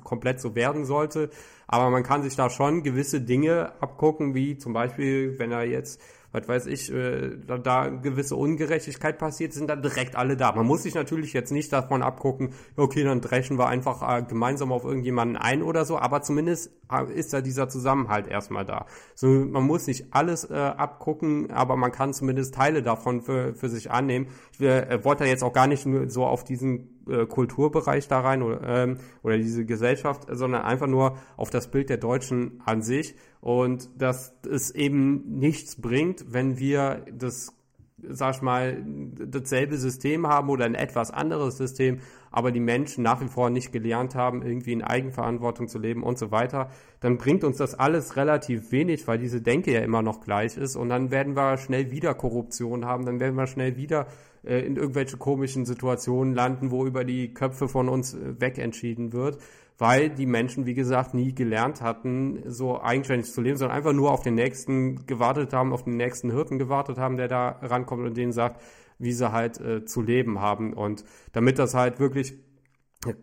komplett 0.03 0.39
so 0.39 0.55
werden 0.55 0.86
sollte, 0.86 1.29
aber 1.67 1.89
man 1.89 2.03
kann 2.03 2.23
sich 2.23 2.38
da 2.38 2.49
schon 2.49 2.81
gewisse 2.81 3.19
Dinge 3.19 3.73
abgucken, 3.81 4.33
wie 4.33 4.57
zum 4.57 4.71
Beispiel, 4.71 5.38
wenn 5.39 5.51
er 5.51 5.65
jetzt 5.65 6.01
was 6.32 6.48
weiß 6.48 6.66
ich, 6.68 6.92
äh, 6.92 7.38
da, 7.46 7.58
da 7.58 7.88
gewisse 7.88 8.36
Ungerechtigkeit 8.36 9.18
passiert, 9.18 9.54
sind 9.54 9.70
dann 9.70 9.82
direkt 9.82 10.16
alle 10.16 10.38
da. 10.38 10.52
Man 10.52 10.66
muss 10.66 10.84
sich 10.84 10.96
natürlich 10.96 11.34
jetzt 11.34 11.52
nicht 11.52 11.72
davon 11.72 12.02
abgucken, 12.02 12.54
okay, 12.76 13.04
dann 13.04 13.22
dreschen 13.22 13.58
wir 13.58 13.68
einfach 13.68 14.02
äh, 14.02 14.24
gemeinsam 14.24 14.72
auf 14.72 14.84
irgendjemanden 14.84 15.38
ein 15.38 15.63
oder 15.63 15.86
so, 15.86 15.98
aber 15.98 16.22
zumindest 16.22 16.72
äh, 16.92 17.12
ist 17.13 17.34
da 17.34 17.42
dieser 17.42 17.70
Zusammenhalt 17.70 18.28
erstmal 18.28 18.66
da. 18.66 18.86
So, 19.16 19.28
man 19.28 19.63
muss 19.63 19.88
nicht 19.88 20.08
alles 20.12 20.50
äh, 20.50 20.54
abgucken, 20.54 21.52
aber 21.52 21.76
man 21.76 21.92
kann 21.92 22.13
zumindest 22.13 22.56
Teile 22.56 22.84
davon 22.84 23.22
für, 23.22 23.56
für 23.56 23.70
sich 23.70 23.92
annehmen. 23.92 24.28
Ich 24.54 24.62
äh, 24.62 25.04
wollte 25.04 25.26
jetzt 25.26 25.44
auch 25.44 25.54
gar 25.54 25.68
nicht 25.68 25.86
nur 25.86 26.10
so 26.10 26.26
auf 26.26 26.44
diesen 26.44 26.96
äh, 27.10 27.26
Kulturbereich 27.26 28.08
da 28.08 28.20
rein 28.20 28.41
oder, 28.41 28.62
ähm, 28.63 28.98
oder 29.24 29.38
diese 29.38 29.65
Gesellschaft, 29.65 30.28
sondern 30.30 30.62
einfach 30.62 30.88
nur 30.88 31.17
auf 31.36 31.50
das 31.50 31.70
Bild 31.70 31.89
der 31.89 31.98
Deutschen 31.98 32.62
an 32.65 32.82
sich. 32.82 33.15
Und 33.41 33.89
dass 34.02 34.36
es 34.50 34.72
eben 34.72 35.39
nichts 35.39 35.80
bringt, 35.80 36.34
wenn 36.34 36.58
wir 36.58 37.06
das, 37.12 37.57
sag 38.03 38.36
ich 38.36 38.41
mal, 38.41 38.83
dasselbe 38.86 39.77
System 39.77 40.27
haben 40.27 40.49
oder 40.49 40.65
ein 40.65 40.75
etwas 40.75 41.10
anderes 41.10 41.57
System, 41.57 41.99
aber 42.31 42.51
die 42.51 42.60
Menschen 42.60 43.03
nach 43.03 43.21
wie 43.21 43.27
vor 43.27 43.49
nicht 43.49 43.71
gelernt 43.71 44.13
haben, 44.13 44.43
irgendwie 44.43 44.73
in 44.73 44.83
Eigenverantwortung 44.83 45.67
zu 45.67 45.79
leben 45.79 46.03
und 46.03 46.19
so 46.19 46.29
weiter, 46.29 46.69
dann 46.99 47.17
bringt 47.17 47.43
uns 47.43 47.57
das 47.57 47.73
alles 47.73 48.15
relativ 48.15 48.71
wenig, 48.71 49.07
weil 49.07 49.17
diese 49.17 49.41
Denke 49.41 49.71
ja 49.71 49.79
immer 49.79 50.03
noch 50.03 50.21
gleich 50.21 50.57
ist 50.57 50.75
und 50.75 50.89
dann 50.89 51.10
werden 51.10 51.36
wir 51.36 51.57
schnell 51.57 51.89
wieder 51.89 52.13
Korruption 52.13 52.86
haben, 52.86 53.05
dann 53.05 53.19
werden 53.19 53.36
wir 53.36 53.47
schnell 53.47 53.77
wieder 53.77 54.07
äh, 54.43 54.60
in 54.60 54.75
irgendwelche 54.75 55.17
komischen 55.17 55.65
Situationen 55.65 56.36
landen, 56.36 56.69
wo 56.69 56.86
über 56.86 57.03
die 57.03 57.33
Köpfe 57.33 57.67
von 57.67 57.89
uns 57.89 58.13
äh, 58.13 58.39
wegentschieden 58.39 59.12
wird 59.12 59.39
weil 59.78 60.10
die 60.10 60.26
Menschen, 60.26 60.66
wie 60.66 60.74
gesagt, 60.74 61.13
nie 61.13 61.36
gelernt 61.36 61.82
hatten, 61.82 62.42
so 62.46 62.82
eigenständig 62.82 63.32
zu 63.32 63.42
leben, 63.42 63.58
sondern 63.58 63.78
einfach 63.78 63.94
nur 63.94 64.12
auf 64.12 64.24
den 64.24 64.36
nächsten 64.36 65.06
gewartet 65.06 65.54
haben, 65.54 65.72
auf 65.72 65.84
den 65.84 65.98
nächsten 65.98 66.32
Hirten 66.32 66.58
gewartet 66.58 66.98
haben, 66.98 67.18
der 67.18 67.28
da 67.28 67.50
rankommt 67.62 68.06
und 68.06 68.18
denen 68.18 68.32
sagt, 68.32 68.62
wie 68.98 69.12
sie 69.12 69.32
halt 69.32 69.60
äh, 69.60 69.86
zu 69.86 70.02
leben 70.02 70.42
haben. 70.42 70.74
Und 70.74 71.04
damit 71.32 71.60
das 71.60 71.76
halt 71.76 72.00
wirklich 72.00 72.34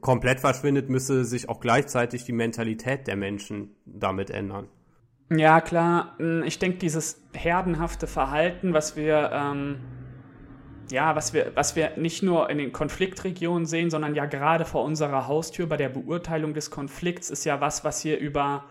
komplett 0.01 0.41
verschwindet, 0.41 0.89
müsse 0.89 1.25
sich 1.25 1.49
auch 1.49 1.59
gleichzeitig 1.59 2.25
die 2.25 2.33
Mentalität 2.33 3.09
der 3.09 3.17
Menschen 3.17 3.75
damit 3.85 4.31
ändern. 4.31 4.69
Ja, 5.31 5.61
klar. 5.61 6.17
Ich 6.45 6.59
denke, 6.59 6.79
dieses 6.79 7.21
herdenhafte 7.33 8.07
Verhalten, 8.07 8.73
was 8.73 8.95
wir 8.95 9.31
ähm, 9.33 9.77
ja, 10.91 11.17
was 11.17 11.33
wir, 11.33 11.53
was 11.55 11.77
wir 11.77 11.97
nicht 11.97 12.23
nur 12.23 12.51
in 12.51 12.59
den 12.59 12.73
Konfliktregionen 12.73 13.67
sehen, 13.67 13.91
sondern 13.91 14.15
ja 14.15 14.27
gerade 14.27 14.65
vor 14.65 14.85
unserer 14.85 15.27
Haustür 15.27 15.67
bei 15.67 15.77
der 15.77 15.89
Beurteilung 15.89 16.55
des 16.55 16.71
Konflikts 16.71 17.31
ist 17.31 17.45
ja 17.45 17.61
was, 17.61 17.85
was 17.85 18.01
hier 18.01 18.19
über, 18.19 18.65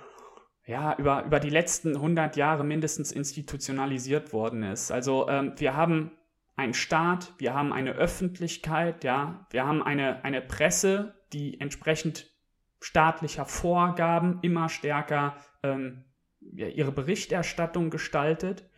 ja, 0.65 0.95
über, 0.97 1.25
über 1.25 1.39
die 1.39 1.49
letzten 1.49 1.95
100 1.95 2.35
Jahre 2.35 2.63
mindestens 2.63 3.11
institutionalisiert 3.11 4.33
worden 4.33 4.63
ist. 4.63 4.91
Also 4.91 5.27
ähm, 5.29 5.53
wir 5.57 5.75
haben 5.75 6.11
einen 6.55 6.73
Staat, 6.73 7.33
wir 7.37 7.53
haben 7.53 7.73
eine 7.73 7.93
Öffentlichkeit, 7.93 9.03
ja, 9.03 9.47
wir 9.49 9.65
haben 9.65 9.81
eine, 9.81 10.23
eine 10.23 10.41
Presse, 10.41 11.15
die 11.33 11.59
entsprechend 11.59 12.31
staatlicher 12.79 13.45
Vorgaben 13.45 14.39
immer 14.41 14.69
stärker 14.69 15.37
ähm, 15.63 16.03
ja, 16.41 16.67
ihre 16.67 16.91
Berichterstattung 16.91 17.89
gestaltet. 17.89 18.69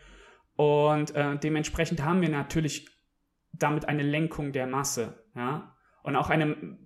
Und 0.55 1.13
äh, 1.15 1.37
dementsprechend 1.37 2.03
haben 2.03 2.21
wir 2.21 2.29
natürlich 2.29 2.94
damit 3.57 3.87
eine 3.87 4.03
Lenkung 4.03 4.51
der 4.51 4.67
Masse, 4.67 5.23
ja, 5.35 5.75
und 6.03 6.15
auch 6.15 6.29
eine, 6.29 6.77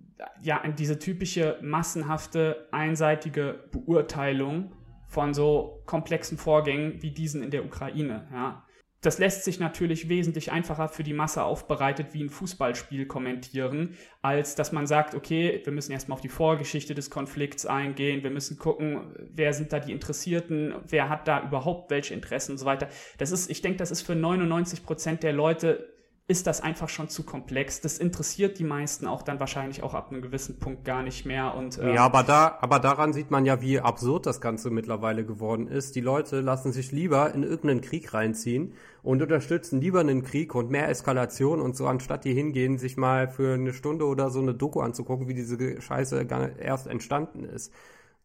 ja, 0.42 0.62
diese 0.68 0.98
typische 0.98 1.58
massenhafte, 1.62 2.68
einseitige 2.72 3.68
Beurteilung 3.70 4.74
von 5.06 5.34
so 5.34 5.82
komplexen 5.86 6.38
Vorgängen 6.38 7.02
wie 7.02 7.10
diesen 7.10 7.42
in 7.42 7.50
der 7.50 7.64
Ukraine. 7.64 8.28
Ja. 8.32 8.64
Das 9.02 9.18
lässt 9.18 9.44
sich 9.44 9.58
natürlich 9.58 10.10
wesentlich 10.10 10.52
einfacher 10.52 10.88
für 10.88 11.02
die 11.02 11.14
Masse 11.14 11.42
aufbereitet 11.42 12.08
wie 12.12 12.22
ein 12.22 12.28
Fußballspiel 12.28 13.06
kommentieren, 13.06 13.96
als 14.20 14.56
dass 14.56 14.72
man 14.72 14.86
sagt, 14.86 15.14
okay, 15.14 15.62
wir 15.64 15.72
müssen 15.72 15.92
erstmal 15.92 16.16
auf 16.16 16.20
die 16.20 16.28
Vorgeschichte 16.28 16.94
des 16.94 17.08
Konflikts 17.08 17.64
eingehen, 17.64 18.22
wir 18.22 18.30
müssen 18.30 18.58
gucken, 18.58 19.14
wer 19.32 19.54
sind 19.54 19.72
da 19.72 19.80
die 19.80 19.92
Interessierten, 19.92 20.74
wer 20.86 21.08
hat 21.08 21.26
da 21.28 21.42
überhaupt 21.42 21.90
welche 21.90 22.12
Interessen 22.12 22.52
und 22.52 22.58
so 22.58 22.66
weiter. 22.66 22.88
Das 23.16 23.32
ist, 23.32 23.50
ich 23.50 23.62
denke, 23.62 23.78
das 23.78 23.90
ist 23.90 24.02
für 24.02 24.14
99 24.14 24.84
Prozent 24.84 25.22
der 25.22 25.32
Leute 25.32 25.99
ist 26.30 26.46
das 26.46 26.60
einfach 26.60 26.88
schon 26.88 27.08
zu 27.08 27.24
komplex. 27.24 27.80
Das 27.80 27.98
interessiert 27.98 28.60
die 28.60 28.64
meisten 28.64 29.08
auch 29.08 29.22
dann 29.22 29.40
wahrscheinlich 29.40 29.82
auch 29.82 29.94
ab 29.94 30.12
einem 30.12 30.22
gewissen 30.22 30.60
Punkt 30.60 30.84
gar 30.84 31.02
nicht 31.02 31.26
mehr. 31.26 31.56
Und, 31.56 31.80
ähm 31.82 31.94
ja, 31.94 32.04
aber 32.04 32.22
da, 32.22 32.56
aber 32.60 32.78
daran 32.78 33.12
sieht 33.12 33.32
man 33.32 33.44
ja, 33.44 33.60
wie 33.60 33.80
absurd 33.80 34.26
das 34.26 34.40
Ganze 34.40 34.70
mittlerweile 34.70 35.24
geworden 35.24 35.66
ist. 35.66 35.96
Die 35.96 36.00
Leute 36.00 36.40
lassen 36.40 36.70
sich 36.70 36.92
lieber 36.92 37.34
in 37.34 37.42
irgendeinen 37.42 37.80
Krieg 37.80 38.14
reinziehen 38.14 38.74
und 39.02 39.20
unterstützen 39.20 39.80
lieber 39.80 39.98
einen 39.98 40.22
Krieg 40.22 40.54
und 40.54 40.70
mehr 40.70 40.88
Eskalation 40.88 41.60
und 41.60 41.76
so, 41.76 41.88
anstatt 41.88 42.24
die 42.24 42.32
hingehen, 42.32 42.78
sich 42.78 42.96
mal 42.96 43.26
für 43.26 43.54
eine 43.54 43.72
Stunde 43.72 44.04
oder 44.04 44.30
so 44.30 44.38
eine 44.38 44.54
Doku 44.54 44.82
anzugucken, 44.82 45.26
wie 45.26 45.34
diese 45.34 45.80
Scheiße 45.80 46.28
erst 46.60 46.86
entstanden 46.86 47.42
ist. 47.42 47.72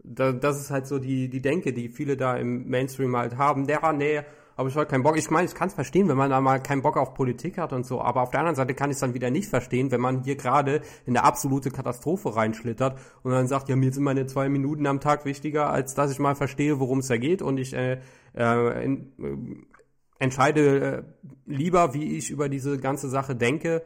das 0.03 0.61
ist 0.61 0.69
halt 0.69 0.85
so 0.85 0.99
die, 0.99 1.27
die 1.27 1.41
Denke, 1.41 1.73
die 1.73 1.89
viele 1.89 2.17
da 2.17 2.37
im 2.37 2.69
Mainstream 2.69 3.17
halt 3.17 3.39
haben. 3.39 3.65
Der, 3.65 3.91
nee, 3.93 4.21
aber 4.55 4.69
ich 4.69 4.75
habe 4.75 4.85
keinen 4.85 5.03
Bock. 5.03 5.17
Ich 5.17 5.29
meine, 5.29 5.45
ich 5.45 5.53
kann 5.53 5.67
es 5.67 5.73
verstehen, 5.73 6.07
wenn 6.07 6.17
man 6.17 6.29
da 6.29 6.39
mal 6.39 6.59
keinen 6.59 6.81
Bock 6.81 6.97
auf 6.97 7.13
Politik 7.13 7.57
hat 7.57 7.73
und 7.73 7.85
so, 7.85 8.01
aber 8.01 8.21
auf 8.21 8.31
der 8.31 8.39
anderen 8.39 8.55
Seite 8.55 8.73
kann 8.73 8.89
ich 8.89 8.95
es 8.95 9.01
dann 9.01 9.13
wieder 9.13 9.29
nicht 9.29 9.49
verstehen, 9.49 9.91
wenn 9.91 10.01
man 10.01 10.23
hier 10.23 10.35
gerade 10.35 10.81
in 11.05 11.15
eine 11.17 11.23
absolute 11.23 11.71
Katastrophe 11.71 12.35
reinschlittert 12.35 12.97
und 13.23 13.31
dann 13.31 13.47
sagt, 13.47 13.69
ja, 13.69 13.75
mir 13.75 13.91
sind 13.91 14.03
meine 14.03 14.25
zwei 14.27 14.49
Minuten 14.49 14.87
am 14.87 14.99
Tag 14.99 15.25
wichtiger, 15.25 15.69
als 15.69 15.93
dass 15.93 16.11
ich 16.11 16.19
mal 16.19 16.35
verstehe, 16.35 16.79
worum 16.79 16.99
es 16.99 17.07
da 17.07 17.17
geht 17.17 17.41
und 17.41 17.57
ich 17.57 17.73
äh, 17.73 17.99
äh, 18.35 18.85
in, 18.85 19.11
äh, 19.19 20.23
entscheide 20.23 20.79
äh, 20.79 21.03
lieber, 21.45 21.93
wie 21.93 22.17
ich 22.17 22.31
über 22.31 22.49
diese 22.49 22.77
ganze 22.77 23.09
Sache 23.09 23.35
denke, 23.35 23.83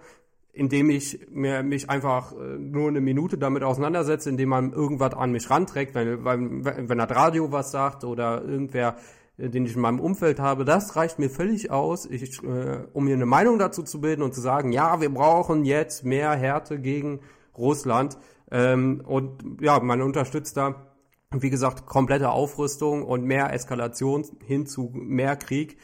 indem 0.53 0.89
ich 0.89 1.27
mir, 1.31 1.63
mich 1.63 1.89
einfach 1.89 2.33
äh, 2.33 2.57
nur 2.57 2.89
eine 2.89 3.01
Minute 3.01 3.37
damit 3.37 3.63
auseinandersetze, 3.63 4.29
indem 4.29 4.49
man 4.49 4.73
irgendwas 4.73 5.13
an 5.13 5.31
mich 5.31 5.49
ranträgt, 5.49 5.95
wenn, 5.95 6.25
wenn, 6.25 6.89
wenn 6.89 6.97
das 6.97 7.09
Radio 7.09 7.51
was 7.51 7.71
sagt 7.71 8.03
oder 8.03 8.43
irgendwer 8.43 8.97
den 9.47 9.65
ich 9.65 9.75
in 9.75 9.81
meinem 9.81 9.99
Umfeld 9.99 10.39
habe, 10.39 10.65
das 10.65 10.95
reicht 10.95 11.17
mir 11.17 11.29
völlig 11.29 11.71
aus, 11.71 12.05
ich, 12.05 12.43
äh, 12.43 12.79
um 12.93 13.05
mir 13.05 13.15
eine 13.15 13.25
Meinung 13.25 13.57
dazu 13.57 13.83
zu 13.83 14.01
bilden 14.01 14.21
und 14.21 14.33
zu 14.33 14.41
sagen, 14.41 14.71
ja, 14.71 14.99
wir 14.99 15.13
brauchen 15.13 15.63
jetzt 15.63 16.03
mehr 16.03 16.31
Härte 16.31 16.79
gegen 16.79 17.21
Russland. 17.57 18.17
Ähm, 18.51 19.01
und 19.05 19.61
ja, 19.61 19.79
man 19.79 20.01
unterstützt 20.01 20.57
da, 20.57 20.75
wie 21.31 21.49
gesagt, 21.49 21.85
komplette 21.85 22.29
Aufrüstung 22.29 23.03
und 23.03 23.23
mehr 23.23 23.53
Eskalation 23.53 24.25
hin 24.45 24.65
zu 24.65 24.91
mehr 24.93 25.35
Krieg 25.35 25.77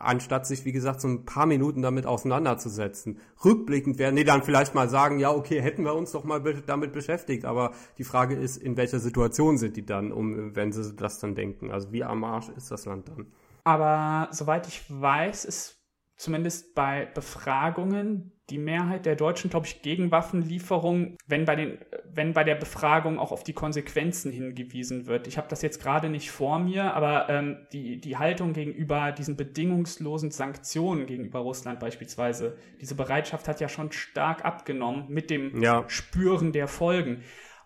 anstatt 0.00 0.46
sich, 0.46 0.64
wie 0.64 0.72
gesagt, 0.72 1.00
so 1.00 1.08
ein 1.08 1.24
paar 1.24 1.46
Minuten 1.46 1.82
damit 1.82 2.06
auseinanderzusetzen. 2.06 3.20
Rückblickend 3.44 3.98
werden 3.98 4.16
die 4.16 4.24
dann 4.24 4.42
vielleicht 4.42 4.74
mal 4.74 4.88
sagen, 4.88 5.18
ja, 5.18 5.30
okay, 5.30 5.60
hätten 5.60 5.84
wir 5.84 5.94
uns 5.94 6.12
doch 6.12 6.24
mal 6.24 6.40
be 6.40 6.62
damit 6.66 6.92
beschäftigt, 6.92 7.44
aber 7.44 7.72
die 7.98 8.04
Frage 8.04 8.34
ist, 8.34 8.56
in 8.56 8.76
welcher 8.76 8.98
Situation 8.98 9.58
sind 9.58 9.76
die 9.76 9.86
dann, 9.86 10.10
um, 10.10 10.56
wenn 10.56 10.72
sie 10.72 10.94
das 10.94 11.18
dann 11.20 11.34
denken? 11.34 11.70
Also 11.70 11.92
wie 11.92 12.02
am 12.02 12.24
Arsch 12.24 12.48
ist 12.48 12.70
das 12.70 12.86
Land 12.86 13.08
dann? 13.08 13.26
Aber 13.64 14.28
soweit 14.32 14.66
ich 14.66 14.82
weiß, 14.88 15.44
ist 15.44 15.78
zumindest 16.16 16.74
bei 16.74 17.06
Befragungen 17.06 18.32
die 18.50 18.58
Mehrheit 18.58 19.06
der 19.06 19.16
Deutschen, 19.16 19.50
glaube 19.50 19.66
ich, 19.66 19.82
gegen 19.82 20.10
Waffenlieferungen, 20.10 21.16
wenn 21.26 21.44
bei, 21.44 21.56
den, 21.56 21.78
wenn 22.12 22.32
bei 22.32 22.44
der 22.44 22.56
Befragung 22.56 23.18
auch 23.18 23.32
auf 23.32 23.44
die 23.44 23.52
Konsequenzen 23.52 24.32
hingewiesen 24.32 25.06
wird. 25.06 25.26
Ich 25.26 25.38
habe 25.38 25.48
das 25.48 25.62
jetzt 25.62 25.82
gerade 25.82 26.08
nicht 26.08 26.30
vor 26.30 26.58
mir, 26.58 26.94
aber 26.94 27.28
ähm, 27.28 27.58
die, 27.72 28.00
die 28.00 28.16
Haltung 28.16 28.52
gegenüber 28.52 29.12
diesen 29.12 29.36
bedingungslosen 29.36 30.30
Sanktionen 30.30 31.06
gegenüber 31.06 31.40
Russland 31.40 31.80
beispielsweise, 31.80 32.56
diese 32.80 32.94
Bereitschaft 32.94 33.48
hat 33.48 33.60
ja 33.60 33.68
schon 33.68 33.92
stark 33.92 34.44
abgenommen 34.44 35.06
mit 35.08 35.30
dem 35.30 35.62
ja. 35.62 35.84
Spüren 35.88 36.52
der 36.52 36.68
Folgen. 36.68 37.22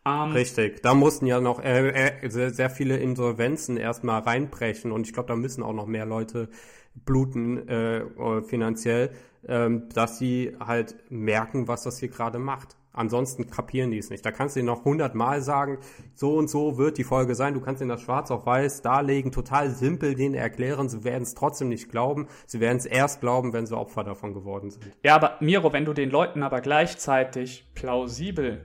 Ähm, 0.06 0.32
Richtig, 0.32 0.82
da 0.82 0.94
mussten 0.94 1.26
ja 1.26 1.40
noch 1.40 1.62
äh, 1.62 1.88
äh, 1.88 2.28
sehr, 2.28 2.50
sehr 2.50 2.68
viele 2.68 2.98
Insolvenzen 2.98 3.78
erstmal 3.78 4.20
reinbrechen 4.20 4.92
und 4.92 5.06
ich 5.06 5.14
glaube, 5.14 5.28
da 5.28 5.36
müssen 5.36 5.62
auch 5.62 5.72
noch 5.72 5.86
mehr 5.86 6.04
Leute 6.04 6.50
bluten 6.94 7.68
äh, 7.68 8.42
finanziell, 8.42 9.10
ähm, 9.48 9.88
dass 9.94 10.18
sie 10.18 10.56
halt 10.58 10.96
merken, 11.10 11.68
was 11.68 11.82
das 11.82 11.98
hier 11.98 12.08
gerade 12.08 12.38
macht. 12.38 12.76
Ansonsten 12.94 13.50
kapieren 13.50 13.90
die 13.90 13.98
es 13.98 14.08
nicht. 14.08 14.24
Da 14.24 14.30
kannst 14.30 14.54
du 14.54 14.60
ihnen 14.60 14.66
noch 14.66 14.84
hundertmal 14.84 15.42
sagen, 15.42 15.78
so 16.14 16.36
und 16.36 16.48
so 16.48 16.78
wird 16.78 16.96
die 16.96 17.02
Folge 17.02 17.34
sein. 17.34 17.52
Du 17.52 17.60
kannst 17.60 17.82
ihnen 17.82 17.88
das 17.88 18.02
schwarz 18.02 18.30
auf 18.30 18.46
weiß 18.46 18.82
darlegen, 18.82 19.32
total 19.32 19.70
simpel 19.70 20.14
denen 20.14 20.36
erklären. 20.36 20.88
Sie 20.88 21.02
werden 21.02 21.24
es 21.24 21.34
trotzdem 21.34 21.68
nicht 21.68 21.90
glauben. 21.90 22.28
Sie 22.46 22.60
werden 22.60 22.78
es 22.78 22.86
erst 22.86 23.20
glauben, 23.20 23.52
wenn 23.52 23.66
sie 23.66 23.76
Opfer 23.76 24.04
davon 24.04 24.32
geworden 24.32 24.70
sind. 24.70 24.86
Ja, 25.02 25.16
aber 25.16 25.38
Miro, 25.40 25.72
wenn 25.72 25.84
du 25.84 25.92
den 25.92 26.08
Leuten 26.08 26.44
aber 26.44 26.60
gleichzeitig 26.60 27.72
plausibel 27.74 28.64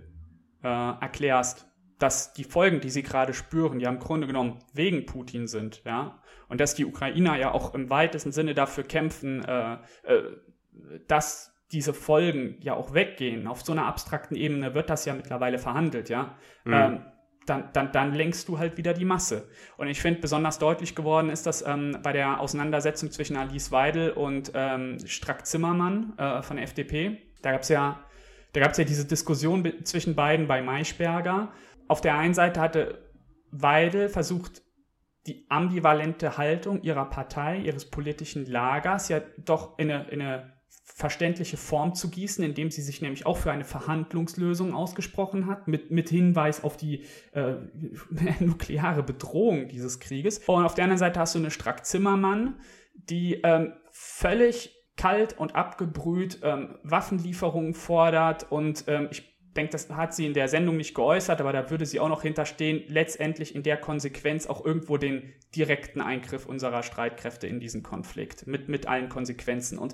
äh, 0.64 0.68
erklärst, 0.68 1.66
dass 1.98 2.32
die 2.34 2.44
Folgen, 2.44 2.82
die 2.82 2.92
sie 2.92 3.04
gerade 3.04 3.34
spüren, 3.34 3.80
ja 3.80 3.90
im 3.90 4.00
Grunde 4.00 4.28
genommen 4.28 4.60
wegen 4.74 5.06
Putin 5.06 5.48
sind, 5.48 5.84
ja, 5.86 6.22
und 6.48 6.62
dass 6.62 6.76
die 6.76 6.86
Ukrainer 6.86 7.38
ja 7.38 7.52
auch 7.52 7.74
im 7.74 7.90
weitesten 7.90 8.32
Sinne 8.32 8.54
dafür 8.54 8.84
kämpfen, 8.84 9.44
äh, 9.44 9.74
äh, 10.04 10.24
dass 11.08 11.56
diese 11.72 11.94
Folgen 11.94 12.58
ja 12.62 12.74
auch 12.74 12.94
weggehen. 12.94 13.48
Auf 13.48 13.62
so 13.62 13.72
einer 13.72 13.86
abstrakten 13.86 14.36
Ebene 14.36 14.74
wird 14.74 14.90
das 14.90 15.06
ja 15.06 15.14
mittlerweile 15.14 15.60
verhandelt, 15.60 16.10
ja. 16.10 16.36
Mhm. 16.64 16.74
Ähm, 16.74 17.06
dann, 17.46 17.70
dann, 17.74 17.92
dann 17.92 18.14
lenkst 18.14 18.48
du 18.48 18.60
halt 18.60 18.78
wieder 18.78 18.94
die 18.94 19.06
Masse. 19.06 19.50
Und 19.78 19.88
ich 19.88 20.02
finde, 20.02 20.22
besonders 20.22 20.60
deutlich 20.60 20.94
geworden 20.94 21.30
ist 21.30 21.46
das 21.48 21.66
ähm, 21.66 21.98
bei 22.04 22.14
der 22.14 22.40
Auseinandersetzung 22.40 23.12
zwischen 23.12 23.38
Alice 23.38 23.72
Weidel 23.72 24.12
und 24.12 24.52
ähm, 24.54 24.98
Strack 25.06 25.48
Zimmermann 25.48 26.14
äh, 26.18 26.42
von 26.44 26.58
der 26.58 26.66
FDP. 26.66 27.18
Da 27.42 27.52
gab 27.52 27.62
es 27.62 27.70
ja, 27.70 28.04
da 28.54 28.60
gab's 28.60 28.78
ja 28.78 28.84
diese 28.84 29.06
Diskussion 29.06 29.68
zwischen 29.84 30.16
beiden 30.16 30.48
bei 30.48 30.62
Maischberger. 30.62 31.52
Auf 31.88 32.02
der 32.02 32.16
einen 32.16 32.36
Seite 32.36 32.62
hatte 32.62 33.10
Weidel 33.52 34.10
versucht, 34.10 34.62
die 35.26 35.46
ambivalente 35.50 36.38
Haltung 36.38 36.82
ihrer 36.84 37.06
Partei, 37.06 37.58
ihres 37.58 37.90
politischen 37.90 38.46
Lagers 38.46 39.10
ja 39.10 39.22
doch 39.38 39.78
in 39.80 39.92
eine, 39.92 40.08
in 40.10 40.22
eine 40.22 40.59
verständliche 40.84 41.56
Form 41.56 41.96
zu 41.96 42.10
gießen, 42.10 42.44
indem 42.44 42.72
sie 42.72 42.82
sich 42.82 43.02
nämlich 43.02 43.26
auch 43.26 43.38
für 43.38 43.52
eine 43.52 43.64
Verhandlungslösung 43.64 44.74
ausgesprochen 44.74 45.48
hat, 45.48 45.68
mit, 45.68 45.92
mit 45.92 46.10
Hinweis 46.10 46.64
auf 46.64 46.76
die 46.76 47.06
äh, 47.32 47.56
nukleare 48.42 49.02
Bedrohung 49.02 49.70
dieses 49.70 50.02
Krieges. 50.02 50.40
Und 50.40 50.66
auf 50.66 50.76
der 50.76 50.84
anderen 50.84 51.00
Seite 51.00 51.22
hast 51.22 51.36
du 51.36 51.40
eine 51.40 51.52
Strack-Zimmermann, 51.52 52.60
die 52.94 53.36
ähm, 53.44 53.74
völlig 53.92 54.76
kalt 54.98 55.40
und 55.40 55.56
abgebrüht 55.56 56.40
ähm, 56.44 56.76
Waffenlieferungen 56.84 57.74
fordert 57.74 58.52
und 58.52 58.84
ähm, 58.88 59.08
ich 59.12 59.39
denke, 59.56 59.72
das 59.72 59.90
hat 59.90 60.14
sie 60.14 60.26
in 60.26 60.34
der 60.34 60.48
Sendung 60.48 60.78
nicht 60.78 60.94
geäußert, 60.94 61.42
aber 61.42 61.54
da 61.54 61.70
würde 61.70 61.86
sie 61.86 62.00
auch 62.00 62.10
noch 62.10 62.22
hinterstehen, 62.22 62.84
letztendlich 62.88 63.56
in 63.56 63.64
der 63.64 63.78
Konsequenz 63.78 64.48
auch 64.48 64.66
irgendwo 64.66 64.98
den 64.98 65.34
direkten 65.56 66.02
Eingriff 66.02 66.46
unserer 66.46 66.84
Streitkräfte 66.84 67.48
in 67.48 67.60
diesen 67.60 67.84
Konflikt 67.84 68.48
mit, 68.48 68.70
mit 68.70 68.88
allen 68.88 69.10
Konsequenzen. 69.10 69.80
Und 69.80 69.94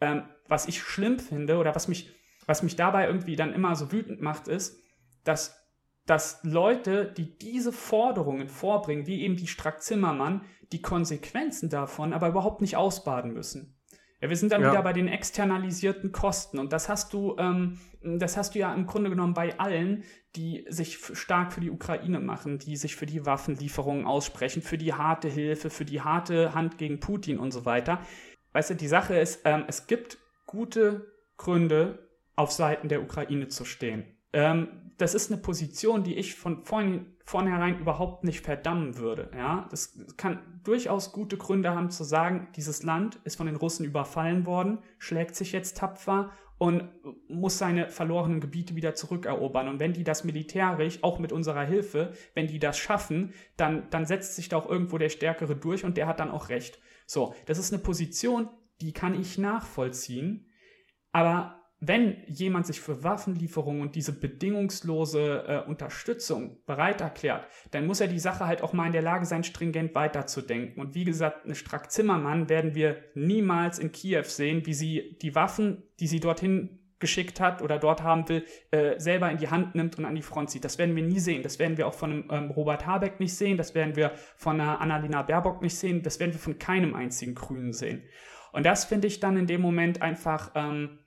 ähm, 0.00 0.22
was 0.48 0.66
ich 0.66 0.80
schlimm 0.80 1.18
finde 1.18 1.58
oder 1.58 1.74
was 1.74 1.88
mich, 1.88 2.10
was 2.46 2.62
mich 2.62 2.76
dabei 2.76 3.06
irgendwie 3.06 3.36
dann 3.36 3.52
immer 3.52 3.76
so 3.76 3.92
wütend 3.92 4.20
macht, 4.20 4.48
ist, 4.48 4.80
dass 5.24 5.64
dass 6.06 6.40
Leute, 6.42 7.12
die 7.16 7.38
diese 7.38 7.72
Forderungen 7.72 8.48
vorbringen, 8.48 9.06
wie 9.06 9.22
eben 9.22 9.36
die 9.36 9.46
Strack 9.46 9.82
Zimmermann, 9.82 10.42
die 10.72 10.82
Konsequenzen 10.82 11.70
davon 11.70 12.12
aber 12.12 12.28
überhaupt 12.28 12.60
nicht 12.60 12.76
ausbaden 12.76 13.32
müssen. 13.32 13.76
Ja, 14.24 14.30
wir 14.30 14.38
sind 14.38 14.52
dann 14.52 14.62
ja. 14.62 14.70
wieder 14.70 14.80
bei 14.80 14.94
den 14.94 15.06
externalisierten 15.06 16.10
Kosten 16.10 16.58
und 16.58 16.72
das 16.72 16.88
hast 16.88 17.12
du, 17.12 17.36
ähm, 17.38 17.78
das 18.00 18.38
hast 18.38 18.54
du 18.54 18.58
ja 18.58 18.72
im 18.72 18.86
Grunde 18.86 19.10
genommen 19.10 19.34
bei 19.34 19.58
allen, 19.58 20.02
die 20.34 20.64
sich 20.70 20.96
stark 21.12 21.52
für 21.52 21.60
die 21.60 21.70
Ukraine 21.70 22.20
machen, 22.20 22.58
die 22.58 22.78
sich 22.78 22.96
für 22.96 23.04
die 23.04 23.26
Waffenlieferungen 23.26 24.06
aussprechen, 24.06 24.62
für 24.62 24.78
die 24.78 24.94
harte 24.94 25.28
Hilfe, 25.28 25.68
für 25.68 25.84
die 25.84 26.00
harte 26.00 26.54
Hand 26.54 26.78
gegen 26.78 27.00
Putin 27.00 27.38
und 27.38 27.50
so 27.50 27.66
weiter. 27.66 28.00
Weißt 28.52 28.70
du, 28.70 28.74
die 28.76 28.88
Sache 28.88 29.14
ist, 29.14 29.42
ähm, 29.44 29.64
es 29.68 29.86
gibt 29.86 30.16
gute 30.46 31.12
Gründe, 31.36 32.08
auf 32.34 32.50
Seiten 32.50 32.88
der 32.88 33.02
Ukraine 33.02 33.48
zu 33.48 33.66
stehen. 33.66 34.04
Ähm, 34.32 34.68
das 34.96 35.14
ist 35.14 35.30
eine 35.30 35.42
Position, 35.42 36.02
die 36.02 36.14
ich 36.14 36.34
von 36.34 36.64
vorhin 36.64 37.13
vornherein 37.24 37.78
überhaupt 37.78 38.22
nicht 38.22 38.44
verdammen 38.44 38.98
würde. 38.98 39.30
Ja, 39.34 39.66
das 39.70 39.98
kann 40.16 40.60
durchaus 40.62 41.12
gute 41.12 41.38
Gründe 41.38 41.74
haben 41.74 41.90
zu 41.90 42.04
sagen, 42.04 42.48
dieses 42.54 42.82
Land 42.82 43.18
ist 43.24 43.36
von 43.36 43.46
den 43.46 43.56
Russen 43.56 43.86
überfallen 43.86 44.44
worden, 44.46 44.78
schlägt 44.98 45.34
sich 45.34 45.52
jetzt 45.52 45.78
tapfer 45.78 46.30
und 46.58 46.88
muss 47.28 47.58
seine 47.58 47.88
verlorenen 47.88 48.40
Gebiete 48.40 48.76
wieder 48.76 48.94
zurückerobern. 48.94 49.68
Und 49.68 49.80
wenn 49.80 49.94
die 49.94 50.04
das 50.04 50.22
militärisch, 50.22 51.02
auch 51.02 51.18
mit 51.18 51.32
unserer 51.32 51.64
Hilfe, 51.64 52.12
wenn 52.34 52.46
die 52.46 52.58
das 52.58 52.78
schaffen, 52.78 53.32
dann, 53.56 53.88
dann 53.90 54.06
setzt 54.06 54.36
sich 54.36 54.50
da 54.50 54.58
auch 54.58 54.68
irgendwo 54.68 54.98
der 54.98 55.08
Stärkere 55.08 55.56
durch 55.56 55.84
und 55.84 55.96
der 55.96 56.06
hat 56.06 56.20
dann 56.20 56.30
auch 56.30 56.50
recht. 56.50 56.78
So, 57.06 57.34
das 57.46 57.58
ist 57.58 57.72
eine 57.72 57.82
Position, 57.82 58.48
die 58.80 58.92
kann 58.92 59.18
ich 59.18 59.38
nachvollziehen. 59.38 60.50
Aber 61.10 61.63
wenn 61.86 62.22
jemand 62.26 62.66
sich 62.66 62.80
für 62.80 63.02
Waffenlieferungen 63.02 63.82
und 63.82 63.94
diese 63.94 64.12
bedingungslose 64.12 65.44
äh, 65.46 65.68
Unterstützung 65.68 66.58
bereit 66.66 67.00
erklärt, 67.00 67.46
dann 67.72 67.86
muss 67.86 68.00
er 68.00 68.08
die 68.08 68.18
Sache 68.18 68.46
halt 68.46 68.62
auch 68.62 68.72
mal 68.72 68.86
in 68.86 68.92
der 68.92 69.02
Lage 69.02 69.26
sein, 69.26 69.44
stringent 69.44 69.94
weiterzudenken. 69.94 70.80
Und 70.80 70.94
wie 70.94 71.04
gesagt, 71.04 71.44
eine 71.44 71.54
Strack 71.54 71.90
Zimmermann 71.90 72.48
werden 72.48 72.74
wir 72.74 72.96
niemals 73.14 73.78
in 73.78 73.92
Kiew 73.92 74.24
sehen, 74.24 74.66
wie 74.66 74.74
sie 74.74 75.18
die 75.20 75.34
Waffen, 75.34 75.82
die 76.00 76.06
sie 76.06 76.20
dorthin 76.20 76.80
geschickt 77.00 77.40
hat 77.40 77.60
oder 77.60 77.78
dort 77.78 78.02
haben 78.02 78.26
will, 78.28 78.46
äh, 78.70 78.98
selber 78.98 79.30
in 79.30 79.36
die 79.36 79.48
Hand 79.48 79.74
nimmt 79.74 79.98
und 79.98 80.06
an 80.06 80.14
die 80.14 80.22
Front 80.22 80.50
zieht. 80.50 80.64
Das 80.64 80.78
werden 80.78 80.96
wir 80.96 81.02
nie 81.02 81.18
sehen. 81.18 81.42
Das 81.42 81.58
werden 81.58 81.76
wir 81.76 81.86
auch 81.86 81.94
von 81.94 82.10
einem 82.10 82.28
ähm, 82.30 82.50
Robert 82.50 82.86
Habeck 82.86 83.20
nicht 83.20 83.34
sehen. 83.34 83.58
Das 83.58 83.74
werden 83.74 83.96
wir 83.96 84.12
von 84.36 84.60
einer 84.60 84.80
Annalena 84.80 85.22
Baerbock 85.22 85.60
nicht 85.60 85.76
sehen. 85.76 86.02
Das 86.02 86.18
werden 86.18 86.32
wir 86.32 86.40
von 86.40 86.58
keinem 86.58 86.94
einzigen 86.94 87.34
Grünen 87.34 87.72
sehen. 87.72 88.04
Und 88.52 88.64
das 88.64 88.84
finde 88.84 89.08
ich 89.08 89.20
dann 89.20 89.36
in 89.36 89.46
dem 89.46 89.60
Moment 89.60 90.00
einfach 90.00 90.52
ähm, 90.54 91.00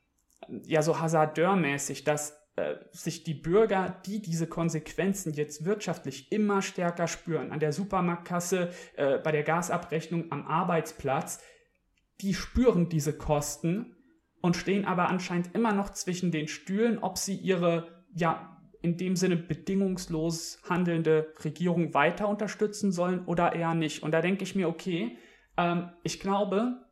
ja 0.63 0.81
so 0.81 0.99
hasardeurmäßig, 0.99 2.03
dass 2.03 2.37
äh, 2.57 2.75
sich 2.91 3.23
die 3.23 3.33
Bürger, 3.33 4.01
die 4.05 4.21
diese 4.21 4.47
Konsequenzen 4.47 5.33
jetzt 5.33 5.63
wirtschaftlich 5.65 6.31
immer 6.31 6.61
stärker 6.61 7.07
spüren, 7.07 7.51
an 7.51 7.59
der 7.59 7.71
Supermarktkasse, 7.71 8.71
äh, 8.95 9.19
bei 9.19 9.31
der 9.31 9.43
Gasabrechnung 9.43 10.31
am 10.31 10.47
Arbeitsplatz, 10.47 11.39
die 12.21 12.33
spüren 12.33 12.89
diese 12.89 13.15
Kosten 13.15 13.95
und 14.41 14.55
stehen 14.55 14.85
aber 14.85 15.09
anscheinend 15.09 15.53
immer 15.53 15.71
noch 15.71 15.91
zwischen 15.91 16.31
den 16.31 16.47
Stühlen, 16.47 16.97
ob 16.99 17.17
sie 17.17 17.35
ihre, 17.35 18.05
ja, 18.15 18.57
in 18.81 18.97
dem 18.97 19.15
Sinne 19.15 19.35
bedingungslos 19.35 20.59
handelnde 20.67 21.33
Regierung 21.43 21.93
weiter 21.93 22.27
unterstützen 22.27 22.91
sollen 22.91 23.25
oder 23.25 23.53
eher 23.53 23.73
nicht. 23.73 24.01
Und 24.01 24.11
da 24.11 24.21
denke 24.21 24.43
ich 24.43 24.55
mir, 24.55 24.67
okay, 24.67 25.17
ähm, 25.57 25.91
ich 26.03 26.19
glaube, 26.19 26.85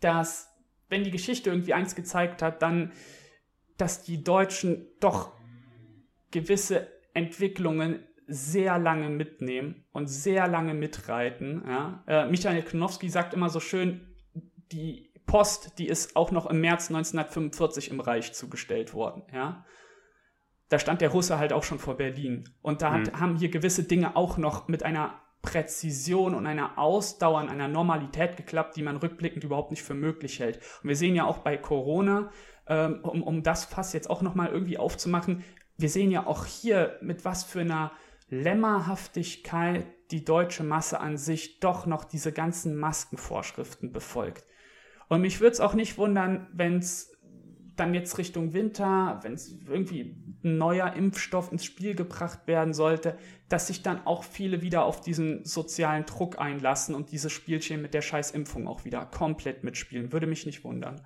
dass 0.00 0.49
wenn 0.90 1.04
die 1.04 1.10
Geschichte 1.10 1.50
irgendwie 1.50 1.72
eins 1.72 1.94
gezeigt 1.94 2.42
hat, 2.42 2.60
dann, 2.60 2.92
dass 3.78 4.02
die 4.02 4.22
Deutschen 4.22 4.86
doch 5.00 5.32
gewisse 6.30 6.88
Entwicklungen 7.14 8.04
sehr 8.26 8.78
lange 8.78 9.08
mitnehmen 9.08 9.84
und 9.92 10.06
sehr 10.08 10.46
lange 10.46 10.74
mitreiten. 10.74 11.64
Ja? 11.66 12.04
Äh, 12.06 12.26
Michael 12.28 12.62
Knowski 12.62 13.08
sagt 13.08 13.34
immer 13.34 13.48
so 13.48 13.58
schön, 13.58 14.14
die 14.70 15.10
Post, 15.26 15.78
die 15.78 15.88
ist 15.88 16.16
auch 16.16 16.30
noch 16.30 16.46
im 16.46 16.60
März 16.60 16.90
1945 16.90 17.90
im 17.90 18.00
Reich 18.00 18.32
zugestellt 18.32 18.94
worden. 18.94 19.22
Ja? 19.32 19.64
Da 20.68 20.78
stand 20.78 21.00
der 21.00 21.10
Russe 21.10 21.38
halt 21.38 21.52
auch 21.52 21.64
schon 21.64 21.80
vor 21.80 21.96
Berlin. 21.96 22.48
Und 22.62 22.82
da 22.82 22.92
hat, 22.92 23.12
mhm. 23.12 23.20
haben 23.20 23.36
hier 23.36 23.48
gewisse 23.48 23.84
Dinge 23.84 24.14
auch 24.16 24.38
noch 24.38 24.68
mit 24.68 24.84
einer 24.84 25.20
Präzision 25.42 26.34
und 26.34 26.46
einer 26.46 26.78
Ausdauer, 26.78 27.40
einer 27.40 27.68
Normalität 27.68 28.36
geklappt, 28.36 28.76
die 28.76 28.82
man 28.82 28.96
rückblickend 28.96 29.44
überhaupt 29.44 29.70
nicht 29.70 29.82
für 29.82 29.94
möglich 29.94 30.38
hält. 30.38 30.58
Und 30.82 30.88
wir 30.88 30.96
sehen 30.96 31.14
ja 31.14 31.24
auch 31.24 31.38
bei 31.38 31.56
Corona, 31.56 32.30
ähm, 32.66 33.00
um, 33.02 33.22
um 33.22 33.42
das 33.42 33.64
Fass 33.64 33.92
jetzt 33.92 34.10
auch 34.10 34.22
nochmal 34.22 34.48
irgendwie 34.48 34.78
aufzumachen, 34.78 35.44
wir 35.76 35.88
sehen 35.88 36.10
ja 36.10 36.26
auch 36.26 36.44
hier, 36.44 36.98
mit 37.00 37.24
was 37.24 37.42
für 37.42 37.60
einer 37.60 37.92
Lämmerhaftigkeit 38.28 39.86
die 40.10 40.24
deutsche 40.24 40.62
Masse 40.62 41.00
an 41.00 41.16
sich 41.16 41.60
doch 41.60 41.86
noch 41.86 42.04
diese 42.04 42.32
ganzen 42.32 42.76
Maskenvorschriften 42.76 43.92
befolgt. 43.92 44.44
Und 45.08 45.22
mich 45.22 45.40
würde 45.40 45.52
es 45.52 45.60
auch 45.60 45.74
nicht 45.74 45.98
wundern, 45.98 46.48
wenn 46.52 46.78
es 46.78 47.09
dann 47.80 47.94
jetzt 47.94 48.18
Richtung 48.18 48.52
Winter, 48.52 49.18
wenn 49.22 49.32
es 49.32 49.56
irgendwie 49.66 50.14
ein 50.44 50.58
neuer 50.58 50.92
Impfstoff 50.92 51.50
ins 51.50 51.64
Spiel 51.64 51.94
gebracht 51.94 52.46
werden 52.46 52.74
sollte, 52.74 53.16
dass 53.48 53.66
sich 53.66 53.82
dann 53.82 54.06
auch 54.06 54.22
viele 54.22 54.62
wieder 54.62 54.84
auf 54.84 55.00
diesen 55.00 55.44
sozialen 55.44 56.06
Druck 56.06 56.38
einlassen 56.38 56.94
und 56.94 57.10
dieses 57.10 57.32
Spielchen 57.32 57.82
mit 57.82 57.94
der 57.94 58.02
Scheißimpfung 58.02 58.68
auch 58.68 58.84
wieder 58.84 59.06
komplett 59.06 59.64
mitspielen. 59.64 60.12
Würde 60.12 60.26
mich 60.26 60.46
nicht 60.46 60.62
wundern. 60.62 61.00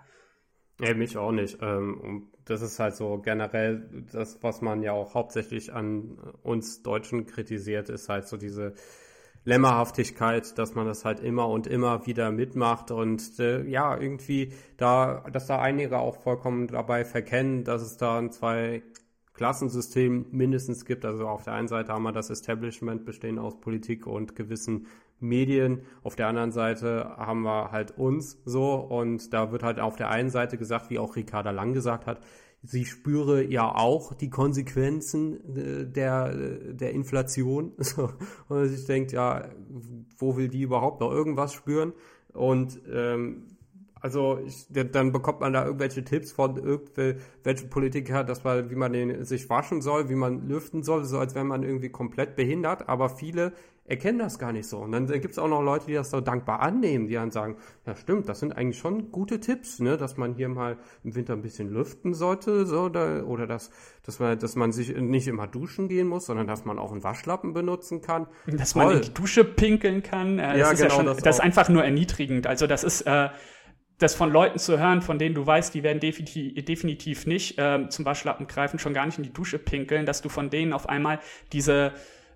Ja, 0.80 0.92
mich 0.94 1.16
auch 1.16 1.30
nicht. 1.30 1.58
Ähm, 1.62 2.00
und 2.00 2.32
das 2.44 2.60
ist 2.60 2.80
halt 2.80 2.96
so 2.96 3.18
generell 3.18 4.04
das, 4.12 4.42
was 4.42 4.60
man 4.60 4.82
ja 4.82 4.92
auch 4.92 5.14
hauptsächlich 5.14 5.72
an 5.72 6.18
uns 6.42 6.82
Deutschen 6.82 7.26
kritisiert, 7.26 7.88
ist 7.88 8.08
halt 8.08 8.26
so 8.26 8.36
diese 8.36 8.74
Lämmerhaftigkeit, 9.44 10.58
dass 10.58 10.74
man 10.74 10.86
das 10.86 11.04
halt 11.04 11.20
immer 11.20 11.48
und 11.48 11.66
immer 11.66 12.06
wieder 12.06 12.30
mitmacht 12.32 12.90
und 12.90 13.38
äh, 13.38 13.62
ja, 13.64 13.98
irgendwie 13.98 14.52
da, 14.76 15.24
dass 15.32 15.46
da 15.46 15.60
einige 15.60 15.98
auch 15.98 16.22
vollkommen 16.22 16.66
dabei 16.66 17.04
verkennen, 17.04 17.64
dass 17.64 17.82
es 17.82 17.96
da 17.96 18.18
ein 18.18 18.32
zwei 18.32 18.82
Klassensystem 19.34 20.26
mindestens 20.30 20.84
gibt. 20.84 21.04
Also 21.04 21.28
auf 21.28 21.42
der 21.44 21.54
einen 21.54 21.68
Seite 21.68 21.92
haben 21.92 22.04
wir 22.04 22.12
das 22.12 22.30
Establishment 22.30 23.04
bestehend 23.04 23.38
aus 23.38 23.60
Politik 23.60 24.06
und 24.06 24.36
gewissen 24.36 24.86
Medien. 25.20 25.82
Auf 26.02 26.16
der 26.16 26.28
anderen 26.28 26.52
Seite 26.52 27.14
haben 27.16 27.42
wir 27.42 27.70
halt 27.72 27.98
uns 27.98 28.40
so 28.44 28.74
und 28.74 29.32
da 29.32 29.52
wird 29.52 29.62
halt 29.62 29.80
auf 29.80 29.96
der 29.96 30.08
einen 30.10 30.30
Seite 30.30 30.56
gesagt, 30.56 30.88
wie 30.90 30.98
auch 30.98 31.16
Ricarda 31.16 31.50
Lang 31.50 31.72
gesagt 31.72 32.06
hat, 32.06 32.20
sie 32.64 32.84
spüre 32.84 33.44
ja 33.44 33.74
auch 33.74 34.14
die 34.14 34.30
Konsequenzen 34.30 35.56
äh, 35.56 35.86
der, 35.86 36.34
äh, 36.34 36.74
der 36.74 36.92
Inflation. 36.92 37.72
Und 38.48 38.72
ich 38.72 38.86
denke, 38.86 39.14
ja, 39.14 39.48
wo 40.18 40.36
will 40.36 40.48
die 40.48 40.62
überhaupt 40.62 41.00
noch 41.00 41.12
irgendwas 41.12 41.52
spüren? 41.52 41.92
Und 42.32 42.80
ähm, 42.90 43.44
also 44.00 44.38
ich, 44.44 44.66
dann 44.70 45.12
bekommt 45.12 45.40
man 45.40 45.54
da 45.54 45.64
irgendwelche 45.64 46.04
Tipps 46.04 46.32
von 46.32 46.58
irgendwelchen 46.58 47.70
Politikern, 47.70 48.26
dass 48.26 48.44
man, 48.44 48.68
wie 48.70 48.74
man 48.74 48.92
den 48.92 49.24
sich 49.24 49.48
waschen 49.48 49.80
soll, 49.80 50.10
wie 50.10 50.14
man 50.14 50.46
lüften 50.46 50.82
soll, 50.82 51.04
so 51.04 51.18
als 51.18 51.34
wäre 51.34 51.46
man 51.46 51.62
irgendwie 51.62 51.88
komplett 51.88 52.36
behindert. 52.36 52.88
Aber 52.88 53.08
viele 53.08 53.54
erkennen 53.86 54.18
das 54.18 54.38
gar 54.38 54.52
nicht 54.52 54.66
so. 54.66 54.78
Und 54.78 54.92
dann 54.92 55.06
gibt 55.06 55.32
es 55.32 55.38
auch 55.38 55.48
noch 55.48 55.62
Leute, 55.62 55.86
die 55.86 55.94
das 55.94 56.10
so 56.10 56.20
dankbar 56.20 56.60
annehmen, 56.60 57.06
die 57.06 57.14
dann 57.14 57.30
sagen, 57.30 57.56
ja 57.86 57.94
stimmt, 57.96 58.28
das 58.28 58.40
sind 58.40 58.56
eigentlich 58.56 58.78
schon 58.78 59.10
gute 59.12 59.40
Tipps, 59.40 59.78
ne, 59.80 59.96
dass 59.96 60.16
man 60.16 60.34
hier 60.34 60.48
mal 60.48 60.78
im 61.02 61.14
Winter 61.14 61.34
ein 61.34 61.42
bisschen 61.42 61.68
lüften 61.68 62.14
sollte, 62.14 62.64
so, 62.66 62.82
oder, 62.82 63.26
oder 63.26 63.46
dass, 63.46 63.70
dass 64.04 64.18
man, 64.18 64.38
dass 64.38 64.56
man 64.56 64.72
sich 64.72 64.96
nicht 64.96 65.28
immer 65.28 65.46
duschen 65.46 65.88
gehen 65.88 66.08
muss, 66.08 66.26
sondern 66.26 66.46
dass 66.46 66.64
man 66.64 66.78
auch 66.78 66.92
einen 66.92 67.04
Waschlappen 67.04 67.52
benutzen 67.52 68.00
kann. 68.00 68.26
Dass 68.46 68.72
Toll. 68.72 68.86
man 68.86 68.96
in 68.96 69.02
die 69.02 69.14
Dusche 69.14 69.44
pinkeln 69.44 70.02
kann. 70.02 70.38
Äh, 70.38 70.58
ja, 70.58 70.70
das 70.70 70.72
ist 70.72 70.78
genau, 70.78 70.88
ja 70.88 70.96
schon, 70.96 71.06
das, 71.06 71.16
das 71.18 71.36
ist 71.36 71.40
einfach 71.40 71.68
nur 71.68 71.84
erniedrigend. 71.84 72.46
Also 72.46 72.66
das 72.66 72.84
ist, 72.84 73.02
äh, 73.02 73.28
das 73.98 74.14
von 74.14 74.30
Leuten 74.30 74.58
zu 74.58 74.78
hören, 74.78 75.02
von 75.02 75.18
denen 75.18 75.34
du 75.34 75.46
weißt, 75.46 75.72
die 75.74 75.82
werden 75.82 76.00
definitiv, 76.00 76.64
definitiv 76.64 77.26
nicht 77.26 77.58
äh, 77.58 77.88
zum 77.88 78.04
Waschlappen 78.04 78.46
greifen, 78.46 78.78
schon 78.78 78.92
gar 78.92 79.06
nicht 79.06 79.18
in 79.18 79.24
die 79.24 79.32
Dusche 79.32 79.58
pinkeln, 79.58 80.04
dass 80.04 80.20
du 80.20 80.28
von 80.28 80.50
denen 80.50 80.72
auf 80.72 80.88
einmal 80.88 81.20
diese 81.52 81.92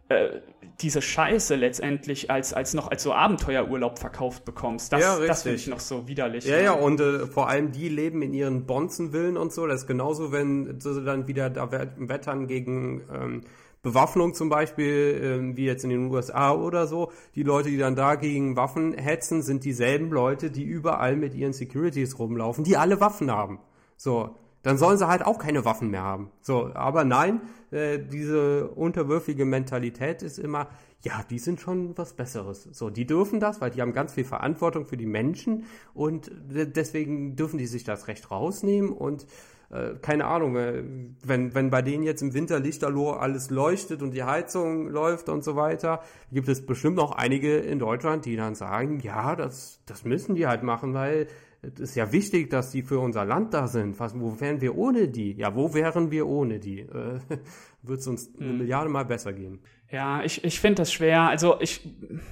äh, 0.09 0.41
diese 0.81 1.03
Scheiße 1.03 1.57
letztendlich 1.57 2.31
als, 2.31 2.55
als 2.55 2.73
noch 2.73 2.91
als 2.91 3.03
so 3.03 3.13
Abenteuerurlaub 3.13 3.99
verkauft 3.99 4.45
bekommst. 4.45 4.93
Das, 4.93 5.01
ja, 5.01 5.19
das 5.19 5.43
finde 5.43 5.57
ich 5.57 5.67
noch 5.67 5.81
so 5.81 6.07
widerlich. 6.07 6.45
Ja, 6.45 6.59
ja, 6.61 6.73
und 6.73 7.01
äh, 7.01 7.27
vor 7.27 7.49
allem 7.49 7.73
die 7.73 7.89
leben 7.89 8.23
in 8.23 8.33
ihren 8.33 8.65
Bonzenvillen 8.65 9.37
und 9.37 9.53
so. 9.53 9.67
Das 9.67 9.83
ist 9.83 9.87
genauso, 9.87 10.33
wenn 10.33 10.81
sie 10.81 11.05
dann 11.05 11.27
wieder 11.27 11.51
da 11.51 11.71
wettern 11.71 12.47
gegen 12.47 13.03
ähm, 13.13 13.41
Bewaffnung 13.83 14.35
zum 14.35 14.49
Beispiel, 14.49 15.21
ähm, 15.23 15.57
wie 15.57 15.67
jetzt 15.67 15.85
in 15.85 15.91
den 15.91 16.11
USA 16.11 16.53
oder 16.53 16.87
so. 16.87 17.13
Die 17.35 17.43
Leute, 17.43 17.69
die 17.69 17.79
dann 17.79 17.97
da 17.97 18.15
gegen 18.15 18.57
Waffen 18.57 18.95
hetzen, 18.95 19.43
sind 19.43 19.65
dieselben 19.65 20.11
Leute, 20.11 20.51
die 20.51 20.65
überall 20.65 21.17
mit 21.17 21.35
ihren 21.35 21.53
Securities 21.53 22.19
rumlaufen, 22.19 22.65
die 22.65 22.77
alle 22.77 23.01
Waffen 23.01 23.31
haben. 23.31 23.61
So, 23.97 24.37
dann 24.63 24.79
sollen 24.79 24.99
sie 24.99 25.09
halt 25.09 25.25
auch 25.25 25.39
keine 25.39 25.65
Waffen 25.65 25.91
mehr 25.91 26.03
haben. 26.03 26.31
So, 26.41 26.73
aber 26.75 27.05
nein, 27.05 27.41
äh, 27.71 27.99
diese 27.99 28.69
unterwürfige 28.69 29.45
Mentalität 29.45 30.23
ist 30.23 30.39
immer, 30.39 30.69
ja, 31.03 31.23
die 31.31 31.39
sind 31.39 31.61
schon 31.61 31.97
was 31.97 32.15
Besseres. 32.15 32.69
So, 32.73 32.91
die 32.91 33.07
dürfen 33.07 33.41
das, 33.41 33.61
weil 33.61 33.71
die 33.71 33.81
haben 33.81 33.93
ganz 33.93 34.15
viel 34.15 34.25
Verantwortung 34.25 34.87
für 34.87 34.97
die 34.97 35.07
Menschen 35.07 35.65
und 35.95 36.31
deswegen 36.49 37.37
dürfen 37.37 37.59
die 37.59 37.67
sich 37.67 37.85
das 37.85 38.09
Recht 38.09 38.31
rausnehmen 38.31 38.91
und 38.91 39.27
äh, 39.71 39.95
keine 40.01 40.25
Ahnung, 40.25 40.57
äh, 40.57 40.83
wenn, 41.23 41.55
wenn 41.55 41.71
bei 41.71 41.83
denen 41.83 42.03
jetzt 42.03 42.23
im 42.23 42.35
Winter 42.35 42.59
Lichterloh 42.59 43.11
alles 43.11 43.51
leuchtet 43.51 44.03
und 44.03 44.13
die 44.13 44.25
Heizung 44.25 44.89
läuft 44.89 45.29
und 45.29 45.45
so 45.45 45.57
weiter, 45.57 46.01
gibt 46.33 46.49
es 46.49 46.65
bestimmt 46.65 46.99
auch 46.99 47.13
einige 47.13 47.59
in 47.59 47.79
Deutschland, 47.79 48.25
die 48.25 48.37
dann 48.37 48.55
sagen, 48.55 49.01
ja, 49.01 49.37
das, 49.37 49.81
das 49.87 50.05
müssen 50.05 50.35
die 50.35 50.47
halt 50.47 50.63
machen, 50.63 50.95
weil 50.95 51.29
es 51.61 51.81
ist 51.81 51.95
ja 51.97 52.13
wichtig, 52.13 52.51
dass 52.51 52.71
die 52.71 52.83
für 52.83 53.01
unser 53.01 53.25
Land 53.25 53.53
da 53.53 53.67
sind. 53.67 53.99
Was, 53.99 54.19
wo 54.19 54.39
wären 54.41 54.61
wir 54.61 54.77
ohne 54.77 55.09
die? 55.09 55.33
Ja, 55.33 55.55
wo 55.55 55.75
wären 55.75 56.11
wir 56.11 56.27
ohne 56.27 56.59
die? 56.61 56.81
Äh, 56.81 57.21
Wird 57.83 58.01
es 58.01 58.07
uns 58.07 58.31
eine 58.39 58.51
hm. 58.51 58.59
Milliarde 58.59 58.91
Mal 58.91 59.05
besser 59.05 59.33
gehen? 59.33 59.61
Ja, 59.91 60.23
ich, 60.23 60.45
ich 60.45 60.61
finde 60.61 60.83
das 60.83 60.93
schwer. 60.93 61.23
Also 61.23 61.61
ich 61.61 61.89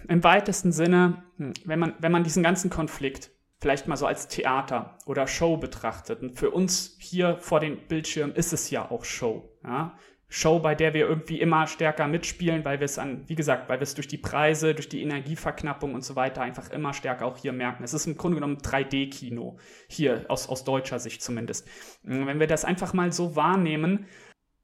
im 0.09 0.23
weitesten 0.23 0.73
Sinne, 0.73 1.25
hm, 1.39 1.55
wenn 1.65 1.79
man, 1.79 1.95
wenn 1.99 2.13
man 2.13 2.25
diesen 2.25 2.43
ganzen 2.43 2.71
Konflikt 2.71 3.31
vielleicht 3.59 3.89
mal 3.89 3.97
so 3.97 4.07
als 4.07 4.29
Theater 4.29 4.99
oder 5.07 5.27
Show 5.27 5.57
betrachtet. 5.57 6.23
Und 6.23 6.39
für 6.39 6.51
uns 6.51 6.97
hier 7.01 7.39
vor 7.41 7.59
den 7.59 7.79
Bildschirmen 7.89 8.35
ist 8.35 8.53
es 8.53 8.71
ja 8.71 8.91
auch 8.91 9.05
Show. 9.05 9.49
Ja? 9.65 9.97
Show, 10.29 10.59
bei 10.59 10.75
der 10.75 10.93
wir 10.93 11.07
irgendwie 11.07 11.41
immer 11.41 11.69
stärker 11.69 12.09
mitspielen, 12.09 12.65
weil 12.65 12.81
wir 12.81 12.85
es 12.85 12.99
an, 12.99 13.29
wie 13.29 13.37
gesagt, 13.37 13.69
weil 13.69 13.79
wir 13.79 13.85
es 13.85 13.95
durch 13.95 14.09
die 14.09 14.19
Preise, 14.19 14.75
durch 14.75 14.89
die 14.89 15.03
Energieverknappung 15.03 15.95
und 15.95 16.05
so 16.05 16.17
weiter 16.17 16.43
einfach 16.43 16.71
immer 16.71 16.93
stärker 16.93 17.27
auch 17.27 17.37
hier 17.37 17.53
merken. 17.53 17.85
Es 17.85 17.95
ist 17.95 18.07
im 18.07 18.17
Grunde 18.17 18.37
genommen 18.37 18.59
3D-Kino, 18.59 19.59
hier 19.89 20.25
aus, 20.29 20.49
aus 20.49 20.65
deutscher 20.65 20.99
Sicht 20.99 21.23
zumindest. 21.23 21.69
Wenn 22.03 22.41
wir 22.41 22.49
das 22.49 22.65
einfach 22.65 22.93
mal 22.93 23.13
so 23.13 23.37
wahrnehmen, 23.37 24.07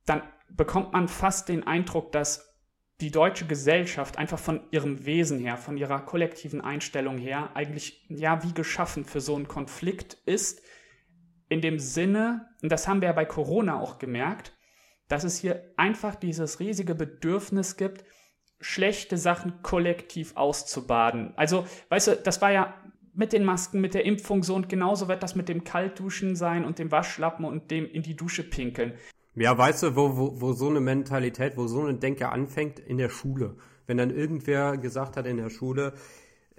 dann 0.04 0.22
bekommt 0.50 0.92
man 0.92 1.06
fast 1.06 1.48
den 1.48 1.64
Eindruck, 1.64 2.10
dass 2.10 2.52
die 3.00 3.12
deutsche 3.12 3.46
Gesellschaft 3.46 4.18
einfach 4.18 4.38
von 4.38 4.62
ihrem 4.70 5.06
Wesen 5.06 5.38
her, 5.38 5.56
von 5.56 5.76
ihrer 5.76 6.00
kollektiven 6.00 6.60
Einstellung 6.60 7.18
her, 7.18 7.50
eigentlich 7.54 8.04
ja 8.08 8.42
wie 8.42 8.52
geschaffen 8.52 9.04
für 9.04 9.20
so 9.20 9.36
einen 9.36 9.48
Konflikt 9.48 10.14
ist, 10.26 10.60
in 11.48 11.60
dem 11.60 11.78
Sinne, 11.78 12.48
und 12.62 12.72
das 12.72 12.88
haben 12.88 13.00
wir 13.00 13.08
ja 13.08 13.12
bei 13.12 13.24
Corona 13.26 13.78
auch 13.78 13.98
gemerkt, 13.98 14.52
dass 15.12 15.24
es 15.24 15.36
hier 15.36 15.62
einfach 15.76 16.14
dieses 16.14 16.58
riesige 16.58 16.94
Bedürfnis 16.94 17.76
gibt, 17.76 18.02
schlechte 18.60 19.18
Sachen 19.18 19.60
kollektiv 19.62 20.36
auszubaden. 20.36 21.34
Also, 21.36 21.66
weißt 21.90 22.08
du, 22.08 22.16
das 22.16 22.40
war 22.40 22.50
ja 22.50 22.72
mit 23.12 23.34
den 23.34 23.44
Masken, 23.44 23.82
mit 23.82 23.92
der 23.92 24.06
Impfung 24.06 24.42
so 24.42 24.54
und 24.54 24.70
genauso 24.70 25.08
wird 25.08 25.22
das 25.22 25.34
mit 25.34 25.50
dem 25.50 25.64
Kaltduschen 25.64 26.34
sein 26.34 26.64
und 26.64 26.78
dem 26.78 26.90
Waschlappen 26.90 27.44
und 27.44 27.70
dem 27.70 27.84
in 27.84 28.02
die 28.02 28.16
Dusche 28.16 28.42
pinkeln. 28.42 28.94
Ja, 29.34 29.56
weißt 29.58 29.82
du, 29.82 29.96
wo, 29.96 30.16
wo, 30.16 30.40
wo 30.40 30.52
so 30.54 30.70
eine 30.70 30.80
Mentalität, 30.80 31.58
wo 31.58 31.66
so 31.66 31.82
eine 31.82 31.98
Denke 31.98 32.30
anfängt? 32.30 32.78
In 32.78 32.96
der 32.96 33.10
Schule. 33.10 33.58
Wenn 33.86 33.98
dann 33.98 34.08
irgendwer 34.08 34.78
gesagt 34.78 35.18
hat 35.18 35.26
in 35.26 35.36
der 35.36 35.50
Schule, 35.50 35.92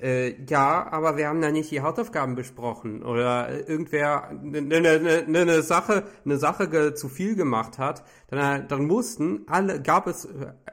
äh, 0.03 0.35
ja, 0.49 0.91
aber 0.91 1.15
wir 1.15 1.29
haben 1.29 1.41
da 1.41 1.49
nicht 1.49 1.71
die 1.71 1.81
Hausaufgaben 1.81 2.35
besprochen 2.35 3.03
oder 3.03 3.67
irgendwer 3.69 4.27
eine 4.27 4.61
ne, 4.61 4.81
ne, 4.81 5.23
ne, 5.25 5.45
ne 5.45 5.61
Sache, 5.61 6.03
eine 6.25 6.37
Sache 6.37 6.93
zu 6.93 7.07
viel 7.07 7.35
gemacht 7.35 7.79
hat, 7.79 8.03
dann, 8.27 8.67
dann 8.67 8.85
mussten 8.85 9.45
alle, 9.47 9.81
gab 9.81 10.07
es 10.07 10.27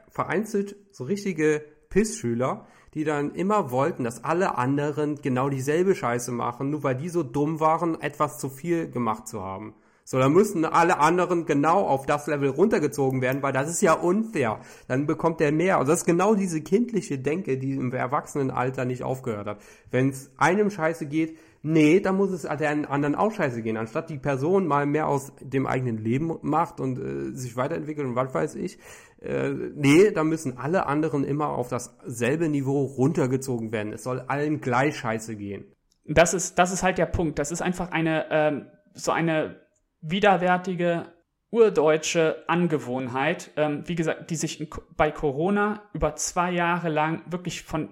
vereinzelt 0.09 0.75
so 0.91 1.05
richtige 1.05 1.63
Pissschüler, 1.89 2.67
die 2.93 3.05
dann 3.05 3.31
immer 3.31 3.71
wollten, 3.71 4.03
dass 4.03 4.23
alle 4.23 4.57
anderen 4.57 5.15
genau 5.21 5.47
dieselbe 5.47 5.95
Scheiße 5.95 6.33
machen, 6.33 6.69
nur 6.69 6.83
weil 6.83 6.95
die 6.95 7.07
so 7.07 7.23
dumm 7.23 7.61
waren, 7.61 8.01
etwas 8.01 8.37
zu 8.37 8.49
viel 8.49 8.91
gemacht 8.91 9.29
zu 9.29 9.41
haben. 9.41 9.75
So, 10.11 10.19
dann 10.19 10.33
müssen 10.33 10.65
alle 10.65 10.99
anderen 10.99 11.45
genau 11.45 11.87
auf 11.87 12.05
das 12.05 12.27
Level 12.27 12.49
runtergezogen 12.49 13.21
werden, 13.21 13.41
weil 13.41 13.53
das 13.53 13.69
ist 13.69 13.81
ja 13.81 13.93
unfair. 13.93 14.59
Dann 14.89 15.05
bekommt 15.05 15.39
der 15.39 15.53
mehr. 15.53 15.77
Also 15.77 15.93
das 15.93 16.01
ist 16.01 16.05
genau 16.05 16.35
diese 16.35 16.59
kindliche 16.59 17.17
Denke, 17.17 17.57
die 17.57 17.75
im 17.75 17.93
Erwachsenenalter 17.93 18.83
nicht 18.83 19.03
aufgehört 19.03 19.47
hat. 19.47 19.61
Wenn 19.89 20.09
es 20.09 20.29
einem 20.35 20.69
scheiße 20.69 21.05
geht, 21.05 21.37
nee, 21.61 22.01
dann 22.01 22.17
muss 22.17 22.31
es 22.31 22.41
den 22.41 22.85
anderen 22.87 23.15
auch 23.15 23.31
scheiße 23.31 23.61
gehen. 23.61 23.77
Anstatt 23.77 24.09
die 24.09 24.17
Person 24.17 24.67
mal 24.67 24.85
mehr 24.85 25.07
aus 25.07 25.31
dem 25.39 25.65
eigenen 25.65 25.97
Leben 25.97 26.37
macht 26.41 26.81
und 26.81 26.99
äh, 26.99 27.33
sich 27.33 27.55
weiterentwickelt 27.55 28.05
und 28.05 28.17
was 28.17 28.33
weiß 28.33 28.55
ich, 28.55 28.79
äh, 29.21 29.51
nee, 29.75 30.11
dann 30.11 30.27
müssen 30.27 30.57
alle 30.57 30.87
anderen 30.87 31.23
immer 31.23 31.51
auf 31.51 31.69
dasselbe 31.69 32.49
Niveau 32.49 32.83
runtergezogen 32.83 33.71
werden. 33.71 33.93
Es 33.93 34.03
soll 34.03 34.19
allen 34.27 34.59
gleich 34.59 34.97
scheiße 34.97 35.37
gehen. 35.37 35.63
Das 36.03 36.33
ist, 36.33 36.59
das 36.59 36.73
ist 36.73 36.83
halt 36.83 36.97
der 36.97 37.05
Punkt. 37.05 37.39
Das 37.39 37.49
ist 37.49 37.61
einfach 37.61 37.91
eine, 37.91 38.25
ähm, 38.29 38.65
so 38.93 39.13
eine 39.13 39.61
widerwärtige 40.01 41.13
urdeutsche 41.51 42.43
Angewohnheit, 42.47 43.51
ähm, 43.57 43.87
wie 43.87 43.95
gesagt, 43.95 44.29
die 44.29 44.35
sich 44.35 44.69
bei 44.95 45.11
Corona 45.11 45.83
über 45.93 46.15
zwei 46.15 46.51
Jahre 46.51 46.89
lang 46.89 47.23
wirklich 47.31 47.63
von 47.63 47.89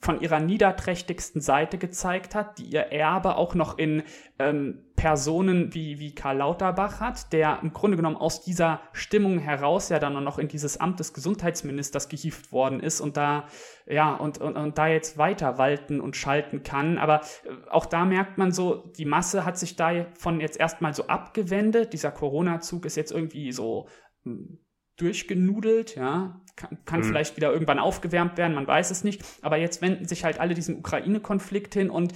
von 0.00 0.20
ihrer 0.20 0.40
niederträchtigsten 0.40 1.40
Seite 1.40 1.76
gezeigt 1.76 2.34
hat, 2.34 2.58
die 2.58 2.64
ihr 2.64 2.92
Erbe 2.92 3.36
auch 3.36 3.54
noch 3.54 3.76
in 3.76 4.02
ähm, 4.38 4.84
Personen 4.96 5.74
wie, 5.74 5.98
wie 5.98 6.14
Karl 6.14 6.38
Lauterbach 6.38 7.00
hat, 7.00 7.32
der 7.32 7.60
im 7.62 7.72
Grunde 7.72 7.96
genommen 7.96 8.16
aus 8.16 8.42
dieser 8.42 8.80
Stimmung 8.92 9.38
heraus 9.38 9.90
ja 9.90 9.98
dann 9.98 10.24
noch 10.24 10.38
in 10.38 10.48
dieses 10.48 10.80
Amt 10.80 10.98
des 10.98 11.12
Gesundheitsministers 11.12 12.08
gehieft 12.08 12.52
worden 12.52 12.80
ist 12.80 13.00
und 13.00 13.16
da, 13.16 13.44
ja, 13.86 14.14
und, 14.14 14.38
und, 14.38 14.56
und 14.56 14.78
da 14.78 14.88
jetzt 14.88 15.18
weiter 15.18 15.58
walten 15.58 16.00
und 16.00 16.16
schalten 16.16 16.62
kann. 16.62 16.98
Aber 16.98 17.20
äh, 17.44 17.70
auch 17.70 17.86
da 17.86 18.04
merkt 18.04 18.38
man 18.38 18.50
so, 18.50 18.92
die 18.96 19.04
Masse 19.04 19.44
hat 19.44 19.58
sich 19.58 19.76
davon 19.76 20.40
jetzt 20.40 20.58
erstmal 20.58 20.94
so 20.94 21.06
abgewendet. 21.06 21.92
Dieser 21.92 22.10
Corona-Zug 22.10 22.86
ist 22.86 22.96
jetzt 22.96 23.12
irgendwie 23.12 23.52
so 23.52 23.88
hm, 24.24 24.58
durchgenudelt, 25.02 25.96
ja, 25.96 26.40
kann, 26.56 26.78
kann 26.84 27.00
mhm. 27.00 27.04
vielleicht 27.04 27.36
wieder 27.36 27.52
irgendwann 27.52 27.78
aufgewärmt 27.78 28.36
werden, 28.38 28.54
man 28.54 28.66
weiß 28.66 28.90
es 28.90 29.04
nicht. 29.04 29.22
Aber 29.42 29.56
jetzt 29.56 29.82
wenden 29.82 30.06
sich 30.06 30.24
halt 30.24 30.40
alle 30.40 30.54
diesem 30.54 30.78
Ukraine-Konflikt 30.78 31.74
hin 31.74 31.90
und 31.90 32.14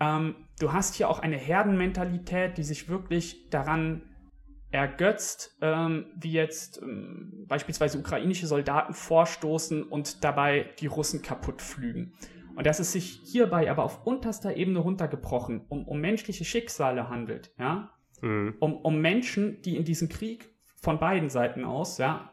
ähm, 0.00 0.34
du 0.58 0.72
hast 0.72 0.94
hier 0.94 1.08
auch 1.08 1.18
eine 1.18 1.36
Herdenmentalität, 1.36 2.56
die 2.58 2.64
sich 2.64 2.88
wirklich 2.88 3.50
daran 3.50 4.02
ergötzt, 4.70 5.58
ähm, 5.60 6.06
wie 6.16 6.32
jetzt 6.32 6.80
ähm, 6.82 7.44
beispielsweise 7.46 7.98
ukrainische 7.98 8.46
Soldaten 8.46 8.94
vorstoßen 8.94 9.82
und 9.82 10.24
dabei 10.24 10.70
die 10.80 10.86
Russen 10.86 11.20
kaputt 11.22 11.60
flügen. 11.60 12.14
Und 12.54 12.66
dass 12.66 12.80
es 12.80 12.92
sich 12.92 13.20
hierbei 13.24 13.70
aber 13.70 13.84
auf 13.84 14.06
unterster 14.06 14.56
Ebene 14.56 14.78
runtergebrochen 14.78 15.66
um, 15.68 15.86
um 15.86 16.00
menschliche 16.00 16.44
Schicksale 16.44 17.08
handelt, 17.08 17.52
ja, 17.58 17.90
mhm. 18.20 18.54
um, 18.60 18.76
um 18.76 19.00
Menschen, 19.00 19.60
die 19.62 19.76
in 19.76 19.84
diesen 19.84 20.08
Krieg 20.08 20.51
von 20.82 20.98
beiden 20.98 21.30
Seiten 21.30 21.64
aus, 21.64 21.98
ja, 21.98 22.32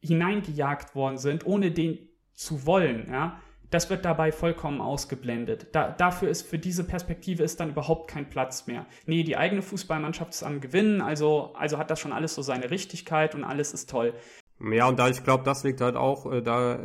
hineingejagt 0.00 0.94
worden 0.94 1.18
sind, 1.18 1.46
ohne 1.46 1.70
den 1.70 1.98
zu 2.34 2.66
wollen, 2.66 3.08
ja, 3.10 3.40
das 3.70 3.90
wird 3.90 4.04
dabei 4.04 4.30
vollkommen 4.30 4.80
ausgeblendet. 4.80 5.68
Da, 5.72 5.90
dafür 5.90 6.28
ist 6.28 6.46
für 6.46 6.58
diese 6.58 6.84
Perspektive 6.84 7.42
ist 7.42 7.60
dann 7.60 7.70
überhaupt 7.70 8.10
kein 8.10 8.28
Platz 8.28 8.66
mehr. 8.66 8.86
Nee, 9.06 9.24
die 9.24 9.36
eigene 9.36 9.62
Fußballmannschaft 9.62 10.32
ist 10.32 10.42
am 10.42 10.60
Gewinnen, 10.60 11.00
also, 11.00 11.52
also 11.54 11.78
hat 11.78 11.90
das 11.90 11.98
schon 12.00 12.12
alles 12.12 12.34
so 12.34 12.42
seine 12.42 12.70
Richtigkeit 12.70 13.34
und 13.34 13.44
alles 13.44 13.74
ist 13.74 13.90
toll. 13.90 14.14
Ja, 14.60 14.88
und 14.88 14.98
da 14.98 15.08
ich 15.08 15.22
glaube, 15.22 15.44
das 15.44 15.62
liegt 15.62 15.80
halt 15.80 15.94
auch 15.94 16.30
äh, 16.32 16.42
da, 16.42 16.80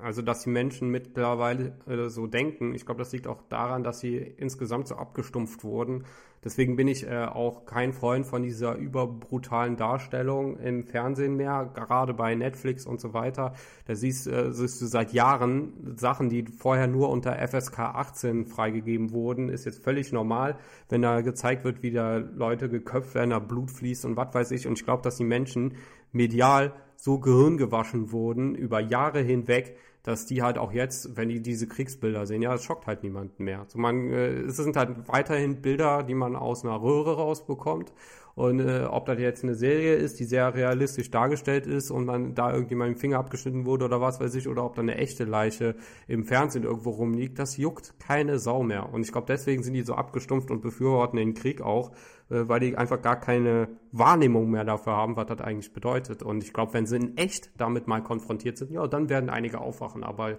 also 0.00 0.22
dass 0.22 0.44
die 0.44 0.50
Menschen 0.50 0.88
mittlerweile 0.88 1.76
äh, 1.88 2.08
so 2.08 2.28
denken. 2.28 2.74
Ich 2.74 2.86
glaube, 2.86 3.00
das 3.00 3.12
liegt 3.12 3.26
auch 3.26 3.42
daran, 3.48 3.82
dass 3.82 3.98
sie 3.98 4.16
insgesamt 4.16 4.86
so 4.86 4.94
abgestumpft 4.94 5.64
wurden. 5.64 6.04
Deswegen 6.44 6.76
bin 6.76 6.86
ich 6.86 7.04
äh, 7.04 7.24
auch 7.24 7.66
kein 7.66 7.92
Freund 7.92 8.24
von 8.24 8.42
dieser 8.42 8.76
überbrutalen 8.76 9.76
Darstellung 9.76 10.56
im 10.58 10.84
Fernsehen 10.84 11.34
mehr, 11.36 11.68
gerade 11.74 12.14
bei 12.14 12.36
Netflix 12.36 12.86
und 12.86 13.00
so 13.00 13.12
weiter. 13.12 13.54
Da 13.86 13.96
siehst, 13.96 14.28
äh, 14.28 14.52
siehst 14.52 14.80
du 14.80 14.86
seit 14.86 15.12
Jahren 15.12 15.96
Sachen, 15.96 16.28
die 16.28 16.44
vorher 16.44 16.86
nur 16.86 17.10
unter 17.10 17.36
FSK 17.36 17.80
18 17.80 18.46
freigegeben 18.46 19.10
wurden, 19.10 19.48
ist 19.48 19.64
jetzt 19.64 19.82
völlig 19.82 20.12
normal, 20.12 20.56
wenn 20.88 21.02
da 21.02 21.20
gezeigt 21.22 21.64
wird, 21.64 21.82
wie 21.82 21.90
da 21.90 22.18
Leute 22.18 22.68
geköpft 22.68 23.16
werden, 23.16 23.30
da 23.30 23.40
Blut 23.40 23.72
fließt 23.72 24.04
und 24.04 24.16
was 24.16 24.32
weiß 24.32 24.52
ich. 24.52 24.68
Und 24.68 24.78
ich 24.78 24.84
glaube, 24.84 25.02
dass 25.02 25.16
die 25.16 25.24
Menschen 25.24 25.74
medial 26.12 26.72
so 26.98 27.20
gehirngewaschen 27.20 28.10
wurden 28.10 28.56
über 28.56 28.80
Jahre 28.80 29.20
hinweg, 29.20 29.76
dass 30.02 30.26
die 30.26 30.42
halt 30.42 30.58
auch 30.58 30.72
jetzt, 30.72 31.16
wenn 31.16 31.28
die 31.28 31.40
diese 31.40 31.68
Kriegsbilder 31.68 32.26
sehen, 32.26 32.42
ja, 32.42 32.54
es 32.54 32.64
schockt 32.64 32.88
halt 32.88 33.04
niemanden 33.04 33.44
mehr. 33.44 33.64
So 33.68 33.78
man, 33.78 34.10
äh, 34.10 34.40
es 34.40 34.56
sind 34.56 34.76
halt 34.76 35.06
weiterhin 35.06 35.62
Bilder, 35.62 36.02
die 36.02 36.14
man 36.14 36.34
aus 36.34 36.64
einer 36.64 36.82
Röhre 36.82 37.16
rausbekommt. 37.16 37.92
Und 38.38 38.60
äh, 38.60 38.84
ob 38.84 39.06
das 39.06 39.18
jetzt 39.18 39.42
eine 39.42 39.56
Serie 39.56 39.96
ist, 39.96 40.20
die 40.20 40.24
sehr 40.24 40.54
realistisch 40.54 41.10
dargestellt 41.10 41.66
ist 41.66 41.90
und 41.90 42.04
man 42.04 42.36
da 42.36 42.52
irgendjemand 42.52 42.92
im 42.92 42.96
Finger 42.96 43.18
abgeschnitten 43.18 43.66
wurde 43.66 43.86
oder 43.86 44.00
was 44.00 44.20
weiß 44.20 44.32
ich, 44.36 44.46
oder 44.46 44.64
ob 44.64 44.76
da 44.76 44.82
eine 44.82 44.94
echte 44.94 45.24
Leiche 45.24 45.74
im 46.06 46.22
Fernsehen 46.22 46.62
irgendwo 46.62 46.90
rumliegt, 46.90 47.40
das 47.40 47.56
juckt 47.56 47.98
keine 47.98 48.38
Sau 48.38 48.62
mehr. 48.62 48.92
Und 48.92 49.02
ich 49.02 49.10
glaube, 49.10 49.26
deswegen 49.26 49.64
sind 49.64 49.74
die 49.74 49.82
so 49.82 49.94
abgestumpft 49.94 50.52
und 50.52 50.60
befürworten 50.60 51.16
den 51.16 51.34
Krieg 51.34 51.60
auch, 51.60 51.90
äh, 52.30 52.46
weil 52.46 52.60
die 52.60 52.76
einfach 52.76 53.02
gar 53.02 53.18
keine 53.18 53.70
Wahrnehmung 53.90 54.52
mehr 54.52 54.62
dafür 54.62 54.92
haben, 54.92 55.16
was 55.16 55.26
das 55.26 55.40
eigentlich 55.40 55.72
bedeutet. 55.72 56.22
Und 56.22 56.44
ich 56.44 56.52
glaube, 56.52 56.74
wenn 56.74 56.86
sie 56.86 56.94
in 56.94 57.16
echt 57.16 57.50
damit 57.56 57.88
mal 57.88 58.04
konfrontiert 58.04 58.56
sind, 58.56 58.70
ja, 58.70 58.86
dann 58.86 59.08
werden 59.08 59.30
einige 59.30 59.60
aufwachen. 59.60 60.04
Aber 60.04 60.38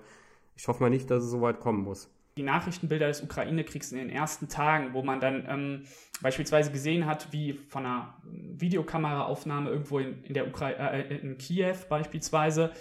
ich 0.55 0.69
hoffe 0.69 0.81
mal 0.81 0.89
nicht, 0.89 1.11
dass 1.11 1.21
es 1.21 1.31
so 1.31 1.41
weit 1.41 1.59
kommen 1.59 1.83
muss 1.83 2.09
die 2.37 2.43
Nachrichtenbilder 2.43 3.07
des 3.07 3.21
Ukraine-Kriegs 3.21 3.91
in 3.91 3.97
den 3.97 4.09
ersten 4.09 4.47
Tagen, 4.47 4.93
wo 4.93 5.03
man 5.03 5.19
dann 5.19 5.45
ähm, 5.47 5.83
beispielsweise 6.21 6.71
gesehen 6.71 7.05
hat, 7.05 7.31
wie 7.31 7.53
von 7.53 7.85
einer 7.85 8.21
Videokameraaufnahme 8.23 9.69
irgendwo 9.69 9.99
in, 9.99 10.23
in 10.23 10.33
der 10.33 10.47
Ukra 10.47 10.69
äh, 10.69 11.17
in 11.17 11.37
Kiew 11.37 11.75
beispielsweise 11.89 12.71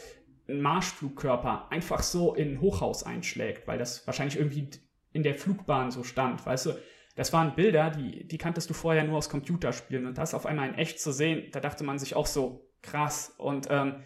ein 0.48 0.60
Marschflugkörper 0.60 1.70
einfach 1.70 2.02
so 2.02 2.34
in 2.34 2.52
ein 2.52 2.60
Hochhaus 2.60 3.02
einschlägt, 3.02 3.66
weil 3.66 3.78
das 3.78 4.06
wahrscheinlich 4.06 4.38
irgendwie 4.38 4.70
in 5.12 5.22
der 5.22 5.34
Flugbahn 5.34 5.90
so 5.90 6.04
stand, 6.04 6.44
weißt 6.44 6.66
du, 6.66 6.72
das 7.16 7.32
waren 7.32 7.56
Bilder, 7.56 7.90
die, 7.90 8.28
die 8.28 8.38
kanntest 8.38 8.70
du 8.70 8.74
vorher 8.74 9.02
nur 9.02 9.18
aus 9.18 9.28
Computerspielen 9.28 10.06
und 10.06 10.16
das 10.16 10.34
auf 10.34 10.46
einmal 10.46 10.68
in 10.68 10.74
echt 10.76 11.00
zu 11.00 11.12
sehen, 11.12 11.50
da 11.50 11.58
dachte 11.58 11.82
man 11.82 11.98
sich 11.98 12.14
auch 12.14 12.26
so, 12.26 12.68
krass. 12.82 13.34
Und 13.38 13.68
ähm, 13.70 14.04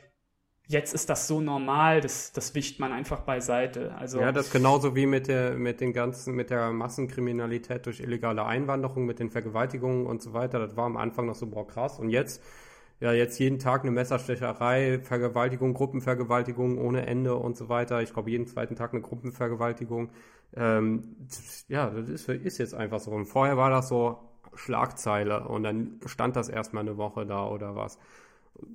jetzt 0.73 0.95
ist 0.95 1.09
das 1.09 1.29
so 1.29 1.41
normal, 1.41 2.01
das, 2.01 2.33
das 2.33 2.55
wischt 2.55 2.81
man 2.81 2.93
einfach 2.93 3.21
beiseite. 3.21 3.95
Also, 3.95 4.21
ja, 4.21 4.33
das 4.33 4.51
genauso 4.51 4.97
wie 4.97 5.07
mit 5.07 5.29
der, 5.29 5.55
mit 5.55 5.81
den 5.81 5.93
ganzen, 5.93 6.35
mit 6.35 6.51
der 6.51 6.73
Massenkriminalität 6.73 7.87
durch 7.87 8.01
illegale 8.01 8.45
Einwanderung, 8.45 9.05
mit 9.07 9.19
den 9.19 9.31
Vergewaltigungen 9.31 10.07
und 10.07 10.23
so 10.23 10.33
weiter. 10.33 10.59
Das 10.59 10.77
war 10.77 10.87
am 10.87 10.97
Anfang 10.97 11.27
noch 11.27 11.35
so, 11.35 11.47
boah, 11.47 11.67
krass. 11.67 11.99
Und 11.99 12.09
jetzt, 12.09 12.43
ja, 13.01 13.13
jetzt 13.13 13.39
jeden 13.39 13.59
Tag 13.59 13.83
eine 13.83 13.91
Messerstecherei, 13.91 15.01
Vergewaltigung, 15.03 15.75
Gruppenvergewaltigung 15.75 16.79
ohne 16.79 17.07
Ende 17.07 17.37
und 17.37 17.57
so 17.57 17.69
weiter. 17.69 18.03
Ich 18.03 18.13
glaube, 18.13 18.31
jeden 18.31 18.47
zweiten 18.47 18.75
Tag 18.75 18.93
eine 18.93 19.03
Gruppenvergewaltigung. 19.03 20.11
Ähm, 20.57 21.17
ja, 21.69 21.91
das 21.91 22.09
ist, 22.09 22.29
ist 22.29 22.59
jetzt 22.59 22.75
einfach 22.75 23.01
so. 23.01 23.11
Und 23.11 23.27
vorher 23.27 23.57
war 23.57 23.71
das 23.71 23.89
so 23.89 24.19
Schlagzeile 24.55 25.49
und 25.49 25.63
dann 25.63 26.01
stand 26.07 26.37
das 26.37 26.49
erstmal 26.49 26.83
eine 26.83 26.97
Woche 26.97 27.27
da 27.27 27.47
oder 27.47 27.77
was. 27.77 27.99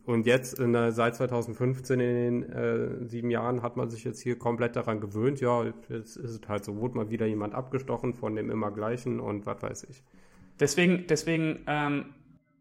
Und 0.05 0.25
jetzt 0.25 0.59
in 0.59 0.73
der, 0.73 0.91
seit 0.91 1.15
2015 1.15 1.99
in 1.99 2.15
den 2.15 2.51
äh, 2.51 3.05
sieben 3.05 3.29
Jahren 3.29 3.61
hat 3.61 3.77
man 3.77 3.89
sich 3.89 4.03
jetzt 4.03 4.21
hier 4.21 4.37
komplett 4.37 4.75
daran 4.75 4.99
gewöhnt. 5.01 5.41
Ja, 5.41 5.63
jetzt 5.89 6.17
ist 6.17 6.17
es 6.17 6.41
halt 6.47 6.65
so, 6.65 6.77
wurde 6.77 6.97
mal 6.97 7.09
wieder 7.09 7.25
jemand 7.25 7.53
abgestochen 7.53 8.13
von 8.13 8.35
dem 8.35 8.49
immer 8.49 8.71
gleichen 8.71 9.19
und 9.19 9.45
was 9.45 9.61
weiß 9.61 9.83
ich. 9.89 10.03
Deswegen, 10.59 11.05
deswegen 11.07 11.59
ähm, 11.67 12.13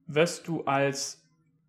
wirst 0.07 0.49
du 0.49 0.63
als 0.65 1.27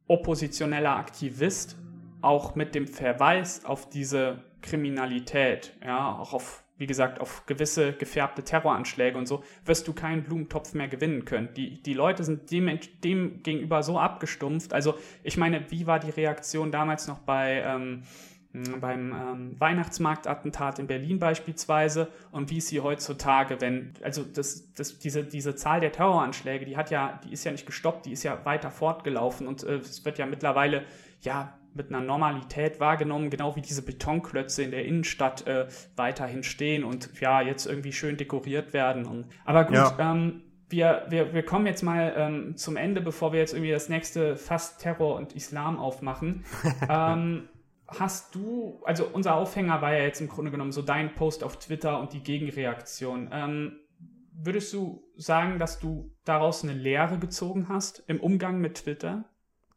oppositioneller 0.08 0.96
Aktivist 0.96 1.78
auch 2.22 2.56
mit 2.56 2.76
dem 2.76 2.88
Verweis 2.88 3.66
auf 3.66 3.90
diese 3.90 4.44
Kriminalität, 4.62 5.78
ja, 5.84 6.18
auch 6.18 6.34
auf 6.34 6.64
wie 6.78 6.88
gesagt, 6.88 7.20
auf 7.20 7.46
gewisse 7.46 7.94
gefärbte 7.94 8.44
Terroranschläge 8.44 9.18
und 9.18 9.28
so, 9.28 9.44
wirst 9.66 9.88
du 9.88 9.94
keinen 9.94 10.24
Blumentopf 10.24 10.74
mehr 10.74 10.88
gewinnen 10.88 11.26
können. 11.26 11.50
Die, 11.56 11.82
die 11.82 11.94
Leute 11.94 12.24
sind 12.24 12.52
dem, 12.52 12.80
dem 13.04 13.44
gegenüber 13.44 13.84
so 13.84 14.00
abgestumpft. 14.00 14.74
Also 14.74 14.96
ich 15.24 15.38
meine, 15.38 15.70
wie 15.72 15.88
war 15.88 16.00
die 16.00 16.12
Reaktion 16.12 16.72
damals 16.72 17.08
noch 17.08 17.20
bei... 17.20 17.64
Ähm, 17.66 18.04
beim 18.80 19.14
ähm, 19.14 19.60
Weihnachtsmarktattentat 19.60 20.80
in 20.80 20.88
Berlin 20.88 21.20
beispielsweise 21.20 22.10
und 22.32 22.50
wie 22.50 22.58
ist 22.58 22.70
sie 22.70 22.80
heutzutage, 22.80 23.62
wenn, 23.62 23.94
also 24.02 24.24
das, 24.24 24.74
das, 24.74 24.98
diese, 25.00 25.24
diese 25.24 25.56
Zahl 25.56 25.80
der 25.80 25.92
Terroranschläge, 25.92 26.66
die 26.66 26.78
hat 26.78 26.90
ja, 26.90 27.20
die 27.24 27.34
ist 27.34 27.44
ja 27.44 27.52
nicht 27.52 27.66
gestoppt, 27.66 28.06
die 28.06 28.14
ist 28.14 28.24
ja 28.24 28.46
weiter 28.46 28.72
fortgelaufen 28.72 29.48
und 29.48 29.64
äh, 29.64 29.76
es 29.76 30.04
wird 30.06 30.18
ja 30.18 30.26
mittlerweile 30.26 30.86
ja 31.22 31.58
mit 31.78 31.90
einer 31.90 32.02
Normalität 32.02 32.80
wahrgenommen, 32.80 33.30
genau 33.30 33.56
wie 33.56 33.62
diese 33.62 33.84
Betonklötze 33.84 34.64
in 34.64 34.72
der 34.72 34.86
Innenstadt 34.86 35.48
äh, 35.48 35.68
weiterhin 35.96 36.44
stehen 36.44 36.84
und 36.84 37.10
ja, 37.22 37.42
jetzt 37.42 37.66
irgendwie 37.66 37.94
schön 37.94 38.18
dekoriert 38.18 38.74
werden. 38.74 39.06
Und, 39.06 39.28
aber 39.46 39.66
gut, 39.66 39.76
ja. 39.76 39.96
ähm, 40.00 40.42
wir, 40.70 41.06
wir, 41.10 41.34
wir 41.34 41.44
kommen 41.44 41.66
jetzt 41.66 41.84
mal 41.84 42.14
ähm, 42.18 42.58
zum 42.58 42.76
Ende, 42.76 43.02
bevor 43.02 43.32
wir 43.32 43.40
jetzt 43.40 43.54
irgendwie 43.54 43.72
das 43.72 43.90
nächste 43.90 44.36
Fast 44.36 44.82
Terror 44.82 45.16
und 45.16 45.34
Islam 45.34 45.80
aufmachen. 45.80 46.44
ähm, 46.90 47.48
hast 47.88 48.36
du, 48.36 48.82
also 48.84 49.08
unser 49.14 49.36
Aufhänger 49.36 49.82
war 49.82 49.94
ja 49.94 50.04
jetzt 50.04 50.20
im 50.20 50.28
Grunde 50.28 50.52
genommen 50.52 50.72
so 50.72 50.82
dein 50.82 51.14
Post 51.16 51.44
auf 51.44 51.58
Twitter 51.58 52.00
und 52.00 52.14
die 52.14 52.22
Gegenreaktion. 52.22 53.30
Ähm, 53.32 53.80
würdest 54.34 54.74
du 54.74 55.04
sagen, 55.16 55.58
dass 55.58 55.80
du 55.80 56.14
daraus 56.26 56.64
eine 56.64 56.74
Lehre 56.74 57.18
gezogen 57.18 57.68
hast 57.70 58.04
im 58.08 58.20
Umgang 58.20 58.60
mit 58.60 58.76
Twitter? 58.76 59.26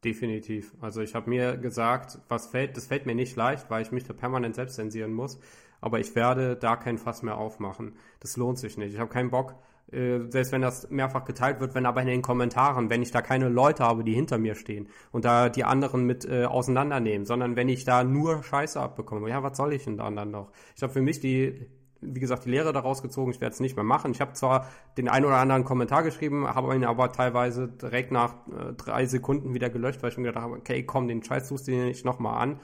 Definitiv. 0.05 0.75
Also 0.81 1.03
ich 1.03 1.15
habe 1.15 1.29
mir 1.29 1.59
gesagt, 1.59 2.19
was 2.29 2.47
fällt, 2.47 2.77
das 2.77 2.87
fällt 2.87 3.05
mir 3.05 3.15
nicht 3.15 3.37
leicht, 3.37 3.69
weil 3.69 3.83
ich 3.83 3.93
mich 3.93 4.05
da 4.05 4.15
permanent 4.15 4.55
selbst 4.55 4.77
zensieren 4.77 5.13
muss. 5.13 5.39
Aber 5.83 6.01
ich 6.01 6.15
werde 6.15 6.57
da 6.57 6.77
kein 6.77 6.99
Fass 6.99 7.23
mehr 7.23 7.37
aufmachen. 7.37 7.97
Das 8.21 8.37
lohnt 8.37 8.59
sich 8.59 8.79
nicht. 8.79 8.95
Ich 8.95 9.01
habe 9.01 9.11
keinen 9.11 9.31
Bock, 9.31 9.57
äh, 9.93 10.21
selbst 10.29 10.53
wenn 10.53 10.63
das 10.63 10.91
mehrfach 10.91 11.25
geteilt 11.25 11.61
wird, 11.61 11.75
wenn 11.75 11.85
aber 11.85 12.01
in 12.01 12.07
den 12.07 12.23
Kommentaren, 12.23 12.89
wenn 12.89 13.03
ich 13.03 13.11
da 13.11 13.21
keine 13.21 13.49
Leute 13.49 13.85
habe, 13.85 14.05
die 14.05 14.15
hinter 14.15 14.39
mir 14.39 14.55
stehen 14.55 14.89
und 15.13 15.25
da 15.27 15.49
die 15.51 15.65
anderen 15.65 16.05
mit 16.05 16.25
äh, 16.25 16.45
auseinandernehmen, 16.45 17.27
sondern 17.27 17.57
wenn 17.57 17.69
ich 17.69 17.85
da 17.85 18.05
nur 18.05 18.43
Scheiße 18.43 18.81
abbekomme, 18.81 19.29
ja, 19.29 19.43
was 19.43 19.57
soll 19.57 19.75
ich 19.75 19.85
denn 19.85 19.99
da 19.99 20.11
dann 20.11 20.31
noch? 20.31 20.51
Ich 20.77 20.83
habe 20.83 20.93
für 20.93 21.03
mich 21.03 21.21
die 21.21 21.67
wie 22.01 22.21
gesagt, 22.21 22.45
die 22.45 22.51
Lehre 22.51 22.73
daraus 22.73 23.03
gezogen, 23.03 23.31
ich 23.31 23.41
werde 23.41 23.55
es 23.55 23.61
nicht 23.61 23.77
mehr 23.77 23.85
machen. 23.85 24.13
Ich 24.13 24.21
habe 24.21 24.33
zwar 24.33 24.67
den 24.97 25.09
einen 25.09 25.27
oder 25.27 25.37
anderen 25.37 25.65
Kommentar 25.65 26.03
geschrieben, 26.03 26.47
habe 26.47 26.75
ihn 26.75 26.85
aber 26.85 27.13
teilweise 27.13 27.69
direkt 27.69 28.13
nach 28.13 28.35
äh, 28.49 28.73
drei 28.77 29.07
Sekunden 29.07 29.55
wieder 29.55 29.71
gelöscht, 29.71 30.03
weil 30.03 30.11
ich 30.11 30.19
mir 30.19 30.29
gedacht 30.29 30.45
habe, 30.45 30.57
okay, 30.57 30.83
komm, 30.83 31.09
den 31.09 31.23
Scheiß 31.23 31.49
tust 31.49 31.69
du 31.69 31.73
dir 31.73 31.85
nicht 31.85 32.05
nochmal 32.05 32.43
an. 32.43 32.61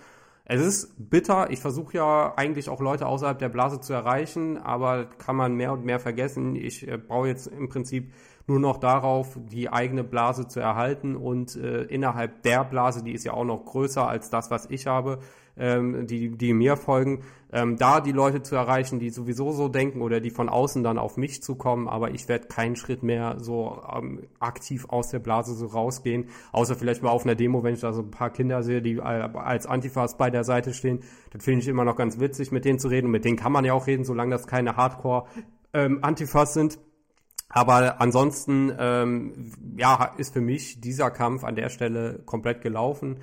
Es 0.48 0.60
ist 0.60 0.94
bitter. 1.10 1.50
Ich 1.50 1.58
versuche 1.58 1.96
ja 1.96 2.34
eigentlich 2.36 2.68
auch 2.68 2.80
Leute 2.80 3.06
außerhalb 3.06 3.38
der 3.38 3.48
Blase 3.48 3.80
zu 3.80 3.92
erreichen, 3.92 4.58
aber 4.58 5.06
kann 5.06 5.34
man 5.34 5.54
mehr 5.54 5.72
und 5.72 5.84
mehr 5.84 5.98
vergessen. 5.98 6.54
Ich 6.54 6.86
äh, 6.86 6.96
baue 6.96 7.28
jetzt 7.28 7.48
im 7.48 7.68
Prinzip 7.68 8.12
nur 8.46 8.60
noch 8.60 8.78
darauf, 8.78 9.36
die 9.50 9.68
eigene 9.70 10.04
Blase 10.04 10.46
zu 10.46 10.60
erhalten 10.60 11.16
und 11.16 11.56
äh, 11.56 11.82
innerhalb 11.82 12.42
der 12.42 12.64
Blase, 12.64 13.02
die 13.02 13.12
ist 13.12 13.24
ja 13.24 13.32
auch 13.32 13.44
noch 13.44 13.64
größer 13.64 14.08
als 14.08 14.30
das, 14.30 14.50
was 14.50 14.70
ich 14.70 14.86
habe, 14.86 15.18
ähm, 15.58 16.06
die, 16.06 16.30
die 16.36 16.52
mir 16.52 16.76
folgen, 16.76 17.22
ähm, 17.52 17.76
da 17.76 18.00
die 18.00 18.12
Leute 18.12 18.42
zu 18.42 18.56
erreichen, 18.56 18.98
die 18.98 19.10
sowieso 19.10 19.52
so 19.52 19.68
denken 19.68 20.02
oder 20.02 20.20
die 20.20 20.30
von 20.30 20.48
außen 20.48 20.82
dann 20.82 20.98
auf 20.98 21.16
mich 21.16 21.42
zukommen, 21.42 21.88
aber 21.88 22.10
ich 22.10 22.28
werde 22.28 22.48
keinen 22.48 22.76
Schritt 22.76 23.02
mehr 23.02 23.36
so 23.38 23.82
ähm, 23.94 24.24
aktiv 24.40 24.86
aus 24.88 25.10
der 25.10 25.20
Blase 25.20 25.54
so 25.54 25.66
rausgehen, 25.66 26.28
außer 26.52 26.74
vielleicht 26.74 27.02
mal 27.02 27.10
auf 27.10 27.24
einer 27.24 27.34
Demo, 27.34 27.62
wenn 27.62 27.74
ich 27.74 27.80
da 27.80 27.92
so 27.92 28.02
ein 28.02 28.10
paar 28.10 28.30
Kinder 28.30 28.62
sehe, 28.62 28.82
die 28.82 29.00
als 29.00 29.66
Antifas 29.66 30.16
bei 30.16 30.30
der 30.30 30.44
Seite 30.44 30.74
stehen, 30.74 31.00
das 31.30 31.44
finde 31.44 31.62
ich 31.62 31.68
immer 31.68 31.84
noch 31.84 31.96
ganz 31.96 32.20
witzig, 32.20 32.52
mit 32.52 32.64
denen 32.64 32.78
zu 32.78 32.88
reden 32.88 33.06
und 33.06 33.12
mit 33.12 33.24
denen 33.24 33.36
kann 33.36 33.52
man 33.52 33.64
ja 33.64 33.72
auch 33.72 33.86
reden, 33.86 34.04
solange 34.04 34.32
das 34.32 34.46
keine 34.46 34.76
Hardcore 34.76 35.26
ähm, 35.72 36.00
Antifas 36.02 36.54
sind. 36.54 36.78
Aber 37.48 38.00
ansonsten, 38.00 38.72
ähm, 38.78 39.52
ja, 39.78 40.12
ist 40.18 40.32
für 40.32 40.40
mich 40.40 40.80
dieser 40.80 41.10
Kampf 41.10 41.44
an 41.44 41.54
der 41.54 41.68
Stelle 41.68 42.20
komplett 42.26 42.60
gelaufen. 42.60 43.20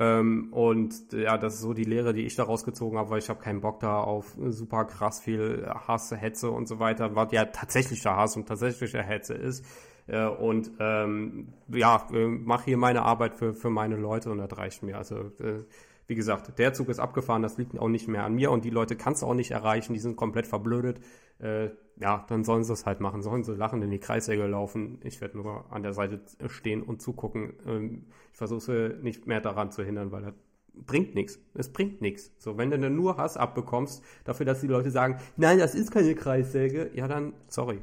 Ähm, 0.00 0.50
und 0.50 1.12
ja, 1.12 1.36
das 1.36 1.56
ist 1.56 1.60
so 1.60 1.74
die 1.74 1.84
Lehre, 1.84 2.14
die 2.14 2.22
ich 2.22 2.34
daraus 2.34 2.64
gezogen 2.64 2.96
habe, 2.96 3.10
weil 3.10 3.18
ich 3.18 3.28
habe 3.28 3.38
keinen 3.38 3.60
Bock 3.60 3.80
da 3.80 4.00
auf 4.00 4.34
super 4.48 4.86
krass 4.86 5.20
viel 5.20 5.70
Hass, 5.86 6.10
Hetze 6.10 6.50
und 6.50 6.66
so 6.66 6.78
weiter, 6.78 7.14
was 7.14 7.30
ja 7.32 7.44
tatsächlicher 7.44 8.16
Hass 8.16 8.34
und 8.34 8.48
tatsächlicher 8.48 9.02
Hetze 9.02 9.34
ist. 9.34 9.62
Äh, 10.06 10.26
und 10.26 10.70
ähm, 10.80 11.52
ja, 11.68 12.08
äh, 12.14 12.26
mache 12.26 12.64
hier 12.64 12.78
meine 12.78 13.02
Arbeit 13.02 13.34
für, 13.34 13.52
für 13.52 13.68
meine 13.68 13.96
Leute 13.96 14.30
und 14.30 14.38
das 14.38 14.56
reicht 14.56 14.82
mir. 14.82 14.96
Also 14.96 15.32
äh, 15.38 15.64
wie 16.06 16.14
gesagt, 16.14 16.58
der 16.58 16.72
Zug 16.72 16.88
ist 16.88 16.98
abgefahren, 16.98 17.42
das 17.42 17.58
liegt 17.58 17.78
auch 17.78 17.88
nicht 17.88 18.08
mehr 18.08 18.24
an 18.24 18.34
mir 18.34 18.50
und 18.50 18.64
die 18.64 18.70
Leute 18.70 18.96
kannst 18.96 19.20
du 19.20 19.26
auch 19.26 19.34
nicht 19.34 19.50
erreichen, 19.50 19.92
die 19.92 20.00
sind 20.00 20.16
komplett 20.16 20.46
verblödet. 20.46 21.00
Äh, 21.40 21.68
ja, 22.00 22.24
dann 22.28 22.44
sollen 22.44 22.64
sie 22.64 22.72
es 22.72 22.86
halt 22.86 23.00
machen, 23.00 23.22
sollen 23.22 23.44
sie 23.44 23.54
lachen 23.54 23.82
in 23.82 23.90
die 23.90 23.98
Kreissäge 23.98 24.46
laufen. 24.46 24.98
Ich 25.04 25.20
werde 25.20 25.36
nur 25.36 25.70
an 25.70 25.82
der 25.82 25.92
Seite 25.92 26.20
stehen 26.48 26.82
und 26.82 27.02
zugucken. 27.02 27.52
Ähm, 27.66 28.06
ich 28.32 28.38
versuche 28.38 28.98
nicht 29.02 29.26
mehr 29.26 29.40
daran 29.40 29.70
zu 29.70 29.84
hindern, 29.84 30.10
weil 30.10 30.22
das 30.22 30.34
bringt 30.72 31.14
nichts. 31.14 31.38
Es 31.54 31.70
bringt 31.70 32.00
nichts. 32.00 32.32
So, 32.38 32.56
wenn 32.56 32.70
du 32.70 32.78
dann 32.78 32.96
nur 32.96 33.18
Hass 33.18 33.36
abbekommst, 33.36 34.02
dafür, 34.24 34.46
dass 34.46 34.62
die 34.62 34.66
Leute 34.66 34.90
sagen, 34.90 35.18
nein, 35.36 35.58
das 35.58 35.74
ist 35.74 35.90
keine 35.90 36.14
Kreissäge, 36.14 36.90
ja 36.94 37.06
dann, 37.06 37.34
sorry. 37.48 37.82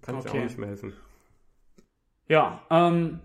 Kann 0.00 0.16
okay. 0.16 0.28
ich 0.28 0.32
auch 0.32 0.44
nicht 0.44 0.58
mehr 0.58 0.68
helfen. 0.68 0.94
Ja, 2.28 2.62
ähm, 2.70 3.20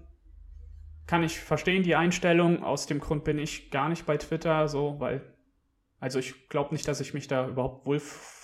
kann 1.07 1.23
ich 1.23 1.39
verstehen, 1.39 1.83
die 1.83 1.95
Einstellung. 1.95 2.63
Aus 2.63 2.85
dem 2.85 2.99
Grund 2.99 3.23
bin 3.23 3.39
ich 3.39 3.71
gar 3.71 3.87
nicht 3.87 4.05
bei 4.05 4.17
Twitter, 4.17 4.67
so, 4.67 4.99
weil, 4.99 5.21
also 6.01 6.19
ich 6.19 6.49
glaube 6.49 6.73
nicht, 6.73 6.87
dass 6.87 6.99
ich 6.99 7.13
mich 7.13 7.29
da 7.29 7.47
überhaupt 7.47 7.85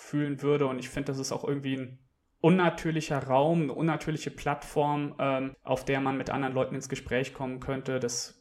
wohlfühlen 0.08 0.41
würde 0.41 0.68
und 0.68 0.80
ich 0.80 0.89
finde, 0.89 1.08
das 1.08 1.20
ist 1.20 1.32
auch 1.32 1.43
irgendwie 1.43 1.78
ein 1.78 1.99
unnatürlicher 2.39 3.24
Raum, 3.24 3.64
eine 3.64 3.74
unnatürliche 3.74 4.32
Plattform, 4.32 5.16
ähm, 5.20 5.55
auf 5.64 5.86
der 5.86 5.99
man 6.01 6.18
mit 6.18 6.30
anderen 6.30 6.53
Leuten 6.53 6.76
ins 6.76 6.89
Gespräch 6.89 7.34
kommen 7.34 7.60
könnte. 7.60 7.99
Das 7.99 8.37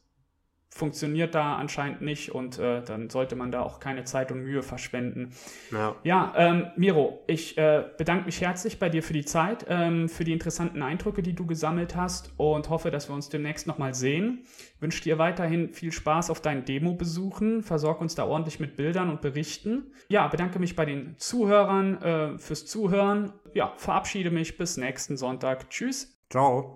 funktioniert 0.70 1.34
da 1.34 1.56
anscheinend 1.56 2.02
nicht 2.02 2.32
und 2.32 2.58
äh, 2.58 2.82
dann 2.82 3.08
sollte 3.08 3.34
man 3.34 3.50
da 3.50 3.62
auch 3.62 3.80
keine 3.80 4.04
Zeit 4.04 4.30
und 4.30 4.42
Mühe 4.42 4.62
verschwenden. 4.62 5.30
Ja, 5.72 5.96
ja 6.04 6.34
ähm, 6.36 6.66
Miro, 6.76 7.24
ich 7.26 7.56
äh, 7.56 7.84
bedanke 7.96 8.26
mich 8.26 8.40
herzlich 8.40 8.78
bei 8.78 8.88
dir 8.88 9.02
für 9.02 9.14
die 9.14 9.24
Zeit, 9.24 9.64
ähm, 9.68 10.08
für 10.08 10.24
die 10.24 10.32
interessanten 10.32 10.82
Eindrücke, 10.82 11.22
die 11.22 11.34
du 11.34 11.46
gesammelt 11.46 11.96
hast 11.96 12.32
und 12.36 12.68
hoffe, 12.68 12.90
dass 12.90 13.08
wir 13.08 13.14
uns 13.14 13.28
demnächst 13.28 13.66
nochmal 13.66 13.94
sehen. 13.94 14.44
Wünsche 14.78 15.02
dir 15.02 15.18
weiterhin 15.18 15.72
viel 15.72 15.92
Spaß 15.92 16.30
auf 16.30 16.42
deinen 16.42 16.64
Demo-Besuchen, 16.64 17.62
versorg 17.62 18.00
uns 18.00 18.14
da 18.14 18.26
ordentlich 18.26 18.60
mit 18.60 18.76
Bildern 18.76 19.08
und 19.08 19.22
Berichten. 19.22 19.92
Ja, 20.08 20.28
bedanke 20.28 20.58
mich 20.58 20.76
bei 20.76 20.84
den 20.84 21.16
Zuhörern 21.16 22.02
äh, 22.02 22.38
fürs 22.38 22.66
Zuhören. 22.66 23.32
Ja, 23.54 23.72
verabschiede 23.76 24.30
mich 24.30 24.58
bis 24.58 24.76
nächsten 24.76 25.16
Sonntag. 25.16 25.70
Tschüss. 25.70 26.20
Ciao. 26.28 26.74